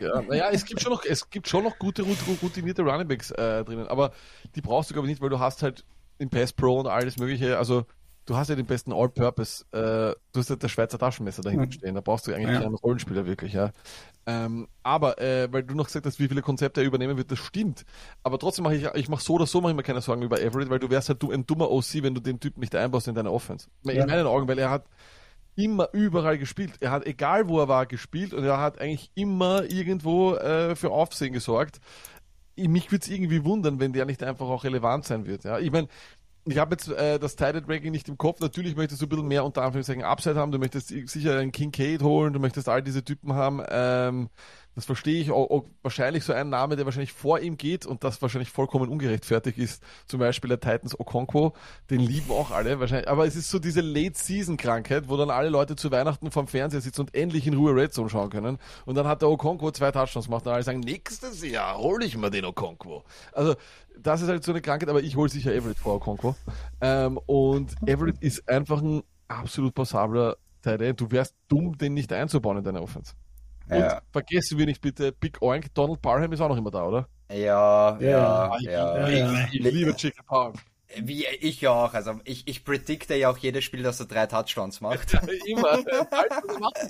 [0.00, 3.88] ja, naja, es gibt schon noch, es gibt schon noch gute, routinierte Runningbacks äh, drinnen,
[3.88, 4.12] aber
[4.54, 5.84] die brauchst du glaube ich nicht, weil du hast halt
[6.18, 7.58] im Pass Pro und alles mögliche.
[7.58, 7.84] Also
[8.26, 11.94] du hast ja den besten All-Purpose, äh, du hast ja das Schweizer Taschenmesser dahinter stehen,
[11.94, 12.60] da brauchst du eigentlich ja.
[12.60, 13.70] keinen Rollenspieler wirklich, ja.
[14.26, 17.38] Ähm, aber, äh, weil du noch gesagt hast, wie viele Konzepte er übernehmen wird, das
[17.38, 17.84] stimmt.
[18.24, 20.40] Aber trotzdem mache ich, ich mache so oder so mache ich mir keine Sorgen über
[20.42, 23.14] Everett, weil du wärst halt ein dummer OC, wenn du den Typen nicht einbaust in
[23.14, 23.68] deine Offense.
[23.84, 24.06] In ja.
[24.06, 24.86] meinen Augen, weil er hat
[25.54, 26.72] immer überall gespielt.
[26.80, 30.90] Er hat, egal wo er war, gespielt und er hat eigentlich immer irgendwo äh, für
[30.90, 31.80] Aufsehen gesorgt
[32.56, 35.44] mich würde es irgendwie wundern, wenn der nicht einfach auch relevant sein wird.
[35.44, 35.88] Ja, ich meine,
[36.46, 38.40] ich habe jetzt äh, das Title Ranking nicht im Kopf.
[38.40, 40.52] Natürlich möchtest du ein bisschen mehr unter Anführungszeichen Upside haben.
[40.52, 42.32] Du möchtest sicher einen King Kate holen.
[42.32, 43.62] Du möchtest all diese Typen haben.
[43.68, 44.28] Ähm,
[44.76, 48.04] Das verstehe ich auch, auch, wahrscheinlich so ein Name, der wahrscheinlich vor ihm geht und
[48.04, 49.82] das wahrscheinlich vollkommen ungerechtfertigt ist.
[50.06, 51.54] Zum Beispiel der Titans Okonkwo,
[51.88, 53.08] den lieben auch alle wahrscheinlich.
[53.08, 57.00] Aber es ist so diese Late-Season-Krankheit, wo dann alle Leute zu Weihnachten vom Fernseher sitzen
[57.00, 58.58] und endlich in Ruhe Red Zone schauen können.
[58.84, 62.18] Und dann hat der Okonkwo zwei Touchdowns gemacht und alle sagen, nächstes Jahr hole ich
[62.18, 63.02] mir den Okonkwo.
[63.32, 63.54] Also
[63.98, 66.34] das ist halt so eine Krankheit, aber ich hole sicher Everett vor Okonkwo.
[66.82, 70.92] Ähm, und Everett ist einfach ein absolut passabler Teil.
[70.92, 73.14] Du wärst dumm, den nicht einzubauen in deine Offense.
[73.68, 74.00] Und ja.
[74.12, 77.08] vergessen wir nicht bitte, Big Oink, Donald Parham ist auch noch immer da, oder?
[77.30, 79.08] Ja, ja, ja.
[79.08, 79.46] ja.
[79.48, 80.54] Ich, ich, liebe Chicken Parham.
[80.98, 84.80] Wie ich auch, also ich, ich predikte ja auch jedes Spiel, dass er drei Touchdowns
[84.80, 85.14] macht.
[85.46, 85.82] immer.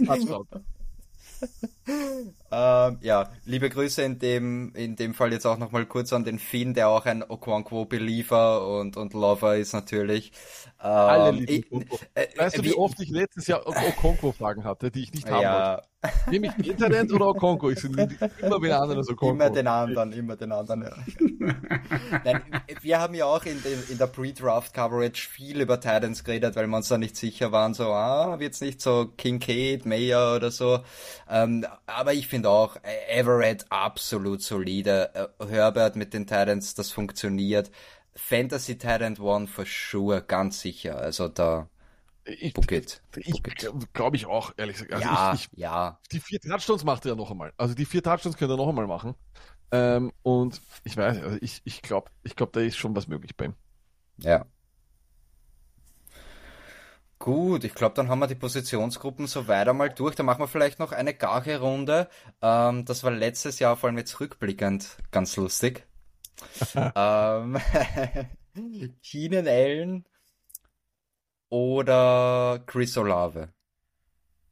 [0.04, 0.48] Touchdowns
[2.50, 6.38] ähm, ja, liebe Grüße in dem, in dem Fall jetzt auch nochmal kurz an den
[6.38, 10.32] Finn, der auch ein Okonkwo-Believer und, und Lover ist natürlich.
[10.82, 14.90] Ähm, Alle lieben ich, äh, Weißt du, wie, wie, oft ich letztes Jahr Okonkwo-Fragen hatte,
[14.90, 15.70] die ich nicht haben ja.
[15.70, 15.88] wollte?
[16.30, 17.70] Nehme ich Internet oder Okonko?
[17.70, 19.34] Ich immer den anderen als Okonko.
[19.34, 20.94] Immer den anderen, immer den anderen, ja.
[22.24, 22.42] Nein,
[22.80, 26.76] wir haben ja auch in, den, in der Pre-Draft-Coverage viel über Titans geredet, weil wir
[26.76, 30.80] uns da nicht sicher waren, so, ah, wird's nicht so Kincaid, Mayer oder so.
[31.28, 35.30] Ähm, aber ich finde auch, äh, Everett absolut solide.
[35.38, 37.70] Äh, Herbert mit den Titans, das funktioniert.
[38.14, 40.98] Fantasy Titan One for sure, ganz sicher.
[40.98, 41.68] Also da
[42.24, 43.00] ich, Bucket.
[43.16, 43.42] Ich
[43.92, 44.92] glaube ich auch, ehrlich gesagt.
[44.92, 46.00] Also ja, ich, ich, ja.
[46.10, 47.52] Die vier Touchdowns macht er ja noch einmal.
[47.56, 49.14] Also die vier Touchdowns könnte er noch einmal machen.
[49.70, 53.36] Ähm, und ich weiß, also ich, ich glaube, ich glaube, da ist schon was möglich
[53.36, 53.54] bei ihm.
[54.18, 54.46] Ja.
[57.18, 60.14] Gut, ich glaube, dann haben wir die Positionsgruppen so weit einmal durch.
[60.14, 62.08] Dann machen wir vielleicht noch eine gare Runde.
[62.42, 65.86] Ähm, das war letztes Jahr, vor allem jetzt rückblickend, ganz lustig.
[66.94, 67.58] ähm,
[69.02, 70.04] Keenan Allen
[71.48, 73.48] oder Chris Olave?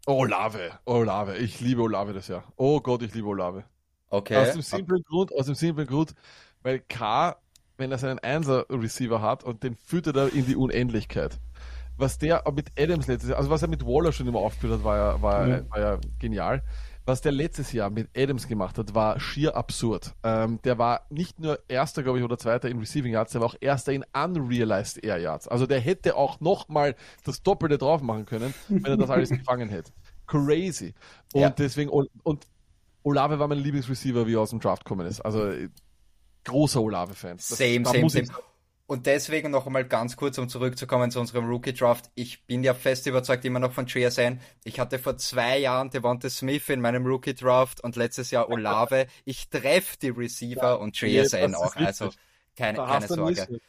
[0.07, 1.37] Olave, Olave.
[1.39, 2.45] Ich liebe Olave das Jahr.
[2.57, 3.65] Oh Gott, ich liebe Olave.
[4.09, 4.37] Okay.
[4.37, 6.15] Aus dem simplen Grund, aus dem simplen Grund,
[6.63, 7.37] weil K,
[7.77, 11.39] wenn er seinen Einser-Receiver hat und den führt er in die Unendlichkeit.
[11.97, 14.85] Was der mit Adams letztes Jahr, also was er mit Waller schon immer aufgeführt hat,
[14.85, 15.71] war ja, war, ja.
[15.71, 16.63] war ja genial.
[17.07, 20.15] Was der letztes Jahr mit Adams gemacht hat, war schier absurd.
[20.23, 23.49] Ähm, der war nicht nur Erster, glaube ich, oder Zweiter in Receiving Yards, der war
[23.49, 25.47] auch Erster in Unrealized Air Yards.
[25.47, 29.69] Also der hätte auch nochmal das Doppelte drauf machen können, wenn er das alles gefangen
[29.69, 29.93] hätte.
[30.27, 30.95] Crazy.
[31.35, 31.51] Und ja.
[31.51, 32.47] deswegen, und
[33.03, 35.21] Olave war mein Lieblingsreceiver, wie er aus dem Draft gekommen ist.
[35.21, 35.53] Also
[36.45, 37.39] großer Olave-Fan.
[37.39, 38.27] Same, same, same.
[38.87, 42.11] Und deswegen noch einmal ganz kurz, um zurückzukommen zu unserem Rookie-Draft.
[42.15, 44.41] Ich bin ja fest überzeugt immer noch von JSN.
[44.63, 49.07] Ich hatte vor zwei Jahren Devonta Smith in meinem Rookie-Draft und letztes Jahr Olave.
[49.25, 51.77] Ich treffe die Receiver ja, und JSN auch.
[51.77, 52.11] Also
[52.57, 53.61] keine, keine Sorge.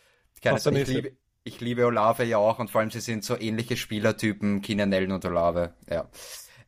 [0.42, 0.82] Keine Sorge.
[0.82, 1.12] Ich liebe,
[1.46, 5.14] ich liebe Olave ja auch und vor allem sie sind so ähnliche Spielertypen, Keenan Allen
[5.14, 5.76] und Olave.
[5.90, 6.10] Ja.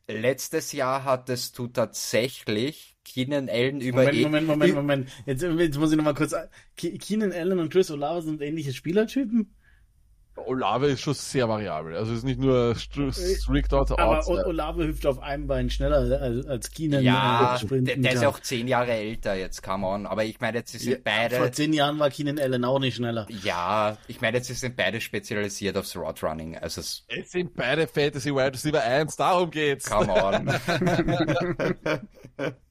[0.09, 5.09] Letztes Jahr hattest du tatsächlich Keenan Allen über Moment, e Moment, Moment, Moment.
[5.25, 6.33] Jetzt, jetzt muss ich nochmal kurz.
[6.77, 9.53] Keenan Allen und Chris Olave sind ähnliche Spielertypen?
[10.45, 11.95] Olave ist schon sehr variabel.
[11.95, 14.45] Also ist nicht nur strict out Aber outside.
[14.45, 17.03] Olave hüpft auf einem Bein schneller als, als Keenan.
[17.03, 20.05] Ja, der, der ist ja auch zehn Jahre älter jetzt, come on.
[20.05, 21.37] Aber ich meine, jetzt sind ja, beide.
[21.37, 23.27] Vor zehn Jahren war Keenan Allen auch nicht schneller.
[23.43, 26.57] Ja, ich meine, jetzt sind beide spezialisiert aufs Road Running.
[26.57, 29.89] Also es, jetzt sind beide Fantasy Wide Receiver 1, darum geht's.
[29.89, 30.47] Come on.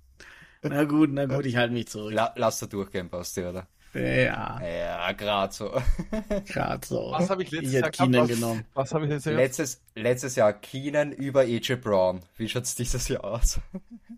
[0.62, 2.12] Na gut, na gut, ich halte mich zurück.
[2.12, 3.68] La, lass da durchgehen, Basti, oder?
[3.96, 4.60] Ja.
[4.60, 5.70] Ja, gerade so.
[6.46, 7.10] Gerade so.
[7.12, 8.64] Was habe ich letztes ich Jahr Keenan was, genommen?
[8.74, 9.40] Was habe ich letztes Jahr?
[9.40, 12.22] Letztes, letztes Jahr Keenan über AJ Brown.
[12.36, 13.60] Wie schaut's dieses Jahr aus?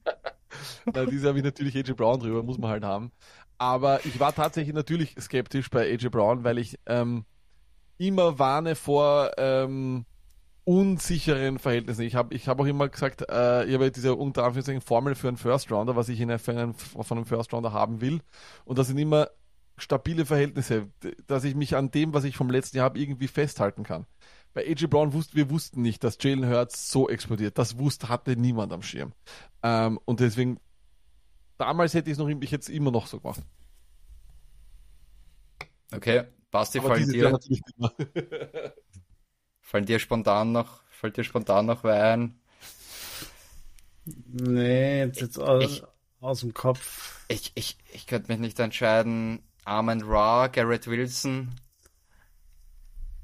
[0.93, 3.13] Na, dieses Jahr habe ich natürlich AJ Brown drüber, muss man halt haben.
[3.59, 7.25] Aber ich war tatsächlich natürlich skeptisch bei AJ Brown, weil ich ähm,
[7.99, 10.07] immer warne vor ähm,
[10.69, 12.03] unsicheren Verhältnissen.
[12.03, 15.29] Ich habe ich hab auch immer gesagt, äh, ich habe diese unter Anführungszeichen Formel für
[15.29, 16.75] einen First Rounder, was ich in einen, von
[17.11, 18.21] einem First Rounder haben will.
[18.67, 19.29] Und das sind immer
[19.81, 20.91] stabile Verhältnisse,
[21.27, 24.07] dass ich mich an dem, was ich vom letzten Jahr habe, irgendwie festhalten kann.
[24.55, 27.59] Bei AJ Brown wussten wir wussten nicht, dass Jalen Hurts so explodiert.
[27.59, 29.13] Das wusste, hatte niemand am Schirm.
[29.63, 30.59] Ähm, und deswegen,
[31.59, 33.43] damals hätte ich es noch, ich es immer noch so gemacht.
[35.93, 37.39] Okay, Basti, fallen dir,
[39.61, 42.41] Fallen dir spontan noch, fällt dir spontan noch wer ein?
[44.27, 45.83] Nee, jetzt, jetzt aus, ich,
[46.21, 47.25] aus dem Kopf.
[47.29, 49.43] Ich, ich, ich könnte mich nicht entscheiden.
[49.69, 51.51] Armin Ra, Garrett Wilson.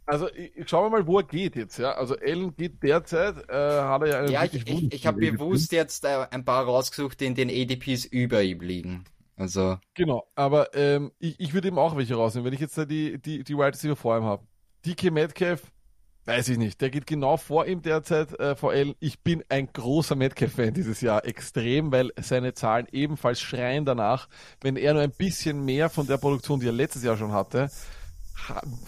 [0.07, 1.79] Also ich, schauen wir mal, wo er geht jetzt.
[1.79, 5.19] Ja, also Allen geht derzeit, äh, hat er ja einen Ja, ich, ich, ich habe
[5.19, 9.05] bewusst jetzt äh, ein paar rausgesucht, die in den ADPs über ihm liegen.
[9.37, 12.85] Also genau, aber ähm, ich, ich würde eben auch welche rausnehmen, wenn ich jetzt da
[12.85, 14.47] die die die Wide Receiver vor ihm habe.
[14.87, 15.73] DK Metcalf
[16.27, 16.81] Weiß ich nicht.
[16.81, 18.95] Der geht genau vor ihm derzeit, äh, VL.
[18.99, 21.27] Ich bin ein großer Metcalf-Fan dieses Jahr.
[21.27, 24.29] Extrem, weil seine Zahlen ebenfalls schreien danach.
[24.63, 27.71] Wenn er nur ein bisschen mehr von der Produktion, die er letztes Jahr schon hatte,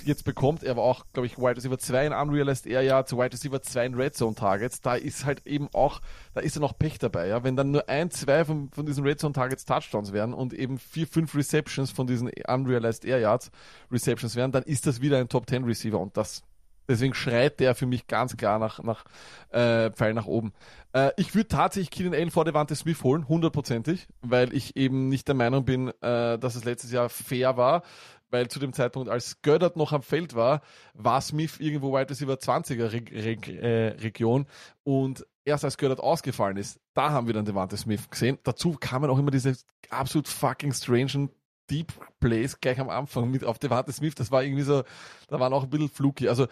[0.04, 3.16] jetzt bekommt, er war auch, glaube ich, Wide Receiver 2 in Unrealized Air ja zu
[3.18, 6.00] Wide Receiver 2 in Red Zone Targets, da ist halt eben auch,
[6.34, 7.44] da ist ja noch Pech dabei, ja.
[7.44, 10.78] Wenn dann nur ein, zwei von, von diesen Red Zone Targets Touchdowns werden und eben
[10.78, 13.50] vier, fünf Receptions von diesen Unrealized Air Yards
[13.90, 16.42] Receptions werden, dann ist das wieder ein Top 10 Receiver und das
[16.88, 19.04] Deswegen schreit der für mich ganz klar nach, nach
[19.50, 20.52] äh, Pfeil nach oben.
[20.92, 25.28] Äh, ich würde tatsächlich Keenan Allen vor Devante Smith holen, hundertprozentig, weil ich eben nicht
[25.28, 27.82] der Meinung bin, äh, dass es letztes Jahr fair war
[28.30, 30.62] weil zu dem Zeitpunkt, als Göttert noch am Feld war,
[30.94, 34.46] war Smith irgendwo weit über 20er Re Re äh, Region
[34.82, 38.38] und erst als Göttert ausgefallen ist, da haben wir dann Devante Smith gesehen.
[38.42, 39.56] Dazu kamen auch immer diese
[39.90, 41.28] absolut fucking strange
[41.70, 44.14] Deep Plays gleich am Anfang mit auf Devante Smith.
[44.14, 44.82] Das war irgendwie so,
[45.28, 46.28] da waren auch ein bisschen fluky.
[46.28, 46.46] Also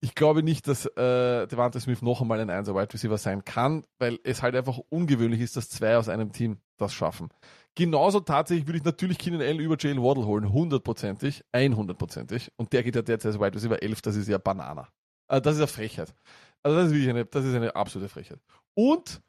[0.00, 3.84] ich glaube nicht, dass äh, Devante Smith noch einmal ein 1 Wide Receiver sein kann,
[3.98, 7.28] weil es halt einfach ungewöhnlich ist, dass zwei aus einem Team das schaffen.
[7.74, 12.50] Genauso tatsächlich würde ich natürlich Keenan Allen über Jalen Waddle holen, hundertprozentig, einhundertprozentig.
[12.56, 14.88] Und der geht ja derzeit als Wide Receiver 11, das ist ja Banana.
[15.28, 16.14] Also das ist ja Frechheit.
[16.62, 18.40] Also das ist wirklich eine, das ist eine absolute Frechheit.
[18.74, 19.22] Und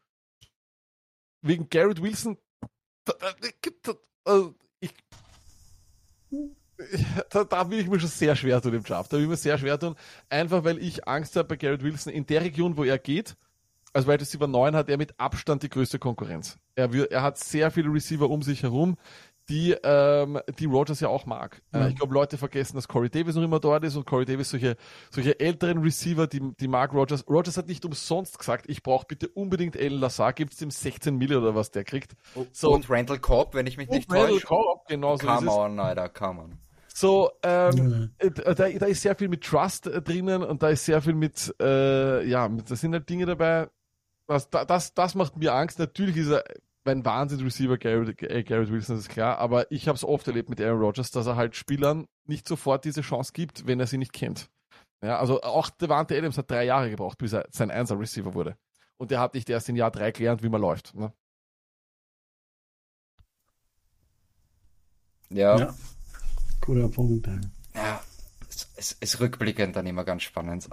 [1.42, 2.38] wegen Garrett Wilson,
[4.24, 4.94] also ich,
[7.30, 9.12] da, da will ich mir schon sehr schwer tun im Draft.
[9.12, 9.96] Da will ich mir sehr schwer tun,
[10.30, 13.36] einfach weil ich Angst habe bei Garrett Wilson in der Region, wo er geht,
[13.94, 16.58] als Wide Receiver 9 hat er mit Abstand die größte Konkurrenz.
[16.76, 18.98] Er, er hat sehr viele Receiver um sich herum,
[19.52, 21.62] die, ähm, die Rogers ja auch mag.
[21.72, 21.82] Mhm.
[21.82, 24.50] Äh, ich glaube, Leute vergessen, dass Corey Davis noch immer dort ist und Corey Davis
[24.50, 24.78] solche,
[25.10, 27.28] solche älteren Receiver, die, die mag Rogers.
[27.30, 31.18] Rogers hat nicht umsonst gesagt, ich brauche bitte unbedingt Alan Lazar, gibt es dem 16
[31.18, 32.16] Millionen oder was der kriegt.
[32.54, 34.24] So, und Randall Cobb, wenn ich mich nicht täusche.
[34.24, 36.58] Randall Cobb, genau so Come on, Alter, come on.
[36.94, 38.34] So, ähm, mhm.
[38.36, 42.26] da, da ist sehr viel mit Trust drinnen und da ist sehr viel mit, äh,
[42.26, 43.70] ja, da sind halt Dinge dabei,
[44.28, 45.78] das, das, das macht mir Angst.
[45.80, 46.44] Natürlich ist er
[46.86, 50.50] ein Wahnsinns-Receiver, Garrett, äh, Garrett Wilson, das ist klar, aber ich habe es oft erlebt
[50.50, 53.98] mit Aaron Rodgers, dass er halt Spielern nicht sofort diese Chance gibt, wenn er sie
[53.98, 54.50] nicht kennt.
[55.04, 58.58] Ja, also auch Devante Adams hat drei Jahre gebraucht, bis er sein Einser-Receiver wurde.
[58.98, 60.94] Und der hat nicht erst in Jahr drei gelernt, wie man läuft.
[60.94, 61.12] Ne?
[65.30, 65.58] Ja.
[65.58, 65.74] ja.
[66.62, 67.28] Guter Punkt.
[67.74, 68.02] Ja,
[68.48, 70.68] es, es ist rückblickend dann immer ganz spannend.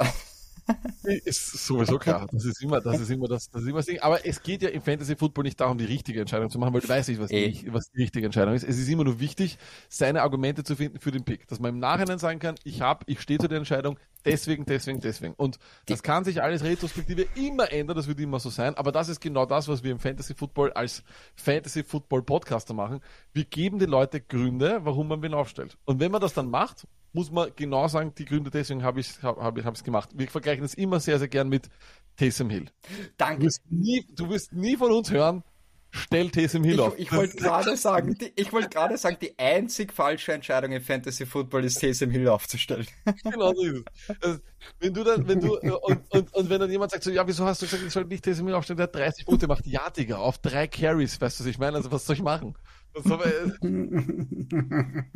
[1.03, 2.27] ist sowieso klar.
[2.31, 4.01] Das ist immer, das ist immer das, das ist immer das Ding.
[4.01, 6.81] Aber es geht ja im Fantasy Football nicht darum, die richtige Entscheidung zu machen, weil
[6.81, 8.65] du weißt nicht, was die, was die richtige Entscheidung ist.
[8.65, 9.59] Es ist immer nur wichtig,
[9.89, 11.47] seine Argumente zu finden für den Pick.
[11.49, 15.01] Dass man im Nachhinein sagen kann, ich habe, ich stehe zu der Entscheidung, deswegen, deswegen,
[15.01, 15.35] deswegen.
[15.35, 18.75] Und das kann sich alles retrospektive immer ändern, das wird immer so sein.
[18.75, 21.03] Aber das ist genau das, was wir im Fantasy Football als
[21.35, 23.01] Fantasy Football Podcaster machen.
[23.33, 25.77] Wir geben den Leuten Gründe, warum man wen aufstellt.
[25.85, 29.11] Und wenn man das dann macht, muss man genau sagen, die Gründe, deswegen habe ich
[29.11, 30.11] es hab, hab, gemacht.
[30.15, 31.69] Wir vergleichen es immer sehr, sehr gern mit
[32.17, 32.67] Taysom Hill.
[33.17, 33.41] Danke.
[33.41, 35.43] Du wirst nie, du wirst nie von uns hören,
[35.91, 36.99] stell Taysom Hill ich, auf.
[36.99, 41.25] Ich wollte gerade sagen, die, ich wollte gerade sagen, die einzig falsche Entscheidung im Fantasy
[41.25, 42.87] Football ist Taysom Hill aufzustellen.
[43.25, 44.17] Genau so ist es.
[44.21, 44.39] Also,
[44.81, 47.45] wenn du dann, wenn du, und, und, und wenn dann jemand sagt so, ja, wieso
[47.47, 49.67] hast du gesagt, ich soll nicht Taysom Hill aufstellen, der hat 30 Punkte gemacht.
[49.67, 51.77] Ja, Digga, auf drei Carries, weißt du, was ich meine?
[51.77, 52.55] Also, was soll ich machen?
[52.95, 53.59] Das soll,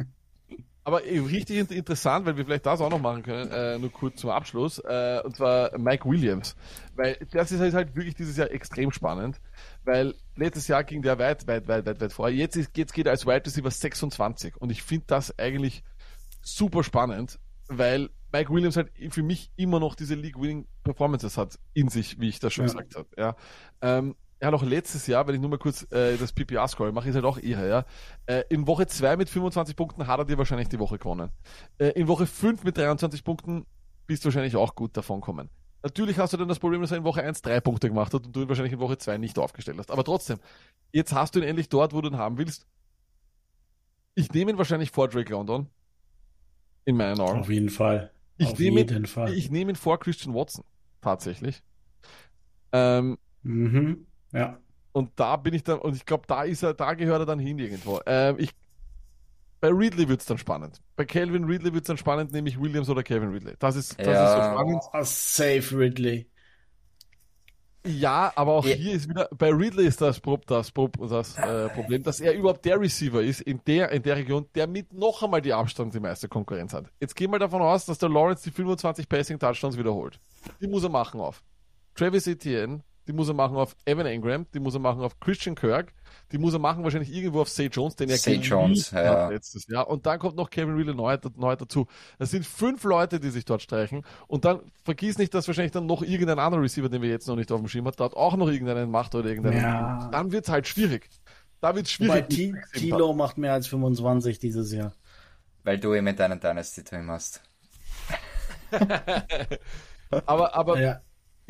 [0.85, 4.31] aber richtig interessant, weil wir vielleicht das auch noch machen können, äh, nur kurz zum
[4.31, 6.57] Abschluss, äh, und zwar Mike Williams.
[6.97, 9.41] Weil das ist halt, wirklich dieses Jahr extrem spannend,
[9.85, 12.29] weil letztes Jahr ging der weit, weit, weit, weit, weit vor.
[12.29, 15.85] Jetzt, ist, jetzt geht er als Wide Receiver 26 und ich finde das eigentlich
[16.43, 17.39] super spannend,
[17.69, 22.29] weil Mike Williams halt für mich immer noch diese League-Winning Performances hat in sich, wie
[22.29, 22.73] ich das schon ja.
[22.73, 23.09] gesagt habe.
[23.17, 23.37] Ja.
[23.83, 26.91] Ähm, er hat auch letztes Jahr, wenn ich nur mal kurz äh, das PPA scroll
[26.91, 27.85] mache, ist halt auch eher, ja.
[28.27, 31.31] Äh, in Woche 2 mit 25 Punkten hat er dir wahrscheinlich die Woche gewonnen.
[31.79, 33.67] Äh, in Woche 5 mit 23 Punkten
[34.09, 35.49] bist du wahrscheinlich auch gut davon kommen.
[35.85, 38.27] Natürlich hast du dann das Problem, dass er in Woche 1 drei Punkte gemacht hat
[38.27, 39.93] und du ihn wahrscheinlich in Woche 2 nicht aufgestellt hast.
[39.93, 40.41] Aber trotzdem,
[40.91, 42.67] jetzt hast du ihn endlich dort, wo du ihn haben willst.
[44.17, 45.69] Ich nehme ihn wahrscheinlich vor Drake London.
[46.85, 47.39] In meinen Augen.
[47.39, 48.11] Auf jeden Fall.
[48.39, 49.33] Ich Auf nehme jeden ihn, Fall.
[49.35, 50.65] Ich nehme ihn vor Christian Watson.
[51.01, 51.63] Tatsächlich.
[52.73, 54.07] Ähm, mhm.
[54.33, 54.59] Ja.
[54.93, 57.39] Und da bin ich dann, und ich glaube, da ist er, da gehört er dann
[57.39, 58.01] hin irgendwo.
[58.07, 58.51] Ähm, ich,
[59.61, 60.81] bei Ridley wird es dann spannend.
[60.97, 63.55] Bei Calvin Ridley wird es dann spannend, nämlich Williams oder Kevin Ridley.
[63.59, 64.25] Das ist, das ja.
[64.25, 64.83] ist so spannend.
[64.93, 66.27] Oh, safe Ridley.
[67.85, 68.77] Ja, aber auch ja.
[68.77, 72.79] hier ist wieder, bei Ridley ist das, das, das äh, Problem, dass er überhaupt der
[72.81, 76.29] Receiver ist in der, in der Region, der mit noch einmal die Abstand die meiste
[76.29, 76.93] Konkurrenz hat.
[77.01, 80.21] Jetzt gehen wir davon aus, dass der Lawrence die 25 Passing Touchdowns wiederholt.
[80.61, 81.43] Die muss er machen auf.
[81.95, 85.55] Travis Etienne die muss er machen auf Evan Engram, die muss er machen auf Christian
[85.55, 85.93] Kirk,
[86.31, 89.29] die muss er machen wahrscheinlich irgendwo auf Say Jones, den er Say Jones, ja.
[89.29, 89.89] letztes Jahr.
[89.89, 91.87] Und dann kommt noch Kevin Wheeler neu, neu dazu.
[92.19, 94.03] Das sind fünf Leute, die sich dort streichen.
[94.29, 97.37] Und dann vergiss nicht, dass wahrscheinlich dann noch irgendein anderer Receiver, den wir jetzt noch
[97.37, 99.61] nicht auf dem Schirm haben, dort auch noch irgendeinen macht oder irgendeinen.
[99.61, 100.09] Ja.
[100.13, 101.09] Dann wird's halt schwierig.
[101.61, 102.25] Da wird's schwierig.
[102.29, 104.93] Wobei Tilo macht mehr als 25 dieses Jahr.
[105.65, 107.43] Weil du eben mit deinen Dynasty-Team hast.
[110.27, 111.01] aber, aber ja.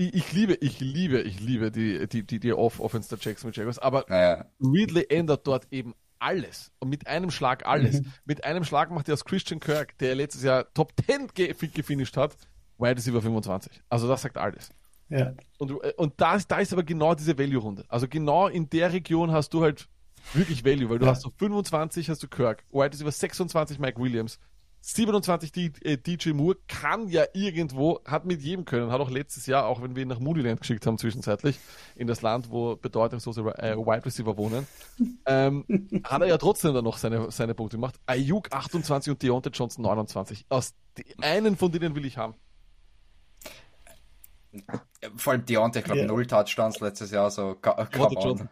[0.09, 3.79] Ich, ich, liebe, ich liebe, ich liebe die, die, die, die Off-Offense der Jacksonville Jaguars,
[3.79, 4.47] aber ja.
[4.61, 6.71] Ridley ändert dort eben alles.
[6.79, 8.01] Und mit einem Schlag alles.
[8.01, 8.13] Mhm.
[8.25, 12.17] Mit einem Schlag macht er aus Christian Kirk, der letztes Jahr Top 10 ge gefinisht
[12.17, 12.37] hat,
[12.79, 13.83] Wide Receiver 25.
[13.89, 14.71] Also das sagt alles.
[15.09, 15.35] Ja.
[15.59, 17.85] Und, und da, ist, da ist aber genau diese Value-Runde.
[17.89, 19.89] Also genau in der Region hast du halt
[20.33, 21.11] wirklich Value, weil du ja.
[21.11, 24.39] hast so 25 hast du Kirk, Wide Receiver 26 Mike Williams,
[24.85, 29.67] 27 DJ äh, Moore kann ja irgendwo, hat mit jedem können, hat auch letztes Jahr,
[29.67, 31.61] auch wenn wir ihn nach Moodyland geschickt haben zwischenzeitlich,
[31.95, 34.67] in das Land, wo bedeutungslose äh, Wide Receiver wohnen,
[35.27, 35.65] ähm,
[36.05, 37.95] hat er ja trotzdem dann noch seine, seine Punkte gemacht.
[38.07, 40.47] Ayuk 28 und Deontay Johnson 29.
[40.49, 42.35] Aus die, einen von denen will ich haben.
[45.17, 46.09] Vor allem Deontay, ich glaube, yeah.
[46.09, 48.49] null Touchdowns letztes Jahr, so Deontay Johnson.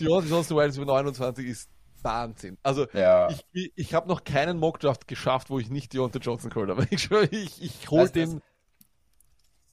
[0.00, 1.70] Deontay Johnson Wide Receiver 29 ist
[2.02, 2.58] Wahnsinn.
[2.62, 3.28] Also ja.
[3.52, 6.86] ich, ich habe noch keinen Mockdraft geschafft, wo ich nicht Deontay Johnson geholt habe.
[6.90, 8.42] Ich, ich, ich hole den.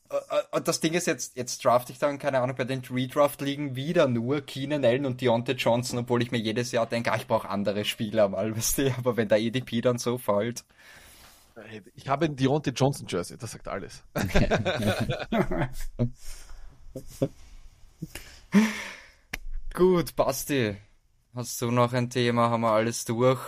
[0.10, 2.82] Äh, äh, und das Ding ist jetzt, jetzt draft ich dann, keine Ahnung, bei den
[2.90, 7.12] Redraft liegen wieder nur Keenan Allen und Deontay Johnson, obwohl ich mir jedes Jahr denke,
[7.12, 10.64] ah, ich brauche andere Spieler mal, weißt du, aber wenn der EDP dann so fällt.
[11.94, 14.04] Ich habe ein Deontay Johnson Jersey, das sagt alles.
[19.74, 20.78] Gut, Basti.
[21.40, 22.50] Hast du noch ein Thema?
[22.50, 23.40] Haben wir alles durch?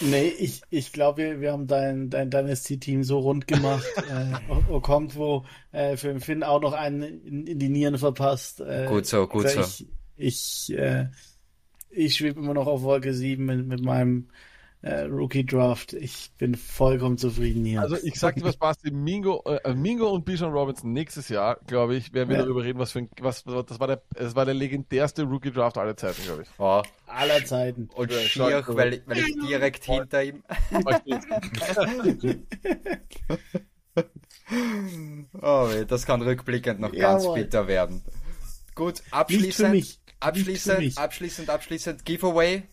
[0.00, 3.84] Nee, ich, ich glaube, wir, wir haben dein, dein Dynasty-Team so rund gemacht.
[4.08, 8.60] äh, Okonkwo äh, für Finn auch noch einen in, in die Nieren verpasst.
[8.60, 9.84] Äh, gut so, gut also so.
[10.14, 11.08] Ich, ich, äh,
[11.90, 14.28] ich schwebe immer noch auf Wolke 7 mit, mit meinem
[14.82, 15.92] äh, Rookie Draft.
[15.92, 17.80] Ich bin vollkommen zufrieden hier.
[17.80, 21.96] Also ich sag dir was, Basti, Mingo, äh, Mingo und Bijan Robinson nächstes Jahr, glaube
[21.96, 22.42] ich, werden wir ja.
[22.42, 25.78] darüber reden, was für ein, was, das war der, das war der legendärste Rookie Draft
[25.78, 26.48] aller Zeiten, glaube ich.
[26.58, 26.82] Oh.
[27.06, 27.88] Aller Zeiten.
[27.94, 30.44] Und schier, weil, weil ich direkt hinter ihm.
[35.42, 37.00] oh, das kann rückblickend noch Jawohl.
[37.00, 38.02] ganz bitter werden.
[38.74, 42.68] Gut, abschließend, abschließend, abschließend, abschließend, Giveaway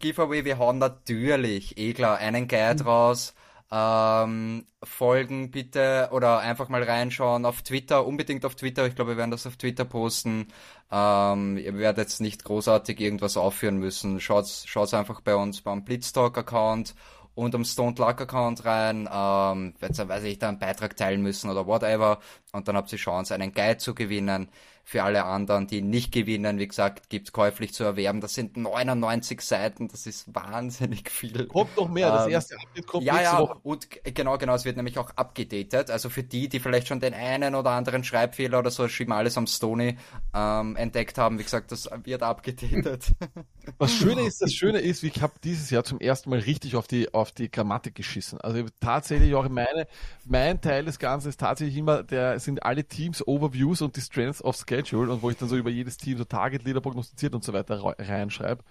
[0.00, 2.88] Giveaway, wir hauen natürlich, eh klar, einen Guide mhm.
[2.88, 3.34] raus.
[3.72, 8.86] Ähm, folgen bitte oder einfach mal reinschauen auf Twitter, unbedingt auf Twitter.
[8.86, 10.48] Ich glaube, wir werden das auf Twitter posten.
[10.90, 14.18] Ähm, ihr werdet jetzt nicht großartig irgendwas aufführen müssen.
[14.18, 16.96] Schaut, schaut einfach bei uns beim Blitztalk-Account
[17.36, 21.48] und am Stone Luck Account rein, ähm, jetzt weiß ich, da einen Beitrag teilen müssen
[21.48, 22.18] oder whatever.
[22.52, 24.48] Und dann habt ihr Chance, einen Guide zu gewinnen
[24.90, 28.20] für alle anderen, die nicht gewinnen, wie gesagt, gibt's käuflich zu erwerben.
[28.20, 31.46] Das sind 99 Seiten, das ist wahnsinnig viel.
[31.46, 33.60] Kommt noch mehr, das ähm, erste Update kommt Ja, ja, Woche.
[33.62, 35.92] und genau, genau, es wird nämlich auch abgedatet.
[35.92, 39.46] Also für die, die vielleicht schon den einen oder anderen Schreibfehler oder so Schimales am
[39.46, 39.96] Stony
[40.34, 43.12] ähm, entdeckt haben, wie gesagt, das wird abgedatet.
[43.78, 46.88] Was Schöne ist, das Schöne ist, ich habe dieses Jahr zum ersten Mal richtig auf
[46.88, 48.40] die, auf die Grammatik geschissen.
[48.40, 49.86] Also tatsächlich auch meine,
[50.24, 54.42] mein Teil des Ganzen ist tatsächlich immer, der sind alle Teams Overviews und die Strengths
[54.42, 57.44] of Schedule und wo ich dann so über jedes Team so Target Leader prognostiziert und
[57.44, 58.62] so weiter reinschreibe.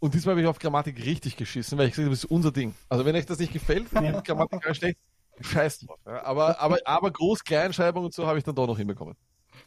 [0.00, 2.52] Und diesmal habe ich auf Grammatik richtig geschissen, weil ich gesagt habe, das ist unser
[2.52, 2.74] Ding.
[2.88, 4.20] Also wenn euch das nicht gefällt, ja.
[4.20, 4.98] Grammatik schlecht,
[5.40, 5.98] scheiß drauf.
[6.06, 6.24] Ja.
[6.24, 9.16] Aber, aber, aber Groß-Kleinschreibung und so habe ich dann doch noch hinbekommen.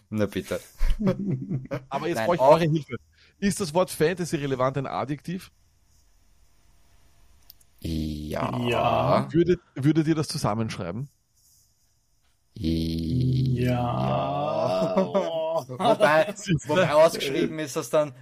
[0.10, 0.60] Na bitte.
[1.90, 2.98] aber jetzt brauche ich eure Hilfe.
[3.40, 5.52] Ist das Wort Fantasy relevant ein Adjektiv?
[7.80, 8.60] Ja.
[8.68, 9.28] ja.
[9.32, 11.10] Würdet, würdet ihr das zusammenschreiben?
[12.56, 13.68] Ja.
[15.68, 16.34] wobei,
[16.68, 18.14] wobei ausgeschrieben ist das dann,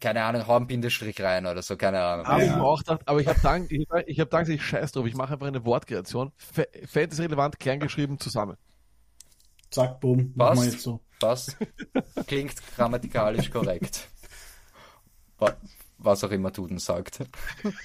[0.00, 2.26] keine Ahnung, hau einen Bindestrich rein oder so, keine Ahnung.
[2.26, 2.54] Aber ja.
[2.54, 5.06] ich auch gedacht, aber ich habe dann, ich, ich hab dann gesagt, ich scheiß drauf,
[5.06, 6.32] ich mache einfach eine Wortkreation.
[6.86, 8.56] Fantasy relevant, kleingeschrieben, zusammen.
[9.70, 11.00] Zack, bumm, passt, jetzt so.
[11.18, 11.56] Passt.
[12.26, 14.08] Klingt grammatikalisch korrekt.
[15.98, 17.20] Was auch immer Duden sagt.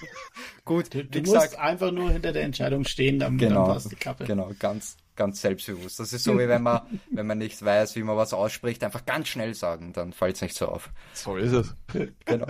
[0.64, 3.92] Gut, du, du musst gesagt, einfach nur hinter der Entscheidung stehen, dann, genau, dann passt
[3.92, 4.24] die Kappe.
[4.24, 6.00] Genau, ganz, ganz selbstbewusst.
[6.00, 6.80] Das ist so, wie wenn man,
[7.10, 10.42] wenn man nicht weiß, wie man was ausspricht, einfach ganz schnell sagen, dann fällt es
[10.42, 10.90] nicht so auf.
[11.12, 11.76] So ist es.
[12.24, 12.46] Genau.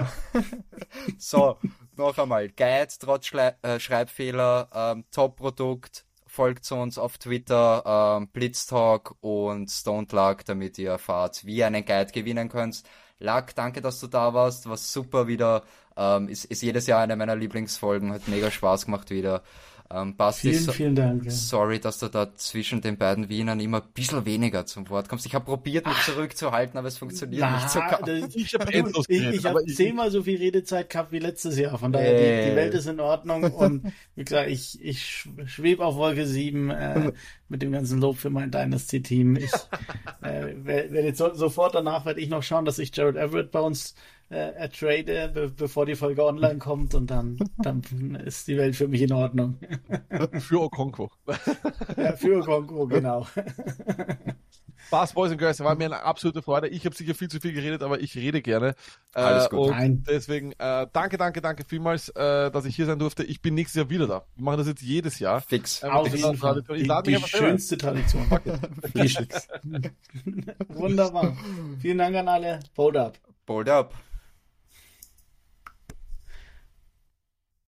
[1.18, 1.56] so,
[1.96, 2.48] noch einmal.
[2.48, 9.70] Guide trotz Schle äh, Schreibfehler, ähm, Top-Produkt, folgt zu uns auf Twitter, ähm, Blitztalk und
[9.70, 12.82] Stone Luck, damit ihr erfahrt, wie ihr einen Guide gewinnen könnt.
[13.20, 14.68] Luck, danke, dass du da warst.
[14.68, 15.62] War super wieder.
[15.96, 18.12] Ähm, ist, ist jedes Jahr eine meiner Lieblingsfolgen.
[18.12, 19.42] Hat mega Spaß gemacht wieder.
[19.90, 21.24] Ähm, Basti, vielen, vielen Dank.
[21.24, 21.31] Ja.
[21.31, 25.24] Sorry, dass du da zwischen den beiden Wienern immer ein bisschen weniger zum Wort kommst.
[25.24, 28.36] Ich habe probiert, mich zurückzuhalten, aber es funktioniert Na, nicht so ganz.
[28.36, 31.78] Ich habe hab zehnmal so viel Redezeit gehabt wie letztes Jahr.
[31.78, 32.44] Von daher, äh.
[32.44, 33.44] die, die, Welt ist in Ordnung.
[33.44, 37.12] Und wie gesagt, ich, ich schwebe auf Wolke 7 äh,
[37.48, 39.36] mit dem ganzen Lob für mein Dynasty-Team.
[39.36, 39.52] Ich
[40.20, 43.60] äh, werde jetzt so, sofort danach werde ich noch schauen, dass ich Jared Everett bei
[43.60, 43.94] uns
[44.30, 47.82] äh, ertrade, be bevor die Folge online kommt und dann, dann
[48.24, 49.59] ist die Welt für mich in Ordnung.
[50.38, 51.10] für Okonko.
[51.96, 53.26] ja, für Okonko, genau.
[54.88, 56.68] Spaß, Boys and Girls, war mir eine absolute Freude.
[56.68, 58.74] Ich habe sicher viel zu viel geredet, aber ich rede gerne.
[59.14, 59.59] Äh, Alles gut.
[59.60, 60.05] Und Nein.
[60.09, 63.22] deswegen äh, danke, danke, danke vielmals, äh, dass ich hier sein durfte.
[63.24, 64.24] Ich bin nächstes Jahr wieder da.
[64.36, 65.42] Wir machen das jetzt jedes Jahr.
[65.42, 65.82] Fix.
[65.82, 66.64] Äh, Auf jeden Fall.
[66.74, 68.26] Ich lade die, die schönste Tradition.
[70.68, 71.36] Wunderbar.
[71.80, 72.60] Vielen Dank an alle.
[72.74, 73.18] Bold up.
[73.44, 73.94] Bold up.